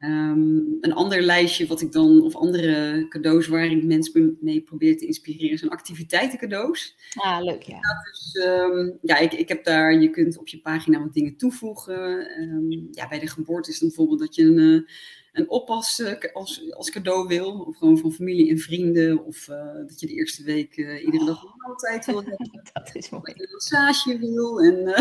Um, 0.03 0.77
een 0.81 0.93
ander 0.93 1.21
lijstje 1.21 1.67
wat 1.67 1.81
ik 1.81 1.91
dan, 1.91 2.21
of 2.21 2.35
andere 2.35 3.05
cadeaus 3.09 3.47
waar 3.47 3.65
ik 3.65 3.83
mensen 3.83 4.37
mee 4.39 4.61
probeer 4.61 4.97
te 4.97 5.05
inspireren, 5.05 5.57
zijn 5.57 5.71
activiteitencadeaus. 5.71 6.95
Ah, 7.13 7.43
leuk, 7.43 7.61
ja. 7.61 7.75
ja 7.75 8.03
dus 8.11 8.45
um, 8.45 8.97
ja, 9.01 9.17
ik, 9.17 9.33
ik 9.33 9.47
heb 9.47 9.63
daar, 9.63 9.93
je 9.93 10.09
kunt 10.09 10.37
op 10.37 10.47
je 10.47 10.61
pagina 10.61 10.99
wat 10.99 11.13
dingen 11.13 11.37
toevoegen. 11.37 12.39
Um, 12.41 12.87
ja, 12.91 13.07
bij 13.07 13.19
de 13.19 13.27
geboorte 13.27 13.69
is 13.69 13.79
dan 13.79 13.87
bijvoorbeeld 13.87 14.19
dat 14.19 14.35
je 14.35 14.43
een, 14.43 14.57
uh, 14.57 14.81
een 15.31 15.49
oppas 15.49 15.99
uh, 15.99 16.13
als, 16.33 16.71
als 16.71 16.91
cadeau 16.91 17.27
wil, 17.27 17.59
of 17.59 17.77
gewoon 17.77 17.97
van 17.97 18.11
familie 18.11 18.49
en 18.49 18.57
vrienden, 18.57 19.25
of 19.25 19.47
uh, 19.47 19.73
dat 19.87 19.99
je 19.99 20.07
de 20.07 20.13
eerste 20.13 20.43
week 20.43 20.77
iedere 20.77 21.25
dag 21.25 21.43
een 21.43 21.51
maaltijd 21.57 22.05
wil 22.05 22.23
hebben. 22.25 22.61
dat 22.73 22.89
is 22.93 23.09
mooi. 23.09 23.23
Dat 23.23 23.37
je 23.37 23.43
een 23.43 23.51
massage 23.51 24.17
wil. 24.19 24.61
En, 24.61 24.93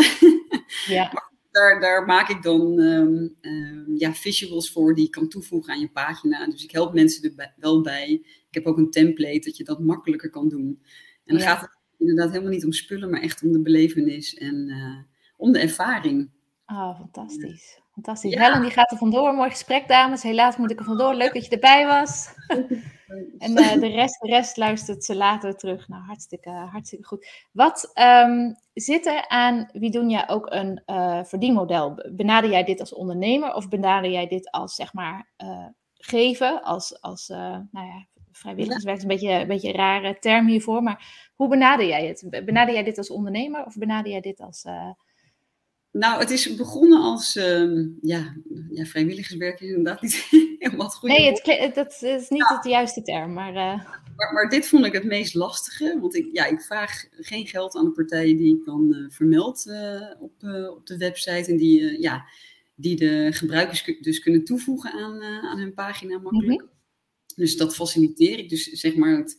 ja 0.87 1.11
daar, 1.51 1.79
daar 1.79 2.05
maak 2.05 2.29
ik 2.29 2.41
dan 2.41 2.79
um, 2.79 3.35
um, 3.41 3.97
ja, 3.97 4.13
visuals 4.13 4.71
voor 4.71 4.95
die 4.95 5.03
je 5.03 5.09
kan 5.09 5.27
toevoegen 5.27 5.73
aan 5.73 5.79
je 5.79 5.91
pagina. 5.91 6.45
Dus 6.45 6.63
ik 6.63 6.71
help 6.71 6.93
mensen 6.93 7.23
er 7.23 7.35
bij, 7.35 7.53
wel 7.57 7.81
bij. 7.81 8.11
Ik 8.49 8.53
heb 8.53 8.65
ook 8.65 8.77
een 8.77 8.91
template 8.91 9.39
dat 9.39 9.57
je 9.57 9.63
dat 9.63 9.79
makkelijker 9.79 10.29
kan 10.29 10.49
doen. 10.49 10.79
En 11.25 11.37
dan 11.37 11.37
ja. 11.37 11.43
gaat 11.43 11.61
het 11.61 11.77
inderdaad 11.97 12.29
helemaal 12.29 12.51
niet 12.51 12.65
om 12.65 12.71
spullen, 12.71 13.09
maar 13.09 13.21
echt 13.21 13.43
om 13.43 13.51
de 13.51 13.61
belevenis 13.61 14.35
en 14.35 14.69
uh, 14.69 14.97
om 15.37 15.51
de 15.51 15.59
ervaring. 15.59 16.29
Oh, 16.65 16.99
fantastisch. 16.99 17.80
Fantastisch. 17.91 18.33
Ja. 18.33 18.41
Helen 18.41 18.61
die 18.61 18.71
gaat 18.71 18.91
er 18.91 18.97
vandoor. 18.97 19.33
Mooi 19.33 19.49
gesprek, 19.49 19.87
dames. 19.87 20.23
Helaas 20.23 20.57
moet 20.57 20.71
ik 20.71 20.79
er 20.79 20.85
vandoor. 20.85 21.13
Leuk 21.13 21.33
dat 21.33 21.45
je 21.45 21.51
erbij 21.51 21.85
was. 21.85 22.33
en 23.37 23.51
uh, 23.51 23.73
de, 23.73 23.87
rest, 23.87 24.21
de 24.21 24.27
rest 24.27 24.57
luistert 24.57 25.03
ze 25.03 25.15
later 25.15 25.57
terug. 25.57 25.87
Nou, 25.87 26.03
hartstikke, 26.03 26.49
hartstikke 26.49 27.05
goed. 27.05 27.27
Wat 27.51 27.91
um, 28.25 28.55
zit 28.73 29.05
er 29.05 29.27
aan 29.27 29.69
Widunia 29.73 30.27
ook 30.27 30.51
een 30.51 30.81
uh, 30.85 31.23
verdienmodel? 31.23 32.03
Benader 32.11 32.49
jij 32.49 32.63
dit 32.63 32.79
als 32.79 32.93
ondernemer 32.93 33.53
of 33.53 33.69
benader 33.69 34.11
jij 34.11 34.27
dit 34.27 34.51
als, 34.51 34.75
zeg 34.75 34.93
maar, 34.93 35.29
uh, 35.43 35.67
geven? 35.93 36.63
Als, 36.63 37.01
als 37.01 37.27
nou 37.27 37.67
ja, 37.71 38.05
vrijwilligerswerk 38.31 38.97
is 38.97 39.03
een 39.03 39.09
beetje, 39.09 39.31
een 39.31 39.47
beetje 39.47 39.67
een 39.67 39.75
rare 39.75 40.19
term 40.19 40.47
hiervoor. 40.47 40.83
Maar 40.83 41.29
hoe 41.35 41.47
benader 41.47 41.87
jij 41.87 42.07
het? 42.07 42.45
Benader 42.45 42.73
jij 42.73 42.83
dit 42.83 42.97
als 42.97 43.09
ondernemer 43.09 43.65
of 43.65 43.77
benader 43.77 44.11
jij 44.11 44.21
dit 44.21 44.41
als... 44.41 44.65
Nou, 45.91 46.19
het 46.19 46.29
is 46.29 46.55
begonnen 46.55 47.01
als 47.01 47.35
uh, 47.35 47.87
ja, 48.01 48.35
ja, 48.69 48.85
vrijwilligerswerk 48.85 49.59
is 49.61 49.67
inderdaad 49.67 50.01
niet 50.01 50.27
helemaal 50.59 50.85
het 50.85 50.95
goede 50.95 51.15
Nee, 51.15 51.31
het, 51.31 51.75
dat 51.75 52.01
is 52.01 52.29
niet 52.29 52.47
ja. 52.49 52.55
het 52.55 52.65
juiste 52.65 53.01
term, 53.01 53.33
maar, 53.33 53.49
uh... 53.49 53.85
maar, 54.15 54.33
maar... 54.33 54.49
dit 54.49 54.67
vond 54.67 54.85
ik 54.85 54.93
het 54.93 55.03
meest 55.03 55.33
lastige, 55.33 55.97
want 56.01 56.15
ik, 56.15 56.29
ja, 56.31 56.45
ik 56.45 56.61
vraag 56.61 57.05
geen 57.11 57.47
geld 57.47 57.75
aan 57.75 57.85
de 57.85 57.91
partijen 57.91 58.37
die 58.37 58.57
ik 58.57 58.65
dan 58.65 58.95
uh, 58.95 59.09
vermeld 59.09 59.65
op, 60.19 60.43
op 60.77 60.85
de 60.87 60.97
website 60.97 61.51
en 61.51 61.57
die, 61.57 62.01
ja, 62.01 62.25
die 62.75 62.95
de 62.95 63.27
gebruikers 63.31 63.97
dus 63.99 64.19
kunnen 64.19 64.43
toevoegen 64.43 64.91
aan, 64.91 65.21
aan 65.21 65.59
hun 65.59 65.73
pagina 65.73 66.19
makkelijk. 66.19 66.61
Mm 66.61 66.67
-hmm. 66.67 66.79
Dus 67.35 67.57
dat 67.57 67.75
faciliteer 67.75 68.39
ik. 68.39 68.49
Dus 68.49 68.63
zeg 68.63 68.95
maar 68.95 69.17
het, 69.17 69.37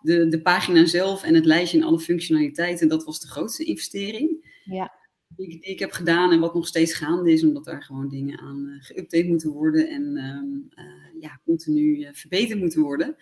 de, 0.00 0.28
de 0.28 0.42
pagina 0.42 0.86
zelf 0.86 1.22
en 1.22 1.34
het 1.34 1.44
lijstje 1.44 1.78
en 1.78 1.84
alle 1.84 2.00
functionaliteiten, 2.00 2.88
dat 2.88 3.04
was 3.04 3.20
de 3.20 3.28
grootste 3.28 3.64
investering. 3.64 4.48
Ja 4.64 4.98
die, 5.36 5.48
die, 5.48 5.60
ik 5.60 5.78
heb 5.78 5.92
gedaan 5.92 6.32
en 6.32 6.40
wat 6.40 6.54
nog 6.54 6.66
steeds 6.66 6.94
gaande 6.94 7.32
is, 7.32 7.44
omdat 7.44 7.64
daar 7.64 7.82
gewoon 7.82 8.08
dingen 8.08 8.38
aan 8.38 8.66
uh, 8.66 8.82
geüpdate 8.82 9.28
moeten 9.28 9.50
worden 9.50 9.88
en 9.88 10.02
um, 10.02 10.68
uh, 10.74 11.22
ja, 11.22 11.40
continu 11.44 11.96
uh, 11.96 12.08
verbeterd 12.12 12.58
moeten 12.58 12.82
worden. 12.82 13.16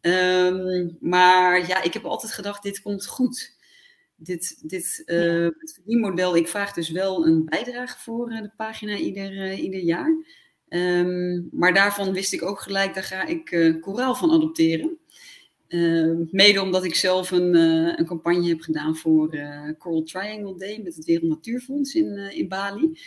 Um, 0.00 0.96
maar 1.00 1.68
ja, 1.68 1.82
ik 1.82 1.92
heb 1.92 2.04
altijd 2.04 2.32
gedacht, 2.32 2.62
dit 2.62 2.82
komt 2.82 3.06
goed. 3.06 3.60
Dit, 4.16 4.68
dit 4.68 5.04
model, 5.84 6.36
ik 6.36 6.48
vraag 6.48 6.72
dus 6.72 6.90
wel 6.90 7.26
een 7.26 7.44
bijdrage 7.44 7.98
voor 7.98 8.28
de 8.28 8.50
pagina 8.56 8.96
ieder, 8.96 9.52
ieder 9.52 9.80
jaar. 9.80 10.24
Um, 10.68 11.48
maar 11.52 11.74
daarvan 11.74 12.12
wist 12.12 12.32
ik 12.32 12.42
ook 12.42 12.60
gelijk, 12.60 12.94
daar 12.94 13.02
ga 13.02 13.26
ik 13.26 13.76
koraal 13.80 14.14
van 14.14 14.30
adopteren. 14.30 14.98
Uh, 15.72 16.26
mede 16.30 16.62
omdat 16.62 16.84
ik 16.84 16.94
zelf 16.94 17.30
een, 17.30 17.54
uh, 17.54 17.92
een 17.96 18.06
campagne 18.06 18.48
heb 18.48 18.60
gedaan 18.60 18.96
voor 18.96 19.34
uh, 19.34 19.68
Coral 19.78 20.02
Triangle 20.02 20.58
Day 20.58 20.80
met 20.84 20.94
het 20.96 21.04
Wereld 21.04 21.28
Natuurfonds 21.28 21.94
in, 21.94 22.16
in 22.16 22.48
Bali. 22.48 22.98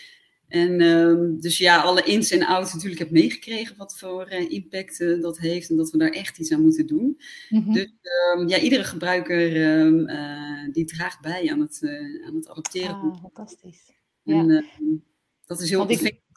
En 0.48 0.82
ehm, 0.82 1.40
dus 1.40 1.58
ja, 1.58 1.82
alle 1.82 2.04
ins 2.04 2.32
en 2.32 2.46
outs 2.46 2.74
natuurlijk 2.74 3.00
heb 3.00 3.12
meegekregen 3.12 3.78
wat 3.78 3.98
voor 3.98 4.30
impact 4.30 5.00
dat 5.22 5.38
heeft 5.38 5.70
en 5.70 5.76
dat 5.76 5.90
we 5.90 5.98
daar 5.98 6.10
echt 6.10 6.38
iets 6.38 6.52
aan 6.52 6.62
moeten 6.62 6.88
doen. 6.88 7.22
Mm 7.50 7.64
-hmm. 7.64 7.74
Dus 7.74 7.92
um, 8.36 8.48
ja, 8.48 8.58
iedere 8.58 8.84
gebruiker 8.84 9.78
um, 9.80 10.08
die 10.72 10.86
draagt 10.86 11.22
bij 11.22 11.52
aan 11.52 11.60
het, 11.60 11.80
aan 12.28 12.36
het 12.36 12.50
adopteren. 12.50 12.96
Ah, 12.96 13.22
fantastisch. 13.22 13.94
En, 14.24 14.48
ja. 14.48 14.64
dat 15.46 15.62
is 15.62 15.70
heel 15.70 15.88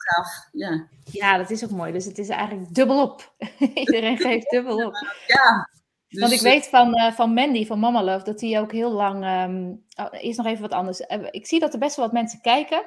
gaaf. 0.09 0.49
Ja. 0.51 0.87
ja, 1.11 1.37
dat 1.37 1.49
is 1.49 1.63
ook 1.63 1.71
mooi. 1.71 1.91
Dus 1.91 2.05
het 2.05 2.17
is 2.17 2.29
eigenlijk 2.29 2.75
dubbelop. 2.75 3.35
Iedereen 3.73 4.17
geeft 4.17 4.49
dubbelop. 4.49 4.93
Ja, 5.27 5.69
dus, 6.09 6.19
Want 6.19 6.33
ik 6.33 6.41
weet 6.41 6.67
van, 6.67 6.97
uh, 6.97 7.11
van 7.11 7.33
Mandy, 7.33 7.65
van 7.65 7.79
Mama 7.79 8.03
Love, 8.03 8.23
dat 8.23 8.39
die 8.39 8.59
ook 8.59 8.71
heel 8.71 8.91
lang... 8.91 9.25
Um, 9.25 9.85
oh, 9.95 10.07
eerst 10.11 10.37
nog 10.37 10.47
even 10.47 10.61
wat 10.61 10.71
anders. 10.71 10.99
Uh, 10.99 11.27
ik 11.31 11.47
zie 11.47 11.59
dat 11.59 11.73
er 11.73 11.79
best 11.79 11.95
wel 11.95 12.05
wat 12.05 12.13
mensen 12.13 12.41
kijken. 12.41 12.83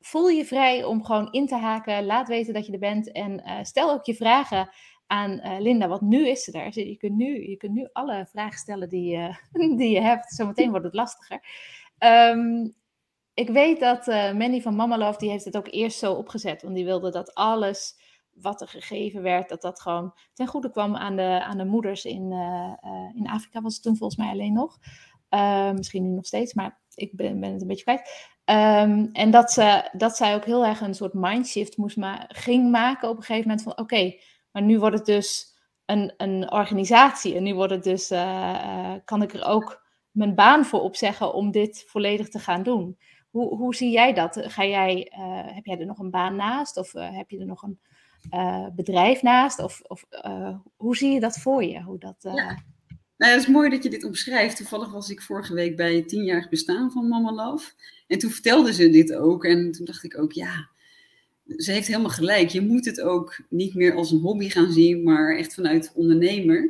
Voel 0.00 0.28
je 0.28 0.44
vrij 0.44 0.84
om 0.84 1.04
gewoon 1.04 1.32
in 1.32 1.46
te 1.46 1.56
haken. 1.56 2.04
Laat 2.04 2.28
weten 2.28 2.54
dat 2.54 2.66
je 2.66 2.72
er 2.72 2.78
bent. 2.78 3.12
En 3.12 3.42
uh, 3.46 3.58
stel 3.62 3.90
ook 3.90 4.04
je 4.04 4.14
vragen 4.14 4.70
aan 5.06 5.58
Linda, 5.58 5.88
want 5.88 6.00
nu 6.00 6.28
is 6.28 6.44
ze 6.44 6.52
er. 6.52 6.78
Je 6.88 6.96
kunt 6.96 7.16
nu, 7.16 7.48
je 7.48 7.56
kunt 7.56 7.72
nu 7.72 7.88
alle 7.92 8.26
vragen 8.30 8.58
stellen 8.58 8.88
die, 8.88 9.18
die 9.78 9.90
je 9.90 10.00
hebt. 10.00 10.32
Zometeen 10.32 10.70
wordt 10.70 10.84
het 10.84 10.94
lastiger. 10.94 11.40
Um, 11.98 12.74
ik 13.34 13.48
weet 13.48 13.80
dat 13.80 14.06
Mandy 14.06 14.60
van 14.60 14.76
Mama 14.76 14.98
Love, 14.98 15.18
die 15.18 15.30
heeft 15.30 15.44
het 15.44 15.56
ook 15.56 15.68
eerst 15.70 15.98
zo 15.98 16.12
opgezet. 16.12 16.62
Want 16.62 16.74
die 16.74 16.84
wilde 16.84 17.10
dat 17.10 17.34
alles 17.34 17.99
wat 18.40 18.60
er 18.60 18.68
gegeven 18.68 19.22
werd, 19.22 19.48
dat 19.48 19.62
dat 19.62 19.80
gewoon 19.80 20.14
ten 20.34 20.46
goede 20.46 20.70
kwam 20.70 20.96
aan 20.96 21.16
de, 21.16 21.44
aan 21.44 21.58
de 21.58 21.64
moeders 21.64 22.04
in, 22.04 22.30
uh, 22.30 22.72
uh, 22.84 23.10
in 23.14 23.28
Afrika, 23.28 23.60
was 23.60 23.74
het 23.74 23.82
toen 23.82 23.96
volgens 23.96 24.18
mij 24.18 24.30
alleen 24.30 24.52
nog. 24.52 24.78
Uh, 25.30 25.70
misschien 25.70 26.02
nu 26.02 26.08
nog 26.08 26.26
steeds, 26.26 26.54
maar 26.54 26.80
ik 26.94 27.16
ben, 27.16 27.40
ben 27.40 27.52
het 27.52 27.60
een 27.60 27.68
beetje 27.68 27.84
kwijt. 27.84 28.28
Um, 28.44 29.08
en 29.12 29.30
dat, 29.30 29.52
ze, 29.52 29.88
dat 29.92 30.16
zij 30.16 30.34
ook 30.34 30.44
heel 30.44 30.66
erg 30.66 30.80
een 30.80 30.94
soort 30.94 31.14
mindshift 31.14 31.76
moest 31.76 31.96
ma 31.96 32.24
ging 32.28 32.70
maken 32.70 33.08
op 33.08 33.16
een 33.16 33.22
gegeven 33.22 33.48
moment 33.48 33.62
van 33.62 33.78
oké, 33.78 34.14
maar 34.52 34.62
nu 34.62 34.78
wordt 34.78 34.96
het 34.96 35.06
dus 35.06 35.58
een, 35.84 36.14
een 36.16 36.52
organisatie 36.52 37.36
en 37.36 37.42
nu 37.42 37.54
wordt 37.54 37.72
het 37.72 37.82
dus, 37.82 38.08
kan 39.04 39.22
ik 39.22 39.34
er 39.34 39.44
ook 39.44 39.86
mijn 40.10 40.34
baan 40.34 40.64
voor 40.64 40.80
opzeggen 40.80 41.34
om 41.34 41.50
dit 41.50 41.84
volledig 41.86 42.28
te 42.28 42.38
gaan 42.38 42.62
doen. 42.62 42.98
Hoe, 43.30 43.56
hoe 43.56 43.74
zie 43.74 43.90
jij 43.90 44.12
dat? 44.12 44.40
Ga 44.42 44.64
jij, 44.64 45.12
heb 45.54 45.64
jij 45.64 45.78
er 45.78 45.86
nog 45.86 45.98
een 45.98 46.10
baan 46.10 46.36
naast 46.36 46.76
of 46.76 46.92
heb 46.92 47.30
je 47.30 47.38
er 47.38 47.46
nog 47.46 47.62
een 47.62 47.80
uh, 48.34 48.66
bedrijf 48.74 49.22
naast? 49.22 49.58
Of, 49.58 49.80
of 49.86 50.04
uh, 50.26 50.56
hoe 50.76 50.96
zie 50.96 51.12
je 51.12 51.20
dat 51.20 51.38
voor 51.38 51.64
je? 51.64 51.82
Hoe 51.82 51.98
dat, 51.98 52.16
uh... 52.22 52.34
ja. 52.34 52.62
Nou, 53.16 53.32
het 53.32 53.42
is 53.42 53.48
mooi 53.48 53.70
dat 53.70 53.82
je 53.82 53.90
dit 53.90 54.04
omschrijft. 54.04 54.56
Toevallig 54.56 54.92
was 54.92 55.10
ik 55.10 55.22
vorige 55.22 55.54
week 55.54 55.76
bij 55.76 55.94
het 55.94 56.08
tienjarig 56.08 56.48
bestaan 56.48 56.90
van 56.90 57.08
Mama 57.08 57.32
Love. 57.32 57.72
En 58.06 58.18
toen 58.18 58.30
vertelde 58.30 58.72
ze 58.72 58.90
dit 58.90 59.14
ook. 59.14 59.44
En 59.44 59.72
toen 59.72 59.84
dacht 59.84 60.04
ik 60.04 60.18
ook, 60.18 60.32
ja, 60.32 60.68
ze 61.56 61.72
heeft 61.72 61.86
helemaal 61.86 62.10
gelijk. 62.10 62.48
Je 62.48 62.60
moet 62.60 62.84
het 62.84 63.00
ook 63.00 63.40
niet 63.48 63.74
meer 63.74 63.94
als 63.94 64.10
een 64.10 64.20
hobby 64.20 64.48
gaan 64.48 64.72
zien, 64.72 65.02
maar 65.02 65.36
echt 65.36 65.54
vanuit 65.54 65.92
ondernemer. 65.94 66.62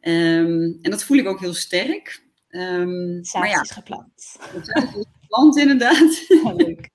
Um, 0.00 0.78
en 0.82 0.90
dat 0.90 1.04
voel 1.04 1.16
ik 1.16 1.26
ook 1.26 1.40
heel 1.40 1.54
sterk. 1.54 2.22
Um, 2.50 3.20
maar 3.32 3.48
ja, 3.48 3.60
is 3.60 3.70
gepland. 3.70 4.12
Is 4.16 4.72
gepland, 5.20 5.56
inderdaad. 5.56 6.26
leuk. 6.56 6.90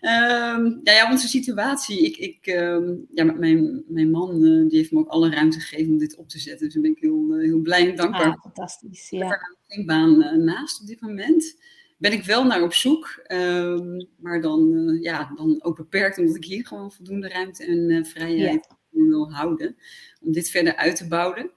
Um, 0.00 0.80
ja, 0.82 0.92
ja, 0.92 1.10
onze 1.10 1.28
situatie. 1.28 2.04
Ik, 2.04 2.16
ik, 2.16 2.46
ehm, 2.46 2.94
ja, 3.10 3.24
mijn, 3.24 3.84
mijn 3.88 4.10
man 4.10 4.44
uh, 4.44 4.68
die 4.68 4.78
heeft 4.78 4.92
me 4.92 4.98
ook 4.98 5.08
alle 5.08 5.30
ruimte 5.30 5.60
gegeven 5.60 5.92
om 5.92 5.98
dit 5.98 6.16
op 6.16 6.28
te 6.28 6.38
zetten. 6.38 6.64
Dus 6.64 6.74
daar 6.74 6.82
ben 6.82 6.92
ik 6.92 6.98
heel, 6.98 7.26
uh, 7.30 7.44
heel 7.44 7.60
blij 7.60 7.90
en 7.90 7.96
dankbaar. 7.96 8.26
Ah, 8.26 8.40
fantastisch, 8.42 9.10
ja. 9.10 9.24
Ik 9.24 9.30
heb 9.30 9.56
geen 9.66 9.86
baan 9.86 10.22
uh, 10.22 10.32
naast 10.32 10.80
op 10.80 10.86
dit 10.86 11.00
moment. 11.00 11.60
Ben 11.98 12.12
ik 12.12 12.24
wel 12.24 12.44
naar 12.44 12.62
op 12.62 12.72
zoek, 12.74 13.24
um, 13.32 14.08
maar 14.16 14.40
dan, 14.40 14.98
ja, 15.00 15.32
dan 15.36 15.62
ook 15.62 15.76
beperkt, 15.76 16.18
omdat 16.18 16.36
ik 16.36 16.44
hier 16.44 16.66
gewoon 16.66 16.92
voldoende 16.92 17.28
ruimte 17.28 17.64
en 17.64 18.06
vrijheid 18.06 18.66
ja. 18.68 19.06
wil 19.08 19.32
houden. 19.32 19.76
Om 20.20 20.32
dit 20.32 20.50
verder 20.50 20.76
uit 20.76 20.96
te 20.96 21.08
bouwen. 21.08 21.50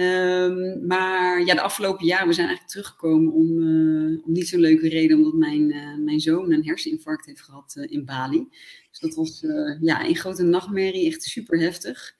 Um, 0.00 0.86
maar 0.86 1.44
ja, 1.44 1.54
de 1.54 1.60
afgelopen 1.60 2.06
jaren, 2.06 2.26
we 2.26 2.32
zijn 2.32 2.46
eigenlijk 2.46 2.76
teruggekomen 2.76 3.32
om, 3.32 3.58
uh, 3.58 4.24
om 4.24 4.32
niet 4.32 4.48
zo'n 4.48 4.60
leuke 4.60 4.88
reden, 4.88 5.16
omdat 5.16 5.32
mijn, 5.32 5.70
uh, 5.70 5.96
mijn 5.98 6.20
zoon 6.20 6.52
een 6.52 6.64
herseninfarct 6.64 7.26
heeft 7.26 7.42
gehad 7.42 7.74
uh, 7.78 7.90
in 7.90 8.04
Bali. 8.04 8.48
Dus 8.90 9.00
dat 9.00 9.14
was 9.14 9.40
ja, 9.80 10.04
een 10.06 10.16
grote 10.16 10.42
nachtmerrie, 10.42 11.06
echt 11.06 11.22
super 11.22 11.60
heftig. 11.60 12.14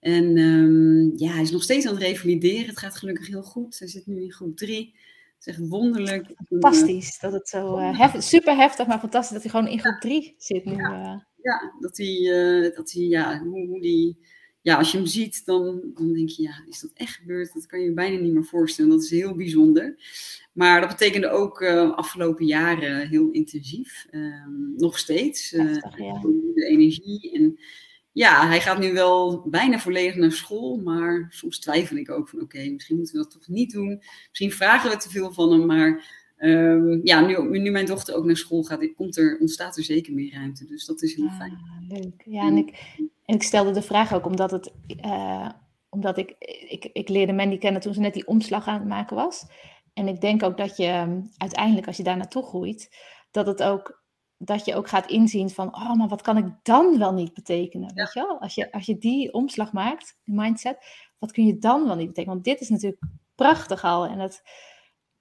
En 0.00 0.38
um, 0.38 1.12
ja, 1.16 1.32
hij 1.32 1.42
is 1.42 1.50
nog 1.50 1.62
steeds 1.62 1.86
aan 1.86 1.94
het 1.94 2.02
revalideren. 2.02 2.66
Het 2.66 2.78
gaat 2.78 2.96
gelukkig 2.96 3.26
heel 3.26 3.42
goed. 3.42 3.78
Hij 3.78 3.88
zit 3.88 4.06
nu 4.06 4.22
in 4.22 4.32
groep 4.32 4.56
3. 4.56 4.94
Het 5.36 5.46
is 5.46 5.46
echt 5.46 5.68
wonderlijk. 5.68 6.34
Fantastisch 6.48 7.18
dat 7.18 7.32
het 7.32 7.48
zo 7.48 7.78
hef 7.78 8.22
super 8.22 8.56
heftig, 8.56 8.86
maar 8.86 8.98
fantastisch 8.98 9.32
dat 9.32 9.42
hij 9.42 9.50
gewoon 9.50 9.72
in 9.72 9.80
groep 9.80 10.00
3 10.00 10.34
zit 10.38 10.64
nu. 10.64 10.76
Ja, 10.76 11.26
ja 11.42 11.74
dat 11.80 11.96
hij, 11.96 12.72
dat 12.74 12.92
hij 12.92 13.02
ja, 13.02 13.38
hoe, 13.38 13.66
hoe 13.66 13.80
die 13.80 14.18
ja, 14.62 14.76
als 14.76 14.90
je 14.90 14.96
hem 14.96 15.06
ziet, 15.06 15.44
dan, 15.44 15.80
dan 15.94 16.12
denk 16.12 16.28
je, 16.28 16.42
ja, 16.42 16.64
is 16.68 16.80
dat 16.80 16.90
echt 16.94 17.14
gebeurd? 17.14 17.54
Dat 17.54 17.66
kan 17.66 17.80
je 17.80 17.84
je 17.84 17.92
bijna 17.92 18.20
niet 18.20 18.32
meer 18.32 18.44
voorstellen. 18.44 18.90
Dat 18.90 19.02
is 19.02 19.10
heel 19.10 19.34
bijzonder. 19.34 19.96
Maar 20.52 20.80
dat 20.80 20.90
betekende 20.90 21.30
ook 21.30 21.60
uh, 21.60 21.96
afgelopen 21.96 22.46
jaren 22.46 23.08
heel 23.08 23.30
intensief. 23.30 24.06
Uh, 24.10 24.46
nog 24.76 24.98
steeds. 24.98 25.52
Uh, 25.52 25.74
De 26.54 26.66
energie. 26.68 27.32
En 27.32 27.58
ja, 28.12 28.46
hij 28.46 28.60
gaat 28.60 28.78
nu 28.78 28.92
wel 28.92 29.48
bijna 29.48 29.78
volledig 29.78 30.14
naar 30.14 30.32
school. 30.32 30.76
Maar 30.76 31.26
soms 31.30 31.58
twijfel 31.58 31.96
ik 31.96 32.10
ook 32.10 32.28
van, 32.28 32.40
oké, 32.40 32.68
misschien 32.70 32.96
moeten 32.96 33.14
we 33.14 33.22
dat 33.22 33.30
toch 33.30 33.48
niet 33.48 33.72
doen. 33.72 34.02
Misschien 34.28 34.52
vragen 34.52 34.90
we 34.90 34.96
te 34.96 35.10
veel 35.10 35.32
van 35.32 35.52
hem. 35.52 35.66
Maar 35.66 36.21
um, 36.48 37.00
ja, 37.04 37.20
nu, 37.20 37.58
nu 37.58 37.70
mijn 37.70 37.86
dochter 37.86 38.14
ook 38.14 38.24
naar 38.24 38.36
school 38.36 38.62
gaat, 38.62 38.94
komt 38.94 39.16
er, 39.16 39.38
ontstaat 39.40 39.76
er 39.76 39.84
zeker 39.84 40.12
meer 40.12 40.32
ruimte. 40.32 40.66
Dus 40.66 40.86
dat 40.86 41.02
is 41.02 41.14
heel 41.14 41.28
ah, 41.28 41.36
fijn. 41.36 41.58
Leuk. 41.88 42.22
Ja, 42.24 42.46
en 42.46 42.56
ik 42.56 43.00
en 43.24 43.34
ik 43.34 43.42
stelde 43.42 43.70
de 43.70 43.82
vraag 43.82 44.14
ook 44.14 44.26
omdat, 44.26 44.50
het, 44.50 44.72
uh, 45.04 45.48
omdat 45.88 46.18
ik, 46.18 46.34
ik, 46.68 46.90
ik 46.92 47.08
leerde 47.08 47.32
Mandy 47.32 47.58
kennen 47.58 47.80
toen 47.80 47.94
ze 47.94 48.00
net 48.00 48.14
die 48.14 48.26
omslag 48.26 48.66
aan 48.66 48.78
het 48.78 48.88
maken 48.88 49.16
was. 49.16 49.46
En 49.94 50.08
ik 50.08 50.20
denk 50.20 50.42
ook 50.42 50.56
dat 50.56 50.76
je 50.76 50.86
ehm, 50.86 51.20
uiteindelijk, 51.36 51.86
als 51.86 51.96
je 51.96 52.02
daar 52.02 52.16
naartoe 52.16 52.42
groeit, 52.42 52.96
dat, 53.30 53.46
het 53.46 53.62
ook, 53.62 54.02
dat 54.36 54.64
je 54.64 54.74
ook 54.74 54.88
gaat 54.88 55.10
inzien 55.10 55.50
van, 55.50 55.74
oh, 55.74 55.94
maar 55.94 56.08
wat 56.08 56.22
kan 56.22 56.36
ik 56.36 56.46
dan 56.62 56.98
wel 56.98 57.12
niet 57.12 57.34
betekenen? 57.34 57.94
Weet 57.94 58.12
je 58.12 58.20
wel? 58.20 58.40
Als 58.40 58.54
je, 58.54 58.72
als 58.72 58.86
je 58.86 58.98
die 58.98 59.32
omslag 59.32 59.72
maakt, 59.72 60.18
die 60.24 60.34
mindset, 60.34 60.76
wat 61.18 61.32
kun 61.32 61.46
je 61.46 61.58
dan 61.58 61.86
wel 61.86 61.96
niet 61.96 62.06
betekenen? 62.06 62.34
Want 62.34 62.44
dit 62.44 62.60
is 62.60 62.68
natuurlijk 62.68 63.02
prachtig 63.34 63.84
al. 63.84 64.06
En 64.06 64.18
het, 64.18 64.42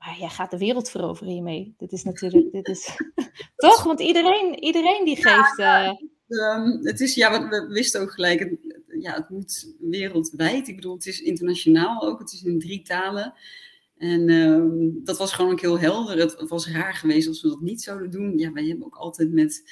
maar 0.06 0.20
jij 0.20 0.30
gaat 0.30 0.52
de 0.52 0.58
wereld 0.58 0.90
veroveren 0.90 1.34
hiermee. 1.34 1.74
Dit 1.78 1.92
is 1.92 2.04
natuurlijk, 2.04 2.52
dit 2.52 2.68
is 2.68 2.90
toch? 3.56 3.84
Want 3.84 4.00
iedereen, 4.00 4.64
iedereen 4.64 5.06
die 5.06 5.16
geeft. 5.16 5.60
Uh, 5.60 5.92
um, 6.28 6.86
het 6.86 7.02
is, 7.02 7.16
ja, 7.16 7.50
we 7.50 7.68
wisten 7.68 8.02
ook 8.02 8.12
gelijk, 8.12 8.40
het, 8.40 8.58
ja, 9.00 9.14
het 9.14 9.30
moet 9.30 9.74
wereldwijd. 9.80 10.68
Ik 10.68 10.76
bedoel, 10.76 10.94
het 10.94 11.06
is 11.06 11.22
internationaal 11.22 12.02
ook, 12.02 12.20
het 12.20 12.34
is 12.34 12.44
in 12.44 12.60
drie 12.60 12.82
talen. 12.82 13.34
En 13.98 14.30
um, 14.30 15.02
dat 15.04 15.18
was 15.18 15.34
gewoon 15.34 15.52
ook 15.52 15.62
heel 15.62 15.80
helder. 15.80 16.18
Het, 16.18 16.50
was 16.50 16.70
raar 16.70 16.94
geweest 16.94 17.28
als 17.28 17.42
we 17.42 17.48
dat 17.48 17.62
niet 17.62 17.82
zouden 17.82 18.12
doen. 18.12 18.38
Ja, 18.38 18.52
wij 18.52 18.66
hebben 18.66 18.86
ook 18.86 18.96
altijd 18.96 19.32
met 19.32 19.72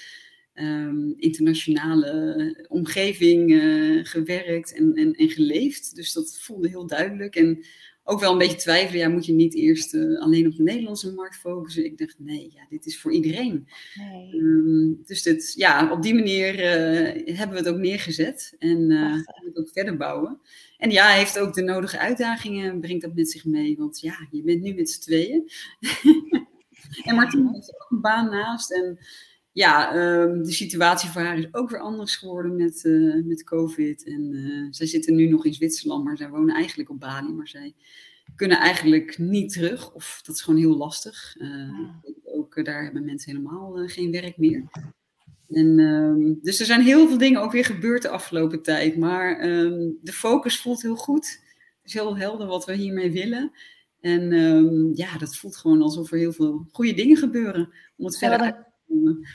um, 0.54 1.14
internationale 1.18 2.66
omgeving 2.68 3.52
uh, 3.52 4.06
gewerkt 4.06 4.74
en, 4.74 4.94
en, 4.94 5.14
en 5.14 5.30
geleefd. 5.30 5.96
Dus 5.96 6.14
dat 6.14 6.38
voelde 6.40 6.68
heel 6.68 6.88
duidelijk. 6.88 7.36
En 7.36 7.66
ook 8.10 8.20
wel 8.20 8.32
een 8.32 8.38
beetje 8.38 8.58
twijfelen. 8.58 9.00
Ja, 9.00 9.10
moet 9.10 9.26
je 9.26 9.34
niet 9.34 9.56
eerst 9.56 9.94
uh, 9.94 10.20
alleen 10.22 10.48
op 10.48 10.56
de 10.56 10.64
Nederlandse 10.64 11.14
markt 11.14 11.38
focussen? 11.38 11.86
Ik 11.86 11.98
dacht, 11.98 12.16
nee, 12.18 12.52
ja, 12.54 12.66
dit 12.70 12.86
is 12.86 13.00
voor 13.00 13.12
iedereen. 13.12 13.68
Nee. 13.96 14.42
Um, 14.42 15.02
dus 15.06 15.22
dit, 15.22 15.54
ja, 15.56 15.92
op 15.92 16.02
die 16.02 16.14
manier 16.14 16.54
uh, 16.54 17.38
hebben 17.38 17.58
we 17.58 17.64
het 17.64 17.68
ook 17.68 17.78
neergezet 17.78 18.56
en 18.60 18.90
uh, 18.90 19.14
we 19.14 19.44
het 19.46 19.58
ook 19.58 19.70
verder 19.70 19.98
bouwen. 19.98 20.40
En 20.78 20.92
ja, 20.92 21.06
hij 21.08 21.18
heeft 21.18 21.40
ook 21.40 21.54
de 21.54 21.62
nodige 21.62 22.00
uitdagingen, 22.00 22.80
brengt 22.80 23.02
dat 23.02 23.16
met 23.16 23.32
zich 23.32 23.46
mee. 23.46 23.78
Want 23.78 24.00
ja, 24.00 24.28
je 24.32 24.44
bent 24.44 24.62
nu 24.62 24.74
met 24.74 24.90
z'n 24.90 25.02
tweeën. 25.02 25.52
en 27.06 27.16
Martien 27.16 27.50
heeft 27.54 27.74
ook 27.74 27.90
een 27.90 28.02
baan 28.02 28.30
naast. 28.30 28.72
En 28.72 29.00
ja, 29.60 29.96
um, 29.96 30.44
de 30.44 30.52
situatie 30.52 31.10
voor 31.10 31.22
haar 31.22 31.38
is 31.38 31.54
ook 31.54 31.70
weer 31.70 31.80
anders 31.80 32.16
geworden 32.16 32.56
met, 32.56 32.84
uh, 32.84 33.26
met 33.26 33.44
COVID. 33.44 34.06
En 34.06 34.34
uh, 34.34 34.68
zij 34.70 34.88
zitten 34.88 35.16
nu 35.16 35.28
nog 35.28 35.46
in 35.46 35.54
Zwitserland, 35.54 36.04
maar 36.04 36.18
zij 36.18 36.30
wonen 36.30 36.56
eigenlijk 36.56 36.90
op 36.90 37.00
Bali. 37.00 37.34
Maar 37.34 37.48
zij 37.48 37.74
kunnen 38.36 38.60
eigenlijk 38.60 39.18
niet 39.18 39.52
terug, 39.52 39.94
of 39.94 40.22
dat 40.26 40.36
is 40.36 40.42
gewoon 40.42 40.60
heel 40.60 40.78
lastig. 40.78 41.36
Uh, 41.40 41.90
ook 42.24 42.66
daar 42.66 42.84
hebben 42.84 43.06
mensen 43.06 43.36
helemaal 43.36 43.88
geen 43.88 44.12
werk 44.12 44.38
meer. 44.38 44.64
En, 45.50 45.80
um, 45.80 46.40
dus 46.42 46.60
er 46.60 46.66
zijn 46.66 46.82
heel 46.82 47.08
veel 47.08 47.18
dingen 47.18 47.42
ook 47.42 47.52
weer 47.52 47.66
gebeurd 47.66 48.02
de 48.02 48.10
afgelopen 48.10 48.62
tijd. 48.62 48.98
Maar 48.98 49.50
um, 49.50 49.98
de 50.02 50.14
focus 50.14 50.62
voelt 50.62 50.82
heel 50.82 50.96
goed. 50.96 51.26
Het 51.82 51.86
is 51.86 51.94
heel 51.94 52.18
helder 52.18 52.48
wat 52.48 52.66
we 52.66 52.74
hiermee 52.74 53.12
willen. 53.12 53.52
En 54.02 54.32
ja, 54.94 55.18
dat 55.18 55.38
voelt 55.38 55.58
gewoon 55.58 55.82
alsof 55.82 56.12
er 56.12 56.18
heel 56.18 56.34
veel 56.34 56.68
goede 56.72 56.94
dingen 56.94 57.18
gebeuren 57.18 57.74
om 57.98 58.06
het 58.06 58.18
verder 58.18 58.38
te 58.38 58.64
komen. 58.88 59.28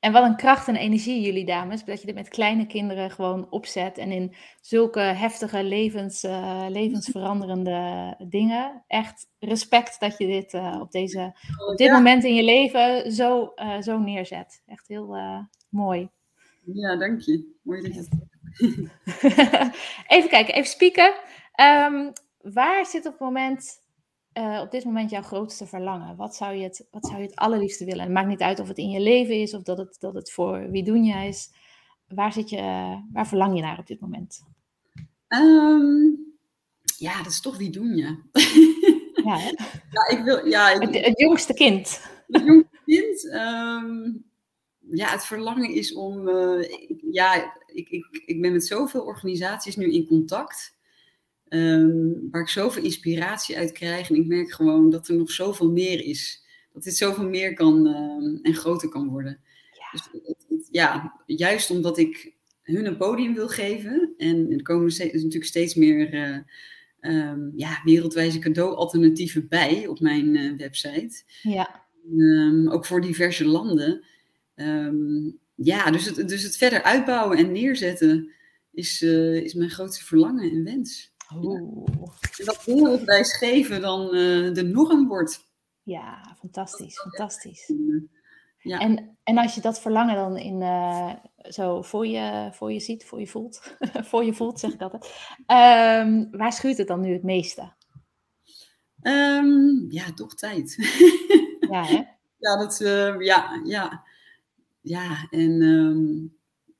En 0.00 0.12
wat 0.12 0.24
een 0.24 0.36
kracht 0.36 0.68
en 0.68 0.76
energie, 0.76 1.20
jullie 1.20 1.44
dames, 1.44 1.84
dat 1.84 2.00
je 2.00 2.06
dit 2.06 2.14
met 2.14 2.28
kleine 2.28 2.66
kinderen 2.66 3.10
gewoon 3.10 3.50
opzet 3.50 3.98
en 3.98 4.12
in 4.12 4.34
zulke 4.60 5.00
heftige 5.00 5.64
levens, 5.64 6.24
uh, 6.24 6.66
levensveranderende 6.68 8.14
dingen. 8.28 8.84
Echt 8.86 9.28
respect 9.38 10.00
dat 10.00 10.18
je 10.18 10.26
dit 10.26 10.52
uh, 10.52 10.78
op, 10.80 10.90
deze, 10.90 11.34
op 11.70 11.76
dit 11.76 11.92
moment 11.92 12.24
in 12.24 12.34
je 12.34 12.44
leven 12.44 13.12
zo, 13.12 13.52
uh, 13.56 13.80
zo 13.80 13.98
neerzet. 13.98 14.62
Echt 14.66 14.88
heel 14.88 15.16
mooi. 15.68 16.08
Ja, 16.64 16.96
dank 16.96 17.20
je. 17.20 17.58
Mooi 17.62 17.82
dat 17.82 17.94
je 17.94 18.00
het 18.00 18.28
Even 20.14 20.28
kijken, 20.28 20.54
even 20.54 20.70
spieken. 20.70 21.14
Um, 21.60 22.12
waar 22.40 22.86
zit 22.86 23.06
op 23.06 23.12
het 23.12 23.20
moment 23.20 23.79
uh, 24.40 24.60
op 24.60 24.70
dit 24.70 24.84
moment 24.84 25.10
jouw 25.10 25.22
grootste 25.22 25.66
verlangen? 25.66 26.16
Wat 26.16 26.36
zou, 26.36 26.54
je 26.54 26.62
het, 26.62 26.86
wat 26.90 27.06
zou 27.06 27.18
je 27.18 27.26
het 27.26 27.36
allerliefste 27.36 27.84
willen? 27.84 28.02
het 28.02 28.12
maakt 28.12 28.28
niet 28.28 28.40
uit 28.40 28.60
of 28.60 28.68
het 28.68 28.78
in 28.78 28.90
je 28.90 29.00
leven 29.00 29.40
is 29.40 29.54
of 29.54 29.62
dat 29.62 29.78
het, 29.78 29.96
dat 29.98 30.14
het 30.14 30.32
voor 30.32 30.70
wie 30.70 30.84
doen 30.84 31.04
jij 31.04 31.28
is. 31.28 31.52
Waar, 32.08 32.32
zit 32.32 32.50
je, 32.50 32.60
waar 33.12 33.26
verlang 33.26 33.56
je 33.56 33.62
naar 33.62 33.78
op 33.78 33.86
dit 33.86 34.00
moment? 34.00 34.42
Um, 35.28 36.18
ja, 36.96 37.16
dat 37.22 37.32
is 37.32 37.40
toch 37.40 37.56
wie 37.56 37.70
doen 37.70 37.96
je? 37.96 38.18
Ja, 39.24 39.38
hè? 39.38 39.50
ja, 39.90 40.18
ik 40.18 40.24
wil, 40.24 40.46
ja, 40.46 40.70
ik, 40.70 40.80
het, 40.80 41.04
het, 41.04 41.18
jongste 41.18 41.54
kind. 41.54 42.00
Het 42.26 42.44
jongste 42.44 42.80
kind. 42.84 43.24
Um, 43.24 44.24
ja, 44.90 45.10
het 45.10 45.24
verlangen 45.24 45.70
is 45.70 45.94
om. 45.94 46.28
Uh, 46.28 46.60
ik, 46.60 47.00
ja, 47.10 47.54
ik, 47.66 47.88
ik, 47.88 48.22
ik 48.26 48.40
ben 48.40 48.52
met 48.52 48.66
zoveel 48.66 49.02
organisaties 49.02 49.76
nu 49.76 49.92
in 49.92 50.06
contact. 50.06 50.78
Um, 51.52 52.28
waar 52.30 52.40
ik 52.40 52.48
zoveel 52.48 52.82
inspiratie 52.82 53.56
uit 53.56 53.72
krijg. 53.72 54.10
En 54.10 54.16
ik 54.16 54.26
merk 54.26 54.52
gewoon 54.52 54.90
dat 54.90 55.08
er 55.08 55.16
nog 55.16 55.30
zoveel 55.30 55.70
meer 55.70 56.04
is. 56.04 56.44
Dat 56.72 56.82
dit 56.82 56.96
zoveel 56.96 57.28
meer 57.28 57.54
kan 57.54 57.86
um, 57.86 58.38
en 58.42 58.54
groter 58.54 58.88
kan 58.88 59.08
worden. 59.08 59.40
Ja. 59.72 59.90
Dus 59.92 60.08
het, 60.12 60.44
het, 60.48 60.68
ja, 60.70 61.20
juist 61.26 61.70
omdat 61.70 61.98
ik 61.98 62.32
hun 62.62 62.86
een 62.86 62.96
podium 62.96 63.34
wil 63.34 63.48
geven. 63.48 64.14
En 64.16 64.52
er 64.52 64.62
komen 64.62 64.90
steeds, 64.90 65.12
natuurlijk 65.12 65.44
steeds 65.44 65.74
meer 65.74 66.14
uh, 66.14 66.38
um, 67.00 67.52
ja, 67.56 67.80
wereldwijze 67.84 68.38
cadeaualternatieven 68.38 69.48
bij 69.48 69.86
op 69.86 70.00
mijn 70.00 70.34
uh, 70.34 70.56
website. 70.56 71.22
Ja. 71.42 71.84
ook 72.68 72.86
voor 72.86 73.00
diverse 73.00 73.44
landen. 73.44 74.04
ja, 75.54 75.90
dus 75.90 76.04
het, 76.04 76.28
dus 76.28 76.42
het 76.42 76.56
verder 76.56 76.82
uitbouwen 76.82 77.38
en 77.38 77.52
neerzetten 77.52 78.30
is, 78.72 79.02
uh, 79.02 79.34
is 79.34 79.54
mijn 79.54 79.70
grootste 79.70 80.04
verlangen 80.04 80.50
en 80.50 80.64
wens. 80.64 81.12
Oeh. 81.36 81.86
En 82.38 82.44
dat 82.44 82.64
wereldwijs 82.64 83.36
geven 83.36 83.80
dan 83.80 84.02
uh, 84.02 84.54
de 84.54 84.62
norm 84.62 85.08
wordt. 85.08 85.48
Ja, 85.82 86.36
fantastisch, 86.38 87.00
fantastisch. 87.00 87.72
Ja. 88.58 88.78
En, 88.78 89.18
en 89.22 89.38
als 89.38 89.54
je 89.54 89.60
dat 89.60 89.80
verlangen 89.80 90.14
dan 90.14 90.36
in, 90.36 90.60
uh, 90.60 91.12
zo 91.42 91.82
voor 91.82 92.06
je, 92.06 92.48
voor 92.52 92.72
je 92.72 92.80
ziet, 92.80 93.04
voor 93.04 93.20
je 93.20 93.26
voelt, 93.26 93.76
voor 94.10 94.24
je 94.24 94.34
voelt 94.34 94.60
zeg 94.60 94.72
ik 94.72 94.80
altijd, 94.80 95.04
um, 95.46 96.28
waar 96.30 96.52
schuurt 96.52 96.78
het 96.78 96.88
dan 96.88 97.00
nu 97.00 97.12
het 97.12 97.22
meeste? 97.22 97.72
Um, 99.02 99.86
ja, 99.88 100.12
toch 100.12 100.34
tijd. 100.34 100.76
ja, 101.70 101.84
hè? 101.92 102.02
Ja, 102.38 102.56
dat, 102.56 102.80
uh, 102.80 103.20
ja, 103.20 103.60
ja. 103.64 104.04
Ja, 104.80 105.26
en 105.30 105.62
um, 105.62 106.36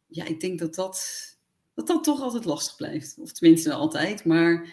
ja, 0.07 0.25
ik 0.25 0.41
denk 0.41 0.59
dat 0.59 0.75
dat 0.75 1.30
dat 1.75 1.87
dat 1.87 2.05
toch 2.05 2.21
altijd 2.21 2.45
lastig 2.45 2.77
blijft. 2.77 3.17
Of 3.19 3.33
tenminste 3.33 3.73
altijd. 3.73 4.25
Maar 4.25 4.69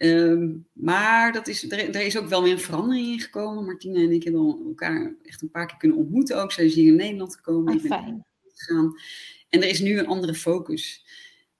Ehm, 0.00 0.56
maar 0.72 1.32
dat 1.32 1.48
is, 1.48 1.70
er, 1.70 1.94
er, 1.94 2.06
is 2.06 2.18
ook 2.18 2.28
wel 2.28 2.42
weer 2.42 2.52
een 2.52 2.58
verandering 2.58 3.06
in 3.06 3.20
gekomen. 3.20 3.64
Martina 3.64 4.00
en 4.00 4.12
ik 4.12 4.24
hebben 4.24 4.62
elkaar 4.66 5.16
echt 5.22 5.42
een 5.42 5.50
paar 5.50 5.66
keer 5.66 5.76
kunnen 5.76 5.98
ontmoeten 5.98 6.42
ook. 6.42 6.52
Zij 6.52 6.64
is 6.64 6.74
hier 6.74 6.86
in 6.86 6.96
Nederland 6.96 7.34
gekomen. 7.34 7.74
Oh, 7.74 7.84
fijn. 7.84 8.24
Gegaan. 8.54 8.94
En 9.48 9.62
er 9.62 9.68
is 9.68 9.80
nu 9.80 9.98
een 9.98 10.06
andere 10.06 10.34
focus. 10.34 11.04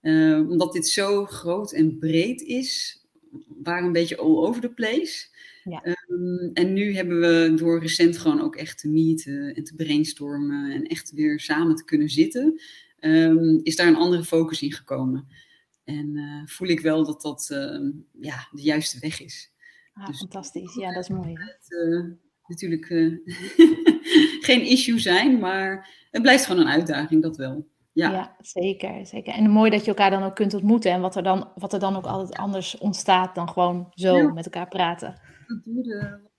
Ehm, 0.00 0.46
omdat 0.48 0.72
dit 0.72 0.86
zo 0.88 1.24
groot 1.24 1.72
en 1.72 1.98
breed 1.98 2.40
is, 2.40 3.02
waren 3.62 3.84
een 3.84 3.92
beetje 3.92 4.16
all 4.16 4.36
over 4.36 4.60
the 4.60 4.72
place. 4.72 5.28
Ja. 5.64 5.82
Ehm, 5.82 6.50
en 6.52 6.72
nu 6.72 6.94
hebben 6.94 7.20
we 7.20 7.54
door 7.56 7.80
recent 7.80 8.18
gewoon 8.18 8.40
ook 8.40 8.56
echt 8.56 8.78
te 8.78 8.88
meeten 8.88 9.54
en 9.54 9.64
te 9.64 9.74
brainstormen 9.74 10.70
en 10.70 10.86
echt 10.86 11.12
weer 11.12 11.40
samen 11.40 11.76
te 11.76 11.84
kunnen 11.84 12.08
zitten, 12.08 12.60
is 13.62 13.76
daar 13.76 13.86
een 13.86 13.96
andere 13.96 14.24
focus 14.24 14.62
in 14.62 14.72
gekomen. 14.72 15.26
En 15.84 16.16
uh, 16.16 16.46
voel 16.46 16.68
ik 16.68 16.80
wel 16.80 17.04
dat 17.04 17.22
dat 17.22 17.48
uh, 17.52 17.92
ja, 18.20 18.48
de 18.50 18.62
juiste 18.62 18.98
weg 18.98 19.22
is. 19.22 19.52
Ah, 19.92 20.06
dus, 20.06 20.18
fantastisch, 20.18 20.74
ja, 20.74 20.92
dat 20.92 21.02
is 21.02 21.08
mooi. 21.08 21.32
Het 21.32 21.66
uh, 21.68 22.04
natuurlijk 22.46 22.86
geen 24.48 24.66
issue 24.66 24.98
zijn, 24.98 25.38
maar 25.38 25.88
het 26.10 26.22
blijft 26.22 26.46
gewoon 26.46 26.60
een 26.60 26.72
uitdaging, 26.72 27.22
dat 27.22 27.36
wel. 27.36 27.68
Ja. 27.92 28.10
ja, 28.10 28.36
zeker, 28.40 29.06
zeker. 29.06 29.34
En 29.34 29.50
mooi 29.50 29.70
dat 29.70 29.80
je 29.80 29.88
elkaar 29.88 30.10
dan 30.10 30.22
ook 30.22 30.34
kunt 30.34 30.54
ontmoeten 30.54 30.92
en 30.92 31.00
wat 31.00 31.16
er 31.16 31.22
dan, 31.22 31.52
wat 31.54 31.72
er 31.72 31.80
dan 31.80 31.96
ook 31.96 32.06
altijd 32.06 32.38
anders 32.38 32.78
ontstaat 32.78 33.34
dan 33.34 33.48
gewoon 33.48 33.86
zo 33.90 34.16
ja. 34.16 34.32
met 34.32 34.44
elkaar 34.44 34.68
praten. 34.68 35.20
Dat 35.46 35.64
duurde 35.64 35.88
wel 35.88 36.29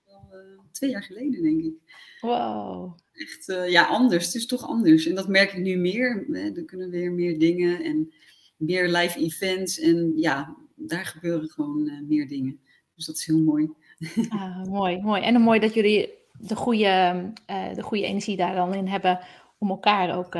twee 0.71 0.89
jaar 0.89 1.03
geleden, 1.03 1.41
denk 1.41 1.63
ik. 1.63 1.73
Wow. 2.21 2.97
Echt, 3.13 3.45
ja, 3.67 3.85
anders. 3.85 4.25
Het 4.25 4.35
is 4.35 4.45
toch 4.45 4.67
anders. 4.67 5.05
En 5.05 5.15
dat 5.15 5.27
merk 5.27 5.53
ik 5.53 5.63
nu 5.63 5.77
meer. 5.77 6.25
Hè. 6.31 6.51
Er 6.55 6.65
kunnen 6.65 6.89
weer 6.89 7.11
meer 7.11 7.39
dingen 7.39 7.83
en 7.83 8.13
meer 8.57 8.87
live 8.87 9.19
events. 9.19 9.79
En 9.79 10.13
ja, 10.15 10.55
daar 10.75 11.05
gebeuren 11.05 11.49
gewoon 11.49 11.87
uh, 11.87 12.01
meer 12.07 12.27
dingen. 12.27 12.59
Dus 12.95 13.05
dat 13.05 13.15
is 13.15 13.25
heel 13.25 13.41
mooi. 13.41 13.69
Ah, 14.29 14.63
mooi, 14.63 15.01
mooi. 15.01 15.21
En 15.21 15.41
mooi 15.41 15.59
dat 15.59 15.73
jullie 15.73 16.09
de 16.39 16.55
goede, 16.55 17.33
uh, 17.49 17.73
de 17.73 17.81
goede 17.81 18.05
energie 18.05 18.37
daar 18.37 18.55
dan 18.55 18.73
in 18.73 18.87
hebben 18.87 19.19
om 19.57 19.69
elkaar 19.69 20.17
ook 20.17 20.31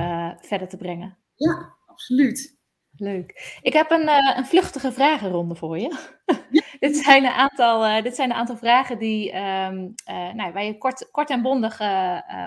verder 0.46 0.68
te 0.68 0.78
brengen. 0.78 1.18
Ja, 1.36 1.76
absoluut. 1.86 2.60
Leuk. 3.02 3.58
Ik 3.62 3.74
heb 3.74 3.91
een, 3.91 4.08
een 4.38 4.45
vluchtige 4.45 4.91
vragenronde 4.91 5.56
voor 5.56 5.80
je. 5.80 5.95
Dit, 6.80 6.97
zijn 6.97 7.24
een 7.24 7.32
aantal, 7.32 8.04
dit 8.04 8.16
zijn 8.16 8.30
een 8.30 8.36
aantal 8.36 8.58
vragen 8.58 8.97
die, 8.97 9.36
um, 9.36 9.93
nou, 10.06 10.52
waar 10.52 10.64
je 10.64 10.78
kort, 10.78 11.12
kort 11.12 11.30
en 11.30 11.41
bondig 11.41 11.74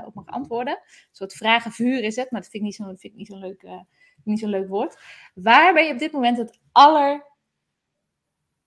op 0.04 0.14
mag 0.14 0.26
antwoorden. 0.26 0.74
Een 0.74 1.08
soort 1.12 1.32
vragenvuur 1.32 2.02
is 2.02 2.16
het, 2.16 2.30
maar 2.30 2.40
dat 2.40 2.50
vind 2.50 2.62
ik 2.62 2.68
niet 2.68 2.74
zo'n 2.74 2.96
zo, 2.96 3.08
niet 3.12 3.26
zo 3.26 3.36
leuk 3.36 3.84
niet 4.24 4.42
leuk 4.42 4.68
woord. 4.68 4.98
Waar 5.34 5.74
ben 5.74 5.84
je 5.86 5.92
op 5.92 5.98
dit 5.98 6.12
moment 6.12 6.38
het 6.38 6.60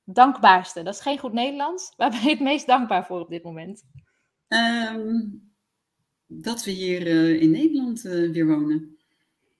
allerdankbaarste? 0.05 0.83
Dat 0.83 0.93
is 0.93 1.01
geen 1.01 1.19
goed 1.19 1.33
Nederlands. 1.33 1.93
Waar 1.97 2.09
ben 2.09 2.21
je 2.21 2.29
het 2.29 2.39
meest 2.39 2.67
dankbaar 2.67 3.05
voor 3.05 3.19
op 3.19 3.29
dit 3.29 3.43
moment? 3.43 3.83
Um, 4.47 5.51
dat 6.25 6.63
we 6.63 6.71
hier 6.71 7.07
in 7.41 7.51
Nederland 7.51 8.01
weer 8.01 8.47
wonen. 8.47 8.96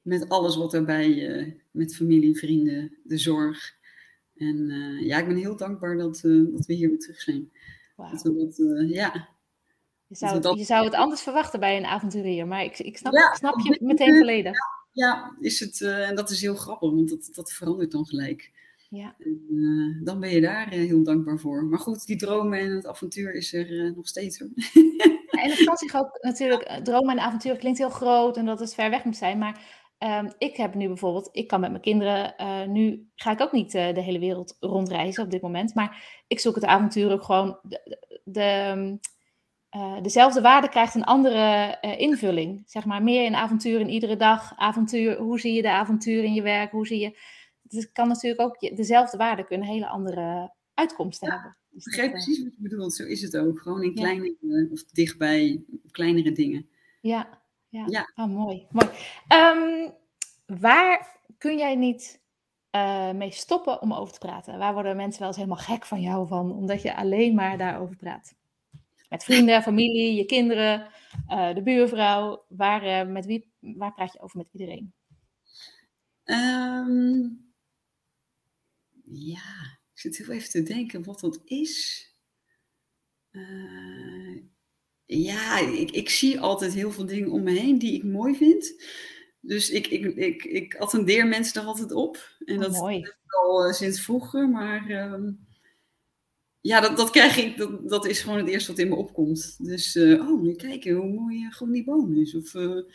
Met 0.08 0.30
alles 0.30 0.55
wat 0.55 0.72
daarbij, 0.72 1.10
uh, 1.10 1.53
met 1.72 1.95
familie, 1.95 2.38
vrienden, 2.38 2.97
de 3.03 3.18
zorg. 3.18 3.76
En 4.36 4.70
ja, 5.01 5.18
ik 5.18 5.28
ben 5.28 5.36
heel 5.36 5.58
dankbaar 5.58 5.97
dat, 5.97 6.22
dat 6.51 6.66
we 6.66 6.74
hier 6.74 6.89
weer 6.89 6.99
terug 6.99 7.22
zijn. 7.22 7.51
Wow. 7.95 8.12
Dat 8.12 8.22
we 8.22 8.36
dat, 8.36 8.55
ja, 8.89 9.30
je 10.08 10.16
zou, 10.16 10.41
dat... 10.41 10.58
je 10.58 10.64
zou 10.64 10.86
het 10.86 10.93
anders 10.93 11.22
verwachten 11.22 11.60
bij 11.60 11.78
een 11.78 11.86
avonturier, 11.86 12.47
maar 12.47 12.64
ik, 12.64 12.80
ik 12.80 12.97
snap, 12.97 13.14
ja, 13.14 13.30
ik 13.30 13.36
snap 13.36 13.60
je 13.60 13.78
meteen 13.82 14.18
volledig. 14.18 14.53
Ja, 14.91 15.05
ja, 15.05 15.36
is 15.39 15.60
het, 15.60 15.82
en 15.82 16.16
dat 16.16 16.30
is 16.30 16.41
heel 16.41 16.55
grappig, 16.55 16.91
want 16.91 17.10
dat, 17.10 17.30
dat 17.34 17.51
verandert 17.51 17.91
dan 17.91 18.05
gelijk. 18.05 18.51
Ja. 18.89 19.16
En, 19.20 20.01
dan 20.03 20.20
ben 20.20 20.30
je 20.30 20.41
daar 20.41 20.70
heel 20.70 21.03
dankbaar 21.03 21.39
voor. 21.39 21.66
Maar 21.66 21.80
goed, 21.80 22.05
die 22.05 22.18
dromen 22.18 22.60
en 22.60 22.76
het 22.76 22.86
avontuur 22.86 23.34
is 23.34 23.53
er 23.53 23.93
nog 23.95 24.08
steeds 24.08 24.39
hoor. 24.39 24.49
En 25.32 25.49
het 25.49 25.64
kan 25.64 25.78
zich 25.78 25.95
ook 25.95 26.18
natuurlijk, 26.22 26.80
dromen 26.84 27.18
en 27.18 27.24
avontuur 27.24 27.58
klinkt 27.58 27.78
heel 27.78 27.89
groot 27.89 28.38
en 28.38 28.45
dat 28.45 28.60
het 28.60 28.74
ver 28.74 28.89
weg 28.89 29.03
moet 29.03 29.18
zijn. 29.18 29.38
Maar 29.38 29.86
um, 29.99 30.31
ik 30.37 30.57
heb 30.57 30.73
nu 30.73 30.87
bijvoorbeeld, 30.87 31.29
ik 31.31 31.47
kan 31.47 31.59
met 31.59 31.69
mijn 31.69 31.81
kinderen, 31.81 32.33
nu 32.71 33.09
ga 33.15 33.31
ik 33.31 33.41
ook 33.41 33.51
niet 33.51 33.71
de 33.71 34.01
hele 34.01 34.19
wereld 34.19 34.57
rondreizen 34.59 35.23
op 35.23 35.31
dit 35.31 35.41
moment. 35.41 35.75
Maar 35.75 36.21
ik 36.27 36.39
zoek 36.39 36.55
het 36.55 36.65
avontuur 36.65 37.11
ook 37.11 37.23
gewoon 37.23 37.59
de, 37.63 37.81
de, 37.85 38.21
de 38.23 38.99
uh, 39.75 40.01
dezelfde 40.01 40.41
waarde 40.41 40.69
krijgt 40.69 40.95
een 40.95 41.03
andere 41.03 41.77
invulling. 41.97 42.63
Zeg 42.65 42.85
maar 42.85 43.03
meer 43.03 43.25
in 43.25 43.35
avontuur 43.35 43.79
in 43.79 43.89
iedere 43.89 44.15
dag. 44.15 44.53
Avontuur, 44.55 45.17
hoe 45.17 45.39
zie 45.39 45.53
je 45.53 45.61
de 45.61 45.71
avontuur 45.71 46.23
in 46.23 46.33
je 46.33 46.41
werk? 46.41 46.71
Hoe 46.71 46.87
zie 46.87 46.99
je. 46.99 47.19
Het 47.67 47.91
kan 47.91 48.07
natuurlijk 48.07 48.41
ook 48.41 48.59
dezelfde 48.59 49.17
waarde 49.17 49.45
kunnen 49.45 49.67
hele 49.67 49.87
andere 49.87 50.53
uitkomsten 50.73 51.27
ja, 51.27 51.33
hebben. 51.33 51.57
Dus 51.69 51.85
ik 51.85 51.91
begrijp 51.91 52.11
precies 52.11 52.43
wat 52.43 52.53
je 52.55 52.61
bedoelt. 52.61 52.93
Zo 52.93 53.03
is 53.03 53.21
het 53.21 53.37
ook. 53.37 53.59
Gewoon 53.59 53.83
in 53.83 53.93
kleine 53.93 54.35
ja. 54.39 54.67
of 54.71 54.83
dichtbij 54.83 55.63
kleinere 55.91 56.31
dingen. 56.31 56.69
Ja, 57.01 57.41
ja. 57.70 57.84
ja. 57.88 58.11
Oh, 58.15 58.26
mooi. 58.26 58.68
mooi. 58.72 58.89
Um, 59.28 59.93
waar 60.59 61.20
kun 61.38 61.57
jij 61.57 61.76
niet 61.76 62.22
uh, 62.72 63.11
mee 63.11 63.32
stoppen 63.32 63.82
om 63.82 63.93
over 63.93 64.13
te 64.13 64.20
praten? 64.20 64.57
Waar 64.57 64.74
worden 64.74 64.95
mensen 64.95 65.20
wel 65.20 65.28
eens 65.28 65.38
helemaal 65.38 65.57
gek 65.57 65.86
van 65.86 66.01
jou 66.01 66.28
van, 66.28 66.51
omdat 66.51 66.82
je 66.82 66.95
alleen 66.95 67.36
maar 67.36 67.57
daarover 67.57 67.95
praat? 67.95 68.36
Met 69.09 69.24
vrienden, 69.24 69.61
familie, 69.61 70.15
je 70.15 70.26
kinderen, 70.26 70.88
uh, 71.30 71.53
de 71.53 71.61
buurvrouw. 71.61 72.45
Waar, 72.47 72.86
uh, 72.86 73.13
met 73.13 73.26
wie, 73.26 73.53
waar 73.59 73.93
praat 73.93 74.13
je 74.13 74.20
over 74.20 74.38
met 74.38 74.49
iedereen? 74.51 74.93
Um, 76.24 77.53
ja, 79.03 79.80
ik 79.93 79.99
zit 79.99 80.18
heel 80.18 80.30
even 80.30 80.49
te 80.49 80.63
denken 80.63 81.03
wat 81.03 81.20
dat 81.20 81.41
is. 81.43 82.05
Ja, 85.08 85.60
ik, 85.60 85.91
ik 85.91 86.10
zie 86.10 86.39
altijd 86.39 86.74
heel 86.74 86.91
veel 86.91 87.05
dingen 87.05 87.32
om 87.32 87.43
me 87.43 87.51
heen 87.51 87.78
die 87.78 87.93
ik 87.93 88.03
mooi 88.03 88.36
vind. 88.36 88.84
Dus 89.39 89.70
ik, 89.70 89.88
ik, 89.88 90.16
ik, 90.16 90.43
ik 90.43 90.76
attendeer 90.76 91.28
mensen 91.28 91.62
er 91.62 91.68
altijd 91.68 91.91
op. 91.91 92.36
En 92.45 92.55
oh, 92.55 92.62
dat 92.62 92.74
is 92.74 93.14
al 93.26 93.74
sinds 93.74 94.01
vroeger, 94.01 94.49
maar 94.49 94.89
um, 94.89 95.47
ja, 96.62 96.80
dat, 96.80 96.97
dat 96.97 97.10
krijg 97.10 97.38
ik, 97.38 97.58
dat, 97.58 97.89
dat 97.89 98.05
is 98.05 98.22
gewoon 98.22 98.38
het 98.38 98.47
eerste 98.47 98.72
wat 98.72 98.80
in 98.80 98.89
me 98.89 98.95
opkomt. 98.95 99.55
Dus, 99.66 99.95
uh, 99.95 100.30
oh, 100.30 100.45
je 100.45 100.55
kijken 100.55 100.95
hoe 100.95 101.14
mooi 101.14 101.43
uh, 101.43 101.53
gewoon 101.53 101.74
die 101.74 101.84
boom 101.84 102.14
is. 102.14 102.36
Of, 102.36 102.51
wat, 102.51 102.86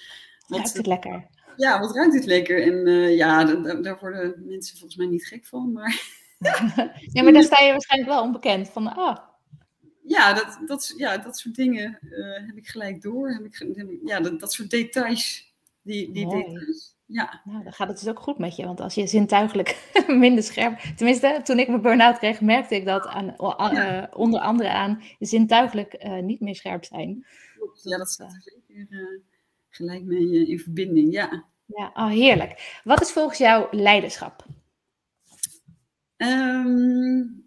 ruikt 0.48 0.76
het 0.76 0.86
lekker? 0.86 1.28
Ja, 1.56 1.80
wat 1.80 1.94
ruikt 1.94 2.14
het 2.14 2.24
lekker? 2.24 2.62
En 2.62 2.86
ja, 3.16 3.44
daar 3.74 3.98
worden 4.00 4.42
mensen 4.46 4.78
volgens 4.78 4.96
mij 4.96 5.06
niet 5.06 5.26
gek 5.26 5.46
van, 5.46 5.72
maar... 5.72 6.00
ja, 7.12 7.22
maar 7.22 7.32
daar 7.32 7.42
sta 7.42 7.62
je 7.62 7.70
waarschijnlijk 7.70 8.10
wel 8.10 8.22
onbekend 8.22 8.68
van, 8.68 8.94
ah... 8.94 9.30
Ja, 10.06 10.32
dat, 10.32 10.58
dat, 10.66 10.94
ja, 10.96 11.18
dat 11.18 11.38
soort 11.38 11.54
dingen 11.54 11.98
heb 12.46 12.56
ik 12.56 12.68
gelijk 12.68 13.02
door. 13.02 13.30
Heb 13.30 13.44
ik, 13.44 13.74
heb 13.74 13.90
ik, 13.90 14.00
ja, 14.04 14.20
dat, 14.20 14.40
dat 14.40 14.52
soort 14.52 14.70
details. 14.70 15.54
Die, 15.82 16.12
die 16.12 16.28
details. 16.28 16.96
Ja. 17.06 17.40
Nou, 17.44 17.64
dan 17.64 17.72
gaat 17.72 17.88
het 17.88 17.98
dus 17.98 18.08
ook 18.08 18.20
goed 18.20 18.38
met 18.38 18.56
je. 18.56 18.64
Want 18.66 18.80
als 18.80 18.94
je 18.94 19.06
zintuigelijk 19.06 19.92
minder 20.06 20.44
scherp... 20.44 20.78
Tenminste, 20.96 21.40
toen 21.44 21.58
ik 21.58 21.68
mijn 21.68 21.82
burn-out 21.82 22.18
kreeg, 22.18 22.40
merkte 22.40 22.74
ik 22.74 22.84
dat 22.84 23.06
aan, 23.06 23.34
uh, 23.74 24.04
onder 24.12 24.40
andere 24.40 24.70
aan 24.70 25.02
zintuigelijk 25.18 26.04
uh, 26.04 26.18
niet 26.18 26.40
meer 26.40 26.54
scherp 26.54 26.84
zijn. 26.84 27.26
Ja, 27.82 27.98
dat 27.98 28.10
staat 28.10 28.32
er 28.32 28.42
zeker 28.42 29.20
gelijk 29.68 30.02
mee 30.02 30.48
in 30.48 30.58
verbinding, 30.58 31.12
ja. 31.12 31.44
Ja, 31.66 31.90
oh, 31.94 32.08
heerlijk. 32.08 32.80
Wat 32.84 33.00
is 33.00 33.12
volgens 33.12 33.38
jou 33.38 33.76
leiderschap? 33.76 34.44
Um, 36.16 37.41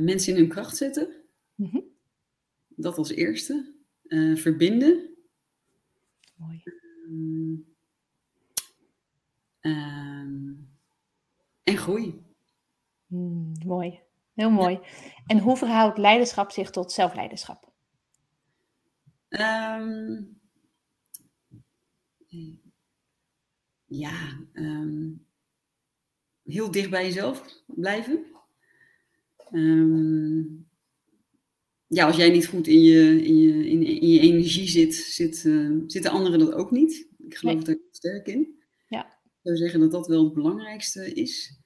mensen 0.00 0.32
in 0.32 0.38
hun 0.38 0.48
kracht 0.48 0.76
zetten. 0.76 1.08
Mm 1.54 1.66
-hmm. 1.66 1.84
Dat 2.68 2.98
als 2.98 3.10
eerste. 3.10 3.78
verbinden. 4.34 5.08
Mooi. 6.36 6.62
Um, 7.08 7.66
um, 9.60 10.68
en 11.62 11.76
groei. 11.76 12.22
Mm, 13.06 13.52
mooi, 13.66 14.00
heel 14.34 14.50
mooi. 14.50 14.74
Ja. 14.74 14.88
En 15.26 15.38
hoe 15.38 15.56
verhoudt 15.56 15.98
leiderschap 15.98 16.50
zich 16.50 16.70
tot 16.70 16.92
zelfleiderschap? 16.92 17.72
Um, 19.28 20.40
ja, 23.86 24.38
heel 26.44 26.70
dicht 26.70 26.90
bij 26.90 27.04
jezelf 27.04 27.62
blijven. 27.66 28.24
Ja, 31.86 32.06
als 32.06 32.16
jij 32.16 32.30
niet 32.30 32.46
goed 32.46 32.66
in 32.66 32.80
je, 32.80 33.24
in 33.24 33.38
je, 33.38 33.68
in, 33.68 33.82
in 33.82 34.08
je 34.08 34.20
energie 34.20 34.68
zit, 34.68 34.94
zit 34.94 35.44
uh, 35.44 35.82
zitten 35.86 36.10
anderen 36.10 36.38
dat 36.38 36.52
ook 36.52 36.70
niet. 36.70 37.08
Ik 37.18 37.36
geloof 37.36 37.54
nee. 37.54 37.64
daar 37.64 37.76
sterk 37.90 38.26
in. 38.26 38.62
Ja. 38.88 39.04
Ik 39.24 39.40
zou 39.42 39.56
zeggen 39.56 39.80
dat 39.80 39.90
dat 39.90 40.06
wel 40.06 40.24
het 40.24 40.34
belangrijkste 40.34 41.12
is. 41.12 41.58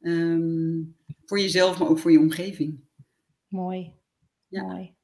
Um, 0.00 0.96
voor 1.24 1.40
jezelf, 1.40 1.78
maar 1.78 1.88
ook 1.88 1.98
voor 1.98 2.12
je 2.12 2.18
omgeving. 2.18 2.80
Mooi. 3.48 3.92
Ja. 4.48 4.62
Mooi. 4.62 4.94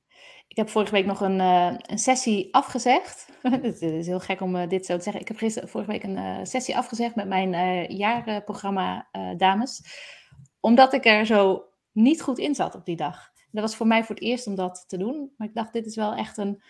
Ik 0.49 0.57
heb 0.57 0.69
vorige 0.69 0.93
week 0.93 1.07
nog 1.07 1.21
een, 1.21 1.39
uh, 1.39 1.75
een 1.79 1.99
sessie 1.99 2.55
afgezegd. 2.55 3.29
Het 3.43 3.83
is 3.83 4.07
heel 4.07 4.21
gek 4.21 4.41
om 4.41 4.57
uh, 4.57 4.69
dit 4.69 4.87
zo 4.87 4.97
te 4.97 5.03
zeggen. 5.03 5.23
Ik 5.23 5.29
heb 5.29 5.37
gisteren, 5.37 5.69
vorige 5.69 5.91
week 5.91 6.03
een 6.03 6.17
uh, 6.17 6.39
sessie 6.43 6.77
afgezegd 6.77 7.15
met 7.15 7.29
mijn 7.29 7.51
jaarprogramma 7.97 9.09
Dames 9.37 9.83
omdat 10.67 10.93
ik 10.93 11.05
er 11.05 11.27
zo 11.27 11.65
niet 11.97 12.23
goed 12.23 12.39
in 12.39 12.55
zat 12.55 12.75
op 12.75 12.85
die 12.85 12.97
dag. 12.97 13.31
Dat 13.51 13.63
was 13.63 13.77
voor 13.77 13.87
mij 13.87 14.05
voor 14.05 14.15
het 14.15 14.25
eerst 14.25 14.47
om 14.47 14.55
dat 14.55 14.85
te 14.87 14.97
doen. 14.97 15.33
Maar 15.37 15.49
ik 15.49 15.55
dacht, 15.55 15.73
dit 15.73 15.87
is 15.87 15.97
wel 15.97 16.15
echt 16.15 16.37
een. 16.37 16.63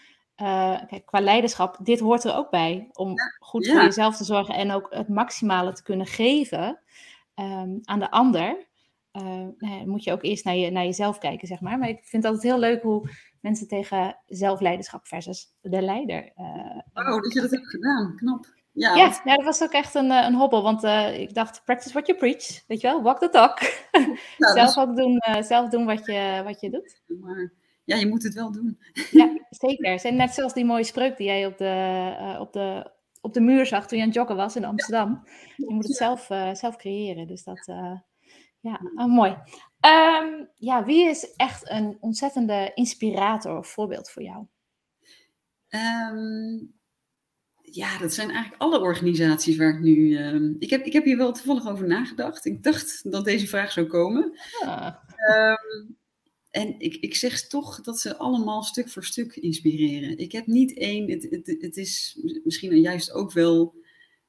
Uh, 0.43 0.87
kijk, 0.87 1.07
qua 1.07 1.21
leiderschap, 1.21 1.79
dit 1.83 2.01
hoort 2.01 2.25
er 2.25 2.35
ook 2.35 2.51
bij. 2.51 2.89
Om 2.93 3.15
goed 3.39 3.67
voor 3.67 3.83
jezelf 3.83 4.17
te 4.17 4.25
zorgen 4.25 4.55
en 4.55 4.71
ook 4.71 4.87
het 4.91 5.09
maximale 5.09 5.73
te 5.73 5.83
kunnen 5.83 6.07
geven 6.07 6.81
um, 7.35 7.81
aan 7.83 7.99
de 7.99 8.11
ander. 8.11 8.67
Uh, 9.13 9.47
nou 9.59 9.87
moet 9.87 10.05
je 10.05 10.13
ook 10.13 10.23
eerst 10.23 10.45
naar, 10.45 10.57
je, 10.57 10.71
naar 10.71 10.85
jezelf 10.85 11.19
kijken, 11.19 11.49
zeg 11.49 11.61
maar. 11.61 11.79
Maar 11.79 11.89
ik 11.89 12.05
vind 12.05 12.23
het 12.23 12.33
altijd 12.33 12.53
heel 12.53 12.61
leuk 12.61 12.83
hoe 12.83 13.11
mensen 13.41 13.69
tegen 13.69 14.19
zelfleiderschap 14.27 15.07
versus 15.07 15.55
de 15.61 15.83
leider. 15.83 16.33
Uh, 16.37 16.81
oh, 16.95 17.23
dat 17.23 17.33
je 17.33 17.41
dat 17.41 17.51
hebt 17.51 17.69
gedaan, 17.69 18.17
knap. 18.17 18.47
Ja, 18.77 18.95
ja, 19.25 19.37
dat 19.37 19.45
was 19.45 19.63
ook 19.63 19.73
echt 19.73 19.95
een, 19.95 20.11
een 20.11 20.35
hobbel, 20.35 20.63
want 20.63 20.85
uh, 20.85 21.21
ik 21.21 21.35
dacht, 21.35 21.65
practice 21.65 21.93
what 21.93 22.07
you 22.07 22.19
preach, 22.19 22.65
weet 22.67 22.81
je 22.81 22.87
wel, 22.87 23.03
walk 23.03 23.19
the 23.19 23.29
talk. 23.29 23.59
Zelf 24.39 24.75
dus... 24.75 24.77
ook 24.77 24.97
doen, 24.97 25.23
uh, 25.29 25.43
zelf 25.43 25.69
doen 25.69 25.87
wat 25.87 26.07
je, 26.07 26.41
wat 26.45 26.61
je 26.61 26.71
doet. 26.71 27.03
Maar 27.21 27.53
ja, 27.85 27.97
je 27.97 28.09
moet 28.09 28.23
het 28.23 28.35
wel 28.35 28.53
doen. 28.53 28.79
Ja, 29.11 29.37
zeker. 29.51 30.05
En 30.05 30.17
net 30.17 30.35
zoals 30.35 30.55
die 30.55 30.65
mooie 30.65 30.85
spreuk 30.85 31.17
die 31.17 31.27
jij 31.27 31.47
op 31.47 31.59
de, 31.59 32.15
uh, 32.21 32.41
op 32.41 32.53
de, 32.53 32.91
op 33.21 33.35
de 33.35 33.41
muur 33.41 33.67
zag 33.67 33.87
toen 33.87 33.99
je 33.99 34.03
aan 34.03 34.11
het 34.11 34.19
joggen 34.19 34.37
was 34.37 34.57
in 34.57 34.65
Amsterdam. 34.65 35.27
Je 35.57 35.75
moet 35.75 35.87
het 35.87 35.97
zelf, 35.97 36.27
zelf 36.53 36.77
creëren, 36.77 37.27
dus 37.27 37.45
dat, 37.45 37.65
ja, 38.61 38.81
oh, 38.95 39.07
mooi. 39.07 39.31
Um, 39.81 40.49
ja, 40.55 40.85
wie 40.85 41.09
is 41.09 41.35
echt 41.37 41.71
een 41.71 41.97
ontzettende 42.01 42.73
inspirator 42.75 43.59
of 43.59 43.69
voorbeeld 43.69 44.11
voor 44.11 44.23
jou? 44.23 44.47
Um, 45.69 46.76
ja, 47.71 47.99
dat 47.99 48.15
zijn 48.15 48.31
eigenlijk 48.31 48.63
alle 48.63 48.81
organisaties 48.81 49.57
waar 49.57 49.75
ik 49.75 49.81
nu. 49.81 49.97
Uh, 49.97 50.55
ik, 50.59 50.71
heb, 50.71 50.85
ik 50.85 50.93
heb 50.93 51.05
hier 51.05 51.17
wel 51.17 51.33
toevallig 51.33 51.69
over 51.69 51.87
nagedacht. 51.87 52.45
Ik 52.45 52.63
dacht 52.63 53.11
dat 53.11 53.25
deze 53.25 53.47
vraag 53.47 53.73
zou 53.73 53.87
komen. 53.87 54.39
Ah. 54.65 54.95
Um, 55.37 55.97
en 56.51 56.75
ik, 56.79 56.95
ik 56.95 57.15
zeg 57.15 57.47
toch 57.47 57.81
dat 57.81 58.01
ze 58.01 58.17
allemaal 58.17 58.63
stuk 58.63 58.89
voor 58.89 59.05
stuk 59.05 59.37
inspireren. 59.37 60.19
Ik 60.19 60.33
heb 60.33 60.47
niet 60.47 60.79
één. 60.79 61.11
Het, 61.11 61.27
het, 61.31 61.57
het 61.61 61.77
is 61.77 62.21
misschien 62.45 62.81
juist 62.81 63.13
ook 63.13 63.33
wel 63.33 63.75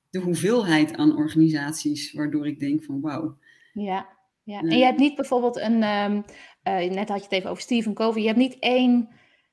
de 0.10 0.20
hoeveelheid 0.20 0.96
aan 0.96 1.18
organisaties 1.18 2.14
waardoor 2.14 2.48
ik 2.48 2.60
denk 2.60 2.84
van 2.84 3.02
wauw. 3.02 3.38
Ja, 3.74 4.08
ja. 4.44 4.60
en 4.60 4.78
je 4.78 4.84
hebt 4.84 5.00
niet 5.00 5.16
bijvoorbeeld 5.16 5.58
een. 5.58 5.84
Um, 5.84 6.26
uh, 6.64 6.92
net 6.92 7.10
had 7.10 7.18
je 7.18 7.24
het 7.24 7.32
even 7.32 7.50
over 7.50 7.64
Stephen 7.64 7.94
Covey. 7.94 8.22
Je 8.22 8.28
hebt 8.28 8.40
niet 8.40 8.60
één. 8.60 9.10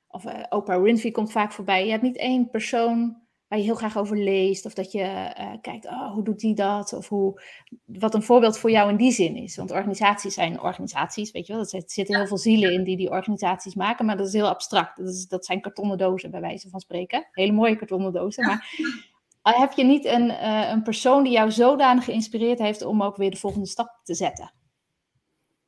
Of 0.08 0.24
uh, 0.24 0.44
Oprah 0.48 0.82
Winfrey 0.82 1.10
komt 1.10 1.32
vaak 1.32 1.52
voorbij. 1.52 1.84
Je 1.84 1.90
hebt 1.90 2.02
niet 2.02 2.16
één 2.16 2.50
persoon 2.50 3.22
waar 3.48 3.58
je 3.58 3.64
heel 3.64 3.74
graag 3.74 3.96
over 3.96 4.18
leest. 4.18 4.66
Of 4.66 4.74
dat 4.74 4.92
je 4.92 5.34
uh, 5.38 5.52
kijkt, 5.60 5.86
oh, 5.86 6.12
hoe 6.12 6.24
doet 6.24 6.40
die 6.40 6.54
dat? 6.54 6.92
Of 6.92 7.08
hoe, 7.08 7.42
wat 7.84 8.14
een 8.14 8.22
voorbeeld 8.22 8.58
voor 8.58 8.70
jou 8.70 8.90
in 8.90 8.96
die 8.96 9.12
zin 9.12 9.36
is. 9.36 9.56
Want 9.56 9.70
organisaties 9.70 10.34
zijn 10.34 10.60
organisaties, 10.60 11.30
weet 11.30 11.46
je 11.46 11.52
wel. 11.52 11.62
Er 11.62 11.82
zitten 11.86 12.16
heel 12.16 12.26
veel 12.26 12.38
zielen 12.38 12.72
in 12.72 12.84
die 12.84 12.96
die 12.96 13.10
organisaties 13.10 13.74
maken. 13.74 14.06
Maar 14.06 14.16
dat 14.16 14.26
is 14.26 14.32
heel 14.32 14.48
abstract. 14.48 14.96
Dat, 14.96 15.08
is, 15.08 15.26
dat 15.26 15.44
zijn 15.44 15.60
kartonnen 15.60 15.98
dozen, 15.98 16.30
bij 16.30 16.40
wijze 16.40 16.68
van 16.68 16.80
spreken. 16.80 17.28
Hele 17.30 17.52
mooie 17.52 17.76
kartonnen 17.76 18.12
dozen. 18.12 18.44
Maar 18.44 19.58
heb 19.58 19.72
je 19.72 19.84
niet 19.84 20.04
een, 20.04 20.30
uh, 20.30 20.70
een 20.70 20.82
persoon 20.82 21.22
die 21.22 21.32
jou 21.32 21.50
zodanig 21.50 22.04
geïnspireerd 22.04 22.58
heeft 22.58 22.82
om 22.82 23.02
ook 23.02 23.16
weer 23.16 23.30
de 23.30 23.36
volgende 23.36 23.66
stap 23.66 24.00
te 24.02 24.14
zetten? 24.14 24.52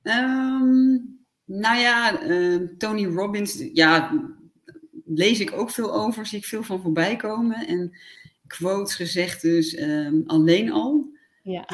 Um, 0.02 1.26
nou 1.44 1.78
ja, 1.78 2.22
uh, 2.22 2.68
Tony 2.78 3.06
Robbins, 3.06 3.68
ja, 3.72 4.12
lees 5.06 5.40
ik 5.40 5.52
ook 5.52 5.70
veel 5.70 5.94
over, 5.94 6.26
zie 6.26 6.38
ik 6.38 6.44
veel 6.44 6.62
van 6.62 6.80
voorbij 6.80 7.16
komen. 7.16 7.66
En 7.66 7.92
quotes, 8.46 8.94
gezegd 8.94 9.42
dus 9.42 9.78
um, 9.78 10.22
alleen 10.26 10.72
al. 10.72 11.14
Ja, 11.42 11.68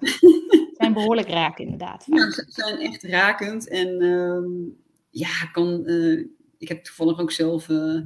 zijn 0.78 0.92
behoorlijk 0.92 1.28
raak 1.28 1.58
inderdaad. 1.58 2.06
Ja, 2.06 2.30
ze 2.30 2.44
zijn 2.48 2.80
echt 2.80 3.02
rakend. 3.02 3.68
En 3.68 4.02
um, 4.02 4.76
ja, 5.10 5.46
kan, 5.52 5.82
uh, 5.84 6.26
ik 6.58 6.68
heb 6.68 6.84
toevallig 6.84 7.20
ook 7.20 7.32
zelf 7.32 7.68
uh, 7.68 8.00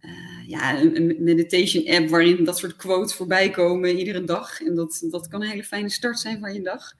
uh, 0.00 0.48
ja, 0.48 0.80
een, 0.80 1.16
meditation 1.18 1.88
app 1.88 2.08
waarin 2.08 2.44
dat 2.44 2.58
soort 2.58 2.76
quotes 2.76 3.14
voorbij 3.14 3.50
komen 3.50 3.98
iedere 3.98 4.24
dag. 4.24 4.60
En 4.60 4.74
dat, 4.74 5.06
dat 5.10 5.28
kan 5.28 5.42
een 5.42 5.48
hele 5.48 5.64
fijne 5.64 5.90
start 5.90 6.18
zijn 6.18 6.40
van 6.40 6.54
je 6.54 6.62
dag, 6.62 6.92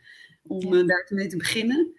om 0.42 0.74
ja. 0.74 0.82
daar 0.82 1.06
mee 1.08 1.26
te 1.26 1.36
beginnen. 1.36 1.92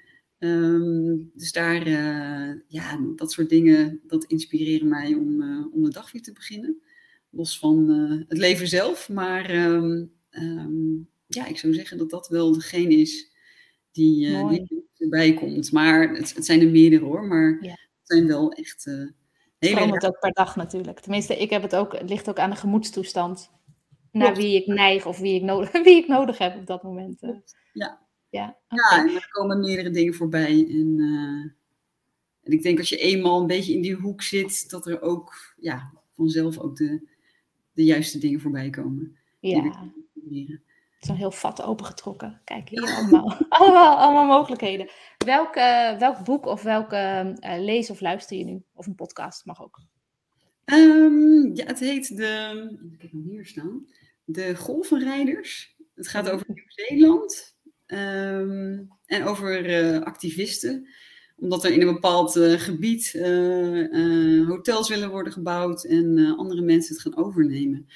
Um, 0.46 1.32
dus 1.34 1.52
daar, 1.52 1.88
uh, 1.88 2.60
ja, 2.68 3.00
dat 3.16 3.32
soort 3.32 3.50
dingen, 3.50 4.00
dat 4.08 4.24
inspireren 4.24 4.88
mij 4.88 5.14
om, 5.14 5.42
uh, 5.42 5.74
om 5.74 5.84
de 5.84 5.90
dag 5.90 6.12
weer 6.12 6.22
te 6.22 6.32
beginnen. 6.32 6.82
Los 7.30 7.60
van 7.60 7.90
uh, 7.90 8.24
het 8.28 8.38
leven 8.38 8.68
zelf. 8.68 9.10
Maar 9.10 9.50
um, 9.56 10.12
um, 10.32 11.10
ja, 11.28 11.46
ik 11.46 11.58
zou 11.58 11.74
zeggen 11.74 11.98
dat 11.98 12.10
dat 12.10 12.28
wel 12.28 12.54
degene 12.54 12.96
is 12.96 13.32
die, 13.92 14.48
die 14.48 14.88
erbij 14.98 15.34
komt. 15.34 15.72
Maar 15.72 16.10
het, 16.10 16.36
het, 16.36 16.46
zijn 16.46 16.62
er 16.62 16.70
meerdere 16.70 17.06
hoor, 17.06 17.26
maar 17.26 17.58
ja. 17.62 17.70
het 17.70 18.04
zijn 18.04 18.28
wel 18.28 18.52
echt 18.52 18.84
hele... 19.58 19.94
Het 19.94 20.06
ook 20.06 20.20
per 20.20 20.34
dag 20.34 20.56
natuurlijk. 20.56 21.00
Tenminste, 21.00 21.38
ik 21.38 21.50
heb 21.50 21.62
het 21.62 21.76
ook, 21.76 21.94
het 21.94 22.10
ligt 22.10 22.30
ook 22.30 22.40
aan 22.40 22.50
de 22.50 22.56
gemoedstoestand. 22.56 23.52
Naar 24.12 24.36
wie 24.36 24.56
ik 24.56 24.68
neig 24.68 25.06
of 25.06 25.20
wie 25.20 25.36
ik, 25.36 25.42
nodig, 25.42 25.72
wie 25.84 25.98
ik 25.98 26.08
nodig 26.08 26.38
heb 26.38 26.56
op 26.56 26.66
dat 26.66 26.84
moment. 26.84 27.20
Ja, 27.74 28.05
ja, 28.36 28.58
okay. 28.70 28.98
ja, 28.98 29.10
en 29.10 29.16
er 29.16 29.28
komen 29.32 29.60
meerdere 29.60 29.90
dingen 29.90 30.14
voorbij. 30.14 30.68
En, 30.70 30.98
uh, 30.98 31.52
en 32.44 32.52
ik 32.52 32.62
denk 32.62 32.78
als 32.78 32.90
je 32.90 32.98
eenmaal 32.98 33.42
een 33.42 33.48
beetje 33.48 33.74
in 33.74 33.82
die 33.82 33.96
hoek 33.96 34.22
zit, 34.22 34.70
dat 34.70 34.88
er 34.88 35.02
ook 35.02 35.54
ja, 35.58 35.92
vanzelf 36.16 36.58
ook 36.58 36.76
de, 36.76 37.08
de 37.74 37.84
juiste 37.84 38.18
dingen 38.18 38.40
voorbij 38.40 38.70
komen. 38.70 39.18
Ja. 39.40 39.92
Het 40.24 41.04
is 41.04 41.10
een 41.10 41.16
heel 41.16 41.32
vat 41.32 41.62
opengetrokken. 41.62 42.42
Kijk 42.44 42.70
hier 42.70 42.84
allemaal. 42.84 43.38
allemaal, 43.50 43.98
allemaal 43.98 44.26
mogelijkheden. 44.26 44.90
Welk, 45.26 45.56
uh, 45.56 45.98
welk 45.98 46.24
boek 46.24 46.46
of 46.46 46.64
welke 46.64 47.36
uh, 47.40 47.64
lees 47.64 47.90
of 47.90 48.02
luister 48.02 48.38
je 48.38 48.44
nu? 48.44 48.64
Of 48.74 48.88
een 48.88 48.96
podcast 48.96 49.46
mag 49.46 49.64
ook. 49.64 49.82
Um, 50.66 51.56
ja, 51.56 51.66
het 51.66 51.80
heet 51.80 52.18
de. 52.18 52.90
Ik 52.94 53.02
heb 53.02 53.12
hem 53.12 53.24
hier 53.24 53.46
staan. 53.46 53.88
De 54.24 54.56
Golvenrijders. 54.56 55.76
Het 55.96 56.08
gaat 56.08 56.30
over 56.30 56.46
Nieuw-Zeeland. 56.48 57.55
Um, 57.96 58.90
en 59.06 59.24
over 59.24 59.70
uh, 59.70 60.02
activisten. 60.02 60.88
Omdat 61.38 61.64
er 61.64 61.72
in 61.72 61.82
een 61.82 61.94
bepaald 61.94 62.36
uh, 62.36 62.60
gebied 62.60 63.14
uh, 63.14 64.48
hotels 64.48 64.90
willen 64.90 65.10
worden 65.10 65.34
gebouwd 65.34 65.84
en 65.84 66.36
andere 66.38 66.62
mensen 66.62 66.94
het 66.94 67.04
gaan 67.04 67.18
overnemen. 67.18 67.88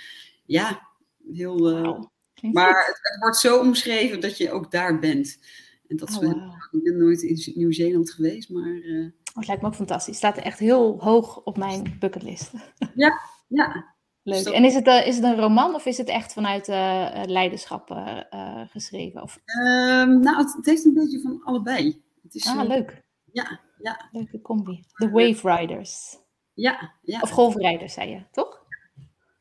Ja, 0.45 0.87
heel. 1.33 1.57
Wow. 1.57 2.05
Maar 2.51 2.85
het, 2.85 2.99
het, 3.01 3.17
wordt 3.19 3.37
zo 3.37 3.59
omschreven 3.59 4.19
dat 4.19 4.37
je 4.37 4.51
ook 4.51 4.71
daar 4.71 4.99
bent. 4.99 5.39
En 5.87 5.97
dat 5.97 6.09
is 6.09 6.17
oh, 6.17 6.23
wow. 6.23 6.53
Ik 6.71 6.83
ben 6.83 6.97
nooit 6.97 7.21
in 7.21 7.53
Nieuw-Zeeland 7.55 8.11
geweest, 8.11 8.49
maar. 8.49 8.81
Oh, 9.29 9.35
het 9.35 9.47
lijkt 9.47 9.61
me 9.61 9.67
ook 9.67 9.75
fantastisch. 9.75 10.21
Het 10.21 10.33
staat 10.33 10.45
echt 10.45 10.59
heel 10.59 10.99
hoog 10.99 11.37
op 11.43 11.57
mijn 11.57 11.95
bucketlist. 11.99 12.51
Ja, 12.95 13.19
ja. 13.47 13.95
Leuk. 14.23 14.45
En 14.45 14.63
is 14.63 14.75
het, 14.75 14.87
uh, 14.87 15.07
is 15.07 15.15
het 15.15 15.23
een 15.23 15.39
roman 15.39 15.75
of 15.75 15.85
is 15.85 15.97
het 15.97 16.07
echt 16.07 16.33
vanuit 16.33 16.67
uh, 16.67 17.21
leiderschap 17.25 17.89
uh, 17.91 18.21
geschreven? 18.69 19.21
Of? 19.21 19.39
Um, 19.61 20.19
nou, 20.19 20.37
het, 20.37 20.53
het, 20.53 20.65
heeft 20.65 20.85
een 20.85 20.93
beetje 20.93 21.21
van 21.21 21.41
allebei. 21.43 22.03
Het 22.23 22.35
is, 22.35 22.47
ah, 22.47 22.67
leuk. 22.67 23.03
Ja, 23.31 23.59
ja. 23.81 24.09
Leuke 24.11 24.41
combi. 24.41 24.83
The 24.93 25.09
Wave 25.09 25.55
Riders. 25.55 26.17
Ja, 26.53 26.93
ja. 27.01 27.19
Of 27.19 27.29
golfrijders, 27.29 27.93
zei 27.93 28.09
je, 28.09 28.23
toch? 28.31 28.65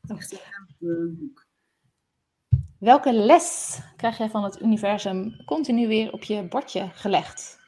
Echt 0.07 0.39
een 0.79 1.33
Welke 2.79 3.13
les 3.13 3.79
krijg 3.95 4.17
jij 4.17 4.29
van 4.29 4.43
het 4.43 4.61
universum 4.61 5.45
continu 5.45 5.87
weer 5.87 6.13
op 6.13 6.23
je 6.23 6.47
bordje 6.47 6.89
gelegd? 6.93 7.59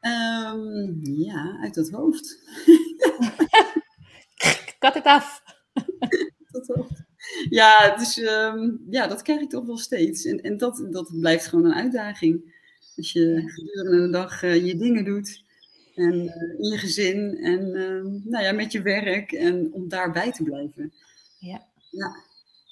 Um, 0.00 1.00
ja, 1.02 1.58
uit 1.62 1.74
het 1.74 1.90
hoofd. 1.90 2.38
Kat 4.78 4.94
het 4.94 5.04
af. 5.04 5.42
ja, 7.60 7.96
dus, 7.96 8.16
um, 8.18 8.86
ja, 8.90 9.06
dat 9.06 9.22
krijg 9.22 9.40
ik 9.40 9.50
toch 9.50 9.66
wel 9.66 9.78
steeds. 9.78 10.24
En, 10.24 10.40
en 10.40 10.56
dat, 10.56 10.86
dat 10.90 11.20
blijft 11.20 11.46
gewoon 11.46 11.64
een 11.64 11.74
uitdaging. 11.74 12.54
Als 12.96 13.12
je 13.12 13.42
gedurende 13.46 14.06
de 14.06 14.10
dag 14.10 14.42
uh, 14.42 14.66
je 14.66 14.76
dingen 14.76 15.04
doet. 15.04 15.44
En 15.94 16.14
uh, 16.14 16.58
in 16.58 16.68
je 16.70 16.78
gezin. 16.78 17.36
En 17.36 17.60
uh, 17.60 18.30
nou 18.32 18.44
ja, 18.44 18.52
met 18.52 18.72
je 18.72 18.82
werk. 18.82 19.32
En 19.32 19.72
om 19.72 19.88
daarbij 19.88 20.32
te 20.32 20.42
blijven. 20.42 20.92
Ja. 21.38 21.66
ja. 21.90 22.16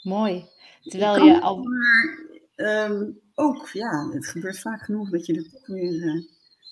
Mooi. 0.02 0.44
Terwijl 0.82 1.24
je 1.24 1.40
al... 1.40 1.56
Maar 1.56 2.18
um, 2.56 3.20
ook, 3.34 3.68
ja, 3.68 4.08
het 4.12 4.26
gebeurt 4.26 4.58
vaak 4.58 4.82
genoeg 4.82 5.10
dat 5.10 5.26
je 5.26 5.34
er 5.34 5.50
toch 5.50 5.66
weer, 5.66 5.92
uh, 5.92 6.22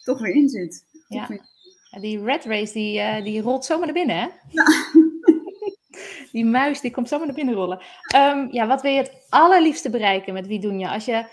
toch 0.05 0.21
weer 0.21 0.35
in 0.35 0.49
zit. 0.49 0.85
Ja. 1.09 1.27
Weer... 1.27 1.51
Die 2.01 2.25
red 2.25 2.45
race, 2.45 2.73
die, 2.73 3.23
die 3.23 3.41
rolt 3.41 3.65
zomaar 3.65 3.85
naar 3.85 3.95
binnen, 3.95 4.17
hè? 4.17 4.29
Ja. 4.49 4.65
Die 6.33 6.45
muis, 6.45 6.81
die 6.81 6.91
komt 6.91 7.09
zomaar 7.09 7.27
naar 7.27 7.35
binnen 7.35 7.55
rollen. 7.55 7.83
Um, 8.17 8.53
ja, 8.53 8.67
wat 8.67 8.83
wil 8.83 8.91
je 8.91 8.99
het 8.99 9.27
allerliefste 9.29 9.91
bereiken 9.91 10.35
met 10.35 10.47
wie 10.47 10.61
doen 10.61 10.79
je? 10.79 10.89
Als 10.89 11.05
je, 11.05 11.27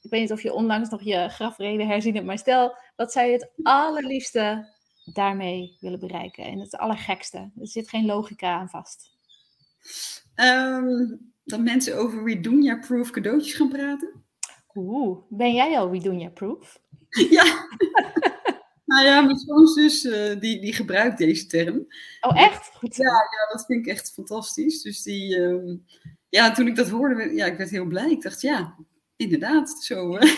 ik 0.00 0.10
weet 0.10 0.20
niet 0.20 0.32
of 0.32 0.42
je 0.42 0.52
onlangs 0.52 0.90
nog 0.90 1.02
je 1.02 1.28
grafreden 1.28 1.86
herzien 1.86 2.14
hebt, 2.14 2.26
maar 2.26 2.38
stel, 2.38 2.76
wat 2.96 3.12
zou 3.12 3.26
je 3.26 3.32
het 3.32 3.50
allerliefste 3.62 4.74
daarmee 5.04 5.76
willen 5.80 6.00
bereiken? 6.00 6.44
En 6.44 6.58
het 6.58 6.76
allergekste. 6.76 7.38
Er 7.38 7.66
zit 7.66 7.88
geen 7.88 8.06
logica 8.06 8.58
aan 8.58 8.68
vast. 8.68 9.16
Um, 10.34 11.32
dat 11.44 11.60
mensen 11.60 11.98
over 11.98 12.24
Redonia-proof 12.24 13.10
cadeautjes 13.10 13.54
gaan 13.54 13.68
praten. 13.68 14.26
Oeh, 14.78 15.18
ben 15.28 15.54
jij 15.54 15.78
al 15.78 15.90
Widunia 15.90 16.28
Proof? 16.28 16.80
Ja. 17.30 17.44
nou 18.88 19.06
ja, 19.06 19.20
mijn 19.20 19.38
schoonzus 19.38 20.04
uh, 20.04 20.40
die, 20.40 20.60
die 20.60 20.72
gebruikt 20.72 21.18
deze 21.18 21.46
term. 21.46 21.86
Oh, 22.20 22.40
echt? 22.40 22.70
Goed 22.74 22.96
Ja, 22.96 23.12
ja, 23.12 23.52
dat 23.52 23.64
vind 23.66 23.86
ik 23.86 23.92
echt 23.92 24.12
fantastisch. 24.12 24.82
Dus 24.82 25.02
die, 25.02 25.36
uh, 25.36 25.76
ja, 26.28 26.52
toen 26.52 26.66
ik 26.66 26.76
dat 26.76 26.88
hoorde, 26.88 27.34
ja, 27.34 27.46
ik 27.46 27.56
werd 27.56 27.70
heel 27.70 27.86
blij. 27.86 28.10
Ik 28.10 28.22
dacht, 28.22 28.40
ja, 28.40 28.76
inderdaad, 29.16 29.70
zo. 29.70 30.16
Uh, 30.16 30.32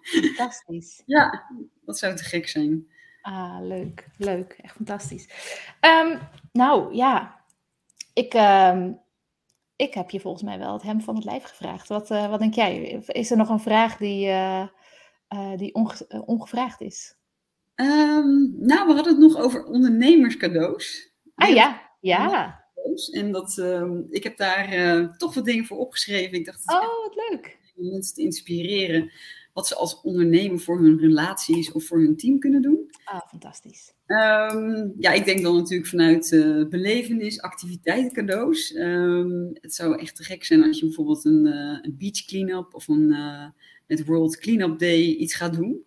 fantastisch. 0.00 1.02
ja, 1.16 1.50
dat 1.84 1.98
zou 1.98 2.16
te 2.16 2.24
gek 2.24 2.48
zijn. 2.48 2.86
Ah, 3.22 3.58
leuk, 3.60 4.08
leuk. 4.16 4.58
Echt 4.62 4.74
fantastisch. 4.74 5.28
Um, 5.80 6.18
nou, 6.52 6.94
ja, 6.94 7.44
ik, 8.12 8.34
uh, 8.34 8.86
ik 9.76 9.94
heb 9.94 10.10
je 10.10 10.20
volgens 10.20 10.42
mij 10.42 10.58
wel 10.58 10.72
het 10.72 10.82
hem 10.82 11.00
van 11.00 11.14
het 11.14 11.24
lijf 11.24 11.42
gevraagd. 11.42 11.88
Wat, 11.88 12.10
uh, 12.10 12.30
wat 12.30 12.38
denk 12.38 12.54
jij? 12.54 13.02
Is 13.06 13.30
er 13.30 13.36
nog 13.36 13.48
een 13.48 13.60
vraag 13.60 13.96
die, 13.96 14.26
uh, 14.26 14.66
die 15.56 15.74
onge 15.74 16.22
ongevraagd 16.26 16.80
is? 16.80 17.17
Um, 17.80 18.54
nou, 18.58 18.86
we 18.86 18.92
hadden 18.92 19.12
het 19.12 19.18
nog 19.18 19.36
over 19.36 19.64
ondernemerscadeaus. 19.64 21.12
Ah 21.34 21.54
ja, 21.54 21.82
ja. 22.00 22.64
En 23.12 23.32
dat, 23.32 23.56
um, 23.56 24.06
ik 24.10 24.22
heb 24.22 24.36
daar 24.36 24.74
uh, 24.74 25.16
toch 25.16 25.34
wat 25.34 25.44
dingen 25.44 25.64
voor 25.64 25.78
opgeschreven. 25.78 26.38
Ik 26.38 26.44
dacht, 26.44 26.62
oh, 26.66 27.04
wat 27.04 27.14
leuk. 27.30 27.58
Om 27.76 27.88
mensen 27.88 28.14
te 28.14 28.22
inspireren 28.22 29.12
wat 29.52 29.66
ze 29.66 29.74
als 29.74 30.00
ondernemer 30.00 30.58
voor 30.58 30.80
hun 30.80 30.98
relaties 30.98 31.72
of 31.72 31.84
voor 31.84 31.98
hun 31.98 32.16
team 32.16 32.38
kunnen 32.38 32.62
doen. 32.62 32.90
Ah, 33.04 33.28
fantastisch. 33.28 33.92
Um, 34.06 34.94
ja, 34.98 35.12
ik 35.12 35.24
denk 35.24 35.42
dan 35.42 35.56
natuurlijk 35.56 35.88
vanuit 35.88 36.30
uh, 36.32 36.68
belevenis, 36.68 37.40
activiteiten, 37.40 38.12
cadeaus. 38.12 38.74
Um, 38.74 39.50
het 39.60 39.74
zou 39.74 39.98
echt 39.98 40.16
te 40.16 40.22
gek 40.24 40.44
zijn 40.44 40.64
als 40.64 40.78
je 40.78 40.86
bijvoorbeeld 40.86 41.24
een, 41.24 41.46
uh, 41.46 41.78
een 41.82 41.96
beach 41.98 42.24
clean-up 42.24 42.74
of 42.74 42.88
een 42.88 43.14
met 43.86 44.04
World 44.04 44.38
Cleanup 44.38 44.78
Day 44.78 45.00
iets 45.00 45.34
gaat 45.34 45.54
doen. 45.54 45.84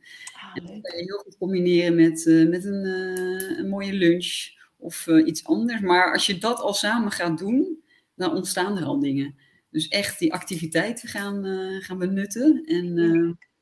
En 0.53 0.65
dat 0.65 0.81
kan 0.81 0.97
je 0.97 1.03
heel 1.03 1.17
goed 1.17 1.37
combineren 1.37 1.95
met, 1.95 2.25
met 2.49 2.65
een, 2.65 2.85
een, 3.59 3.69
mooie 3.69 3.93
lunch 3.93 4.59
of 4.77 5.07
iets 5.07 5.45
anders. 5.45 5.81
Maar 5.81 6.13
als 6.13 6.25
je 6.25 6.37
dat 6.37 6.59
al 6.59 6.73
samen 6.73 7.11
gaat 7.11 7.37
doen, 7.37 7.83
dan 8.15 8.35
ontstaan 8.35 8.77
er 8.77 8.83
al 8.83 8.99
dingen. 8.99 9.35
Dus 9.69 9.87
echt 9.87 10.19
die 10.19 10.33
activiteiten 10.33 11.09
gaan, 11.09 11.45
gaan 11.81 11.97
benutten. 11.97 12.63
En 12.65 12.97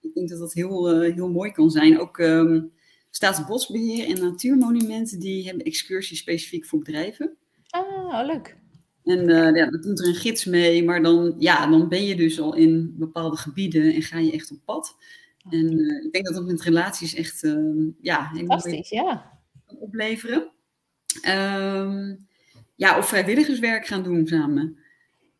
ik 0.01 0.13
denk 0.13 0.29
dat 0.29 0.39
dat 0.39 0.53
heel, 0.53 0.99
heel 0.99 1.29
mooi 1.29 1.51
kan 1.51 1.69
zijn. 1.69 1.99
Ook 1.99 2.17
um, 2.17 2.71
Staatsbosbeheer 3.09 4.07
en 4.07 4.19
Natuurmonumenten 4.19 5.19
die 5.19 5.45
hebben 5.45 5.65
excursies 5.65 6.19
specifiek 6.19 6.65
voor 6.65 6.79
bedrijven. 6.79 7.37
Ah, 7.69 8.25
leuk. 8.25 8.57
En 9.03 9.29
uh, 9.29 9.55
ja, 9.55 9.69
dan 9.69 9.81
komt 9.81 9.99
er 9.99 10.07
een 10.07 10.15
gids 10.15 10.45
mee, 10.45 10.83
maar 10.83 11.01
dan, 11.01 11.35
ja, 11.37 11.67
dan 11.67 11.89
ben 11.89 12.05
je 12.05 12.15
dus 12.15 12.39
al 12.39 12.55
in 12.55 12.95
bepaalde 12.97 13.37
gebieden 13.37 13.93
en 13.93 14.01
ga 14.01 14.19
je 14.19 14.31
echt 14.31 14.51
op 14.51 14.57
pad. 14.65 14.95
En 15.49 15.79
uh, 15.79 16.03
ik 16.05 16.11
denk 16.11 16.25
dat 16.25 16.33
dat 16.33 16.45
met 16.45 16.61
relaties 16.61 17.13
echt 17.13 17.41
ja, 18.01 18.31
Fantastisch, 18.35 18.89
ja. 18.89 19.39
kan 19.65 19.77
opleveren. 19.77 20.51
Um, 21.27 22.27
ja, 22.75 22.97
of 22.97 23.07
vrijwilligerswerk 23.07 23.87
gaan 23.87 24.03
doen 24.03 24.27
samen. 24.27 24.77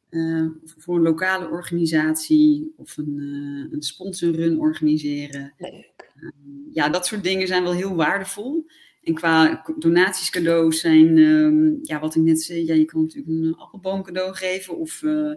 Uh, 0.09 0.47
voor 0.63 0.95
een 0.95 1.01
lokale 1.01 1.49
organisatie 1.49 2.73
of 2.77 2.97
een, 2.97 3.17
uh, 3.17 3.71
een 3.71 3.81
sponsorrun 3.81 4.59
organiseren. 4.59 5.53
Leuk. 5.57 6.11
Uh, 6.15 6.29
ja, 6.71 6.89
dat 6.89 7.05
soort 7.05 7.23
dingen 7.23 7.47
zijn 7.47 7.63
wel 7.63 7.73
heel 7.73 7.95
waardevol. 7.95 8.65
En 9.03 9.13
qua 9.13 9.63
donaties, 9.77 10.29
cadeaus 10.29 10.79
zijn, 10.79 11.17
um, 11.17 11.79
ja, 11.81 11.99
wat 11.99 12.15
ik 12.15 12.21
net 12.21 12.41
zei, 12.41 12.65
ja, 12.65 12.73
je 12.73 12.85
kan 12.85 13.01
natuurlijk 13.01 13.35
een 13.35 13.55
appelboom 13.55 14.03
cadeau 14.03 14.35
geven 14.35 14.77
of 14.77 15.01
uh, 15.01 15.33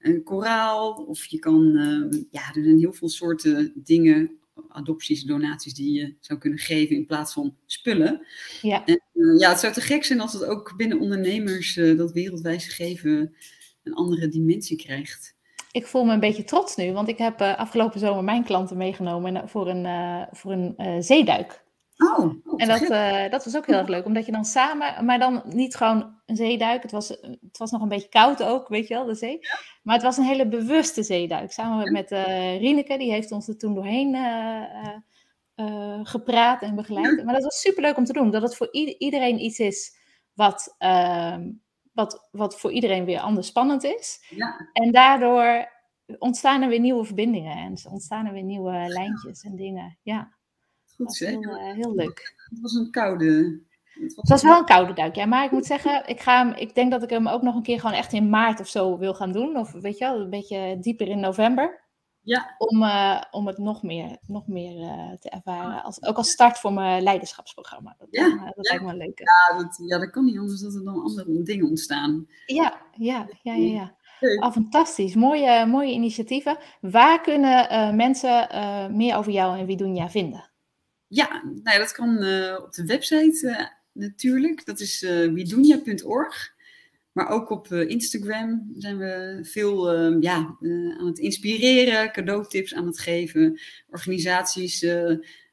een 0.00 0.22
koraal. 0.22 0.92
Of 0.92 1.24
je 1.24 1.38
kan, 1.38 1.76
uh, 1.76 2.22
ja, 2.30 2.40
er 2.54 2.62
zijn 2.62 2.78
heel 2.78 2.92
veel 2.92 3.08
soorten 3.08 3.72
dingen, 3.74 4.38
adopties, 4.68 5.22
donaties 5.22 5.74
die 5.74 5.92
je 5.92 6.14
zou 6.20 6.38
kunnen 6.38 6.58
geven 6.58 6.96
in 6.96 7.06
plaats 7.06 7.32
van 7.32 7.56
spullen. 7.66 8.26
Ja, 8.62 8.84
en, 8.84 9.02
uh, 9.14 9.40
ja 9.40 9.50
het 9.50 9.60
zou 9.60 9.72
te 9.72 9.80
gek 9.80 10.04
zijn 10.04 10.20
als 10.20 10.32
het 10.32 10.44
ook 10.44 10.74
binnen 10.76 11.00
ondernemers 11.00 11.76
uh, 11.76 11.98
dat 11.98 12.12
wereldwijze 12.12 12.70
geven 12.70 13.34
een 13.82 13.94
andere 13.94 14.28
dimensie 14.28 14.76
krijgt. 14.76 15.38
Ik 15.72 15.86
voel 15.86 16.04
me 16.04 16.12
een 16.12 16.20
beetje 16.20 16.44
trots 16.44 16.76
nu, 16.76 16.92
want 16.92 17.08
ik 17.08 17.18
heb 17.18 17.40
uh, 17.40 17.58
afgelopen 17.58 18.00
zomer 18.00 18.24
mijn 18.24 18.44
klanten 18.44 18.76
meegenomen 18.76 19.48
voor 19.48 19.68
een, 19.68 20.26
voor 20.32 20.52
een 20.52 21.02
zeeduik. 21.02 21.62
Oh, 22.02 22.34
oh 22.44 22.54
en 22.56 22.68
dat, 22.68 22.88
dat 23.30 23.44
was 23.44 23.56
ook 23.56 23.66
heel 23.66 23.78
erg 23.78 23.88
leuk, 23.88 24.04
omdat 24.04 24.26
je 24.26 24.32
dan 24.32 24.44
samen, 24.44 25.04
maar 25.04 25.18
dan 25.18 25.42
niet 25.44 25.74
gewoon 25.74 26.14
een 26.26 26.36
zeeduik. 26.36 26.82
Het 26.82 26.90
was, 26.90 27.08
het 27.08 27.58
was 27.58 27.70
nog 27.70 27.82
een 27.82 27.88
beetje 27.88 28.08
koud 28.08 28.42
ook, 28.42 28.68
weet 28.68 28.88
je 28.88 28.94
wel, 28.94 29.04
de 29.04 29.14
zee. 29.14 29.38
Maar 29.82 29.94
het 29.94 30.04
was 30.04 30.16
een 30.16 30.24
hele 30.24 30.48
bewuste 30.48 31.02
zeeduik. 31.02 31.52
Samen 31.52 31.92
met 31.92 32.10
Rieneke, 32.60 32.98
die 32.98 33.10
heeft 33.10 33.32
ons 33.32 33.48
er 33.48 33.58
toen 33.58 33.74
doorheen 33.74 34.16
gepraat 36.02 36.62
en 36.62 36.74
begeleid. 36.74 37.24
Maar 37.24 37.34
dat 37.34 37.42
was 37.42 37.60
superleuk 37.60 37.96
om 37.96 38.04
te 38.04 38.12
doen, 38.12 38.30
dat 38.30 38.42
het 38.42 38.56
voor 38.56 38.68
iedereen 38.98 39.44
iets 39.44 39.58
is 39.58 39.98
wat 40.34 40.74
ehm, 40.78 41.48
wat, 41.92 42.28
wat 42.30 42.60
voor 42.60 42.72
iedereen 42.72 43.04
weer 43.04 43.20
anders 43.20 43.46
spannend 43.46 43.84
is. 43.84 44.26
Ja. 44.28 44.70
En 44.72 44.92
daardoor 44.92 45.68
ontstaan 46.18 46.62
er 46.62 46.68
weer 46.68 46.80
nieuwe 46.80 47.04
verbindingen 47.04 47.56
en 47.56 47.76
ontstaan 47.90 48.26
er 48.26 48.32
weer 48.32 48.42
nieuwe 48.42 48.84
lijntjes 48.86 49.42
en 49.42 49.56
dingen. 49.56 49.98
Ja, 50.02 50.34
goed 51.00 51.14
zeg. 51.14 51.30
Heel, 51.30 51.56
heel 51.56 51.94
leuk. 51.94 52.34
Het 52.48 52.60
was 52.60 52.74
een 52.74 52.90
koude. 52.90 53.60
Het 53.84 54.14
was, 54.14 54.14
het 54.14 54.28
was 54.28 54.42
wel 54.42 54.58
een 54.58 54.64
koude 54.64 54.92
duik, 54.92 55.14
ja. 55.14 55.26
Maar 55.26 55.44
ik 55.44 55.50
moet 55.50 55.66
zeggen, 55.66 56.08
ik, 56.08 56.20
ga 56.20 56.44
hem, 56.44 56.54
ik 56.54 56.74
denk 56.74 56.90
dat 56.90 57.02
ik 57.02 57.10
hem 57.10 57.28
ook 57.28 57.42
nog 57.42 57.54
een 57.54 57.62
keer 57.62 57.80
gewoon 57.80 57.96
echt 57.96 58.12
in 58.12 58.30
maart 58.30 58.60
of 58.60 58.68
zo 58.68 58.98
wil 58.98 59.14
gaan 59.14 59.32
doen. 59.32 59.56
Of 59.56 59.72
weet 59.72 59.98
je 59.98 60.04
wel, 60.04 60.20
een 60.20 60.30
beetje 60.30 60.78
dieper 60.80 61.08
in 61.08 61.20
november. 61.20 61.88
Ja. 62.22 62.54
Om, 62.58 62.82
uh, 62.82 63.20
om 63.30 63.46
het 63.46 63.58
nog 63.58 63.82
meer, 63.82 64.18
nog 64.26 64.46
meer 64.46 64.76
uh, 64.76 65.12
te 65.18 65.30
ervaren. 65.30 65.82
Als, 65.82 66.02
ook 66.02 66.16
als 66.16 66.30
start 66.30 66.58
voor 66.58 66.72
mijn 66.72 67.02
leiderschapsprogramma. 67.02 67.94
Dat, 67.98 68.08
ja, 68.10 68.26
uh, 68.26 68.44
dat 68.44 68.66
ja. 68.66 68.76
lijkt 68.76 68.84
me 68.84 68.96
leuk. 68.96 69.18
Ja 69.18 69.58
dat, 69.58 69.82
ja, 69.86 69.98
dat 69.98 70.10
kan 70.10 70.24
niet 70.24 70.38
anders 70.38 70.60
dat 70.60 70.74
er 70.74 70.84
dan 70.84 71.02
andere 71.02 71.42
dingen 71.42 71.68
ontstaan. 71.68 72.26
Ja, 72.46 72.80
ja, 72.92 73.26
ja, 73.42 73.54
ja. 73.54 73.94
ja. 74.20 74.46
Oh, 74.46 74.52
fantastisch. 74.52 75.14
Mooie, 75.14 75.66
mooie 75.66 75.92
initiatieven. 75.92 76.56
Waar 76.80 77.20
kunnen 77.20 77.96
mensen 77.96 78.48
meer 78.96 79.16
over 79.16 79.32
jou 79.32 79.58
en 79.58 79.66
Widunia 79.66 80.08
vinden? 80.08 80.49
Ja, 81.12 81.42
nou 81.44 81.60
ja 81.62 81.78
dat 81.78 81.92
kan 81.92 82.22
uh, 82.22 82.58
op 82.62 82.72
de 82.72 82.84
website 82.84 83.70
natuurlijk. 83.92 84.66
Dat 84.66 84.80
is 84.80 85.00
widunia.org. 85.32 86.58
Maar 87.12 87.28
ook 87.28 87.50
op 87.50 87.72
Instagram 87.72 88.70
zijn 88.76 88.98
we 88.98 89.38
veel 89.42 89.92
ja, 90.20 90.56
aan 90.98 91.06
het 91.06 91.18
inspireren, 91.18 92.12
cadeautips 92.12 92.74
aan 92.74 92.86
het 92.86 92.98
geven, 92.98 93.60
organisaties 93.88 94.82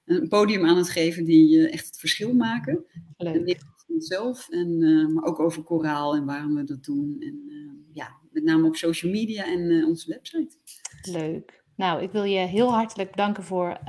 een 0.08 0.28
podium 0.28 0.66
aan 0.66 0.78
het 0.78 0.90
geven 0.90 1.24
die 1.26 1.70
echt 1.70 1.86
het 1.86 2.00
verschil 2.00 2.34
maken. 2.34 2.86
Leuk. 3.18 3.60
zelf, 3.98 4.50
en, 4.50 4.82
uh, 4.82 5.08
maar 5.08 5.24
ook 5.24 5.40
over 5.40 5.64
koraal 5.64 6.16
en 6.16 6.26
waarom 6.26 6.56
we 6.56 6.64
dat 6.64 6.84
doen. 6.84 7.16
En 7.20 7.44
uh, 7.48 7.72
ja, 7.94 8.16
met 8.32 8.44
name 8.44 8.68
op 8.68 8.76
social 8.76 9.12
media 9.12 9.46
en 9.46 9.60
uh, 9.60 9.88
onze 9.88 10.10
website. 10.10 10.56
Leuk. 11.02 11.64
Nou, 11.78 12.02
ik 12.02 12.12
wil 12.12 12.24
je 12.24 12.40
heel 12.40 12.74
hartelijk 12.74 13.12
bedanken 13.12 13.44
voor, 13.44 13.80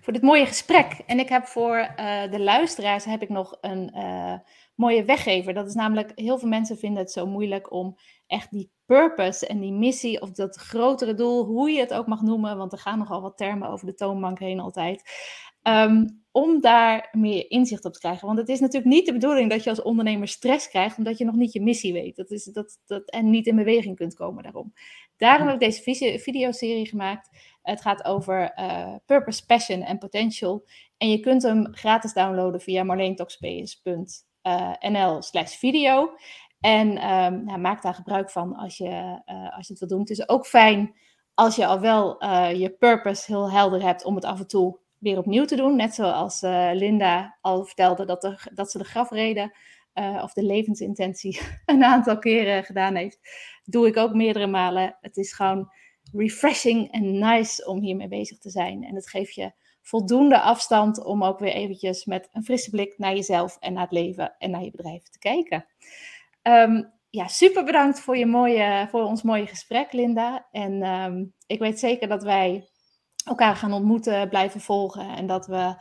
voor 0.00 0.12
dit 0.12 0.22
mooie 0.22 0.46
gesprek. 0.46 1.02
En 1.06 1.18
ik 1.18 1.28
heb 1.28 1.46
voor 1.46 1.94
de 2.30 2.40
luisteraars 2.40 3.04
heb 3.04 3.22
ik 3.22 3.28
nog 3.28 3.58
een 3.60 3.94
mooie 4.74 5.04
weggever. 5.04 5.54
Dat 5.54 5.66
is 5.66 5.74
namelijk, 5.74 6.12
heel 6.14 6.38
veel 6.38 6.48
mensen 6.48 6.78
vinden 6.78 7.02
het 7.02 7.12
zo 7.12 7.26
moeilijk 7.26 7.72
om 7.72 7.96
echt 8.26 8.50
die 8.50 8.70
purpose 8.86 9.46
en 9.46 9.60
die 9.60 9.72
missie 9.72 10.20
of 10.20 10.30
dat 10.30 10.56
grotere 10.56 11.14
doel, 11.14 11.44
hoe 11.44 11.70
je 11.70 11.80
het 11.80 11.94
ook 11.94 12.06
mag 12.06 12.22
noemen, 12.22 12.56
want 12.56 12.72
er 12.72 12.78
gaan 12.78 12.98
nogal 12.98 13.22
wat 13.22 13.36
termen 13.36 13.68
over 13.68 13.86
de 13.86 13.94
toonbank 13.94 14.38
heen 14.38 14.60
altijd. 14.60 15.02
Um, 15.62 16.22
om 16.30 16.60
daar 16.60 17.08
meer 17.12 17.50
inzicht 17.50 17.84
op 17.84 17.92
te 17.92 17.98
krijgen. 17.98 18.26
Want 18.26 18.38
het 18.38 18.48
is 18.48 18.60
natuurlijk 18.60 18.92
niet 18.92 19.06
de 19.06 19.12
bedoeling 19.12 19.50
dat 19.50 19.64
je 19.64 19.70
als 19.70 19.82
ondernemer 19.82 20.28
stress 20.28 20.68
krijgt, 20.68 20.98
omdat 20.98 21.18
je 21.18 21.24
nog 21.24 21.34
niet 21.34 21.52
je 21.52 21.62
missie 21.62 21.92
weet. 21.92 22.16
Dat 22.16 22.30
is, 22.30 22.44
dat, 22.44 22.78
dat, 22.86 23.10
en 23.10 23.30
niet 23.30 23.46
in 23.46 23.56
beweging 23.56 23.96
kunt 23.96 24.14
komen 24.14 24.42
daarom. 24.42 24.72
Daarom 25.22 25.46
heb 25.46 25.60
ik 25.60 25.62
deze 25.82 25.82
videoserie 26.18 26.86
gemaakt. 26.86 27.28
Het 27.62 27.80
gaat 27.80 28.04
over 28.04 28.58
uh, 28.58 28.94
purpose, 29.06 29.46
passion 29.46 29.82
en 29.82 29.98
potential. 29.98 30.64
En 30.98 31.10
je 31.10 31.20
kunt 31.20 31.42
hem 31.42 31.68
gratis 31.70 32.12
downloaden 32.12 32.60
via 32.60 32.82
marleentoxpace.nl 32.82 35.22
slash 35.22 35.56
video. 35.56 36.10
En 36.60 36.92
nou, 37.44 37.58
maak 37.58 37.82
daar 37.82 37.94
gebruik 37.94 38.30
van 38.30 38.56
als 38.56 38.76
je, 38.76 39.22
uh, 39.26 39.56
als 39.56 39.66
je 39.66 39.72
het 39.72 39.78
wil 39.78 39.88
doen. 39.88 40.00
Het 40.00 40.10
is 40.10 40.28
ook 40.28 40.46
fijn 40.46 40.94
als 41.34 41.56
je 41.56 41.66
al 41.66 41.80
wel 41.80 42.24
je 42.52 42.76
purpose 42.78 43.32
heel 43.32 43.50
helder 43.50 43.82
hebt 43.82 44.04
om 44.04 44.14
het 44.14 44.24
af 44.24 44.38
en 44.38 44.46
toe 44.46 44.78
weer 44.98 45.18
opnieuw 45.18 45.44
te 45.44 45.56
doen. 45.56 45.76
Net 45.76 45.94
zoals 45.94 46.40
Linda 46.72 47.38
al 47.40 47.64
vertelde 47.64 48.04
dat, 48.04 48.48
dat 48.54 48.70
ze 48.70 48.78
de 48.78 48.84
grafreden 48.84 49.52
uh, 49.94 50.20
of 50.22 50.32
de 50.32 50.42
levensintentie 50.42 51.40
een 51.64 51.84
aantal 51.84 52.18
keren 52.18 52.64
gedaan 52.64 52.94
heeft. 52.94 53.18
Doe 53.64 53.86
ik 53.86 53.96
ook 53.96 54.14
meerdere 54.14 54.46
malen. 54.46 54.96
Het 55.00 55.16
is 55.16 55.32
gewoon 55.32 55.72
refreshing 56.12 56.92
en 56.92 57.18
nice 57.18 57.66
om 57.66 57.80
hiermee 57.80 58.08
bezig 58.08 58.38
te 58.38 58.50
zijn. 58.50 58.84
En 58.84 58.94
het 58.94 59.08
geeft 59.08 59.34
je 59.34 59.52
voldoende 59.82 60.40
afstand 60.40 61.04
om 61.04 61.24
ook 61.24 61.38
weer 61.38 61.52
eventjes 61.52 62.04
met 62.04 62.28
een 62.32 62.44
frisse 62.44 62.70
blik 62.70 62.94
naar 62.98 63.14
jezelf 63.14 63.56
en 63.60 63.72
naar 63.72 63.82
het 63.82 63.92
leven 63.92 64.34
en 64.38 64.50
naar 64.50 64.62
je 64.64 64.70
bedrijf 64.70 65.02
te 65.02 65.18
kijken. 65.18 65.66
Um, 66.42 66.92
ja, 67.10 67.28
super 67.28 67.64
bedankt 67.64 68.00
voor, 68.00 68.16
je 68.16 68.26
mooie, 68.26 68.86
voor 68.90 69.02
ons 69.02 69.22
mooie 69.22 69.46
gesprek, 69.46 69.92
Linda. 69.92 70.48
En 70.50 70.82
ehm, 70.82 71.24
ik 71.46 71.58
weet 71.58 71.78
zeker 71.78 72.08
dat 72.08 72.22
wij 72.22 72.68
elkaar 73.24 73.56
gaan 73.56 73.72
ontmoeten, 73.72 74.28
blijven 74.28 74.60
volgen 74.60 75.08
en 75.16 75.26
dat 75.26 75.46
we 75.46 75.74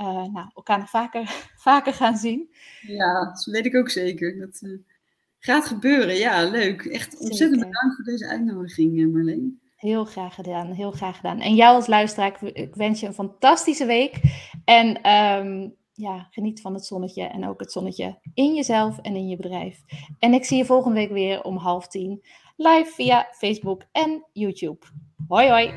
uh, 0.00 0.24
nou, 0.32 0.50
elkaar 0.54 0.78
nog 0.78 0.90
vaker, 0.90 1.30
vaker 1.68 1.92
gaan 1.92 2.16
zien. 2.16 2.54
Ja, 2.80 3.24
dat 3.24 3.44
weet 3.44 3.66
ik 3.66 3.76
ook 3.76 3.90
zeker. 3.90 4.38
Dat 4.38 4.60
uh, 4.62 4.78
gaat 5.38 5.66
gebeuren. 5.66 6.14
Ja, 6.14 6.48
leuk. 6.50 6.84
Echt 6.84 7.18
ontzettend 7.18 7.60
bedankt 7.60 7.94
voor 7.96 8.04
deze 8.04 8.28
uitnodiging, 8.28 9.12
Marleen. 9.12 9.60
Heel 9.76 10.04
graag 10.04 10.34
gedaan, 10.34 10.72
heel 10.72 10.90
graag 10.90 11.16
gedaan. 11.16 11.40
En 11.40 11.54
jou 11.54 11.74
als 11.74 11.86
luisteraar, 11.86 12.38
ik 12.42 12.74
wens 12.74 13.00
je 13.00 13.06
een 13.06 13.14
fantastische 13.14 13.86
week. 13.86 14.20
En 14.64 15.10
um, 15.10 15.74
ja, 15.92 16.26
geniet 16.30 16.60
van 16.60 16.74
het 16.74 16.84
zonnetje 16.84 17.22
en 17.22 17.48
ook 17.48 17.60
het 17.60 17.72
zonnetje 17.72 18.18
in 18.34 18.54
jezelf 18.54 18.98
en 18.98 19.16
in 19.16 19.28
je 19.28 19.36
bedrijf. 19.36 19.82
En 20.18 20.32
ik 20.32 20.44
zie 20.44 20.56
je 20.56 20.64
volgende 20.64 20.98
week 20.98 21.10
weer 21.10 21.42
om 21.42 21.56
half 21.56 21.88
tien 21.88 22.22
live 22.56 22.90
via 22.94 23.28
Facebook 23.30 23.82
en 23.92 24.24
YouTube. 24.32 24.86
Hoi 25.28 25.48
hoi! 25.48 25.72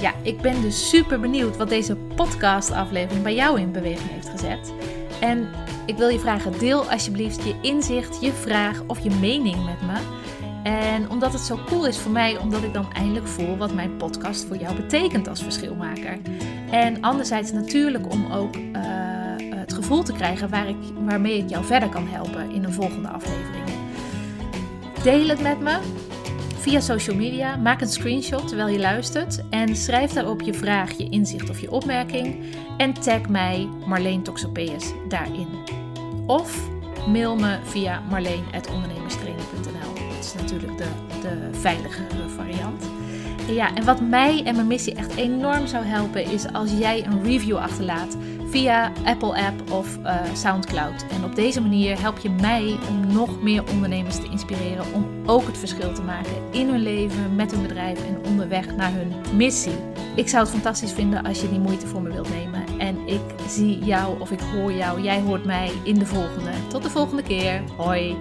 Ja, 0.00 0.14
ik 0.22 0.40
ben 0.40 0.62
dus 0.62 0.88
super 0.88 1.20
benieuwd 1.20 1.56
wat 1.56 1.68
deze 1.68 1.96
podcast-aflevering 1.96 3.22
bij 3.22 3.34
jou 3.34 3.60
in 3.60 3.72
beweging 3.72 4.10
heeft 4.10 4.28
gezet. 4.28 4.72
En 5.20 5.48
ik 5.86 5.96
wil 5.96 6.08
je 6.08 6.18
vragen, 6.18 6.58
deel 6.58 6.90
alsjeblieft 6.90 7.44
je 7.44 7.54
inzicht, 7.62 8.20
je 8.20 8.32
vraag 8.32 8.82
of 8.86 8.98
je 8.98 9.10
mening 9.10 9.64
met 9.64 9.82
me. 9.82 9.98
En 10.62 11.10
omdat 11.10 11.32
het 11.32 11.42
zo 11.42 11.58
cool 11.66 11.86
is 11.86 11.98
voor 11.98 12.12
mij, 12.12 12.38
omdat 12.38 12.62
ik 12.62 12.72
dan 12.72 12.92
eindelijk 12.92 13.26
voel 13.26 13.56
wat 13.56 13.74
mijn 13.74 13.96
podcast 13.96 14.44
voor 14.44 14.56
jou 14.56 14.76
betekent 14.76 15.28
als 15.28 15.42
verschilmaker. 15.42 16.18
En 16.70 17.00
anderzijds 17.00 17.52
natuurlijk 17.52 18.12
om 18.12 18.32
ook 18.32 18.56
uh, 18.56 18.62
het 19.54 19.72
gevoel 19.72 20.02
te 20.02 20.12
krijgen 20.12 20.50
waar 20.50 20.68
ik, 20.68 20.76
waarmee 21.04 21.38
ik 21.38 21.48
jou 21.48 21.64
verder 21.64 21.88
kan 21.88 22.08
helpen 22.08 22.50
in 22.50 22.64
een 22.64 22.72
volgende 22.72 23.08
aflevering. 23.08 23.64
Deel 25.02 25.28
het 25.28 25.40
met 25.40 25.60
me 25.60 25.78
via 26.64 26.80
social 26.80 27.16
media. 27.16 27.56
Maak 27.56 27.80
een 27.80 27.88
screenshot 27.88 28.48
terwijl 28.48 28.68
je 28.68 28.78
luistert 28.78 29.42
en 29.50 29.76
schrijf 29.76 30.12
daarop 30.12 30.40
je 30.40 30.54
vraag, 30.54 30.92
je 30.92 31.08
inzicht 31.08 31.50
of 31.50 31.60
je 31.60 31.70
opmerking. 31.70 32.44
En 32.76 32.92
tag 32.92 33.28
mij 33.28 33.68
Marleen 33.86 34.22
Toxopeus 34.22 34.92
daarin. 35.08 35.48
Of 36.26 36.68
mail 37.08 37.36
me 37.36 37.58
via 37.64 38.02
marleen.ondernemerstraining.nl. 38.10 39.94
Dat 40.14 40.24
is 40.24 40.34
natuurlijk 40.34 40.78
de, 40.78 40.88
de 41.22 41.48
veiligere 41.52 42.28
variant. 42.28 42.84
Ja, 43.48 43.74
en 43.74 43.84
wat 43.84 44.00
mij 44.00 44.42
en 44.44 44.54
mijn 44.54 44.66
missie 44.66 44.94
echt 44.94 45.16
enorm 45.16 45.66
zou 45.66 45.84
helpen 45.84 46.24
is 46.24 46.52
als 46.52 46.70
jij 46.78 47.06
een 47.06 47.22
review 47.22 47.56
achterlaat 47.56 48.16
via 48.54 48.92
Apple 49.04 49.34
App 49.34 49.70
of 49.70 49.98
uh, 49.98 50.24
SoundCloud. 50.34 51.06
En 51.10 51.24
op 51.24 51.34
deze 51.34 51.60
manier 51.60 52.00
help 52.00 52.18
je 52.18 52.30
mij 52.30 52.78
om 52.88 53.12
nog 53.12 53.42
meer 53.42 53.64
ondernemers 53.70 54.16
te 54.16 54.28
inspireren 54.30 54.84
om 54.92 55.06
ook 55.26 55.46
het 55.46 55.58
verschil 55.58 55.94
te 55.94 56.02
maken 56.02 56.32
in 56.50 56.68
hun 56.68 56.82
leven, 56.82 57.34
met 57.34 57.50
hun 57.50 57.62
bedrijf 57.62 58.06
en 58.06 58.24
onderweg 58.26 58.76
naar 58.76 58.92
hun 58.92 59.12
missie. 59.36 59.76
Ik 60.16 60.28
zou 60.28 60.42
het 60.42 60.52
fantastisch 60.52 60.92
vinden 60.92 61.24
als 61.24 61.40
je 61.40 61.48
die 61.48 61.58
moeite 61.58 61.86
voor 61.86 62.02
me 62.02 62.12
wilt 62.12 62.30
nemen. 62.30 62.64
En 62.78 63.08
ik 63.08 63.20
zie 63.48 63.78
jou 63.78 64.20
of 64.20 64.30
ik 64.30 64.40
hoor 64.40 64.72
jou, 64.72 65.02
jij 65.02 65.20
hoort 65.20 65.44
mij 65.44 65.70
in 65.84 65.98
de 65.98 66.06
volgende. 66.06 66.50
Tot 66.68 66.82
de 66.82 66.90
volgende 66.90 67.22
keer. 67.22 67.62
Hoi. 67.76 68.16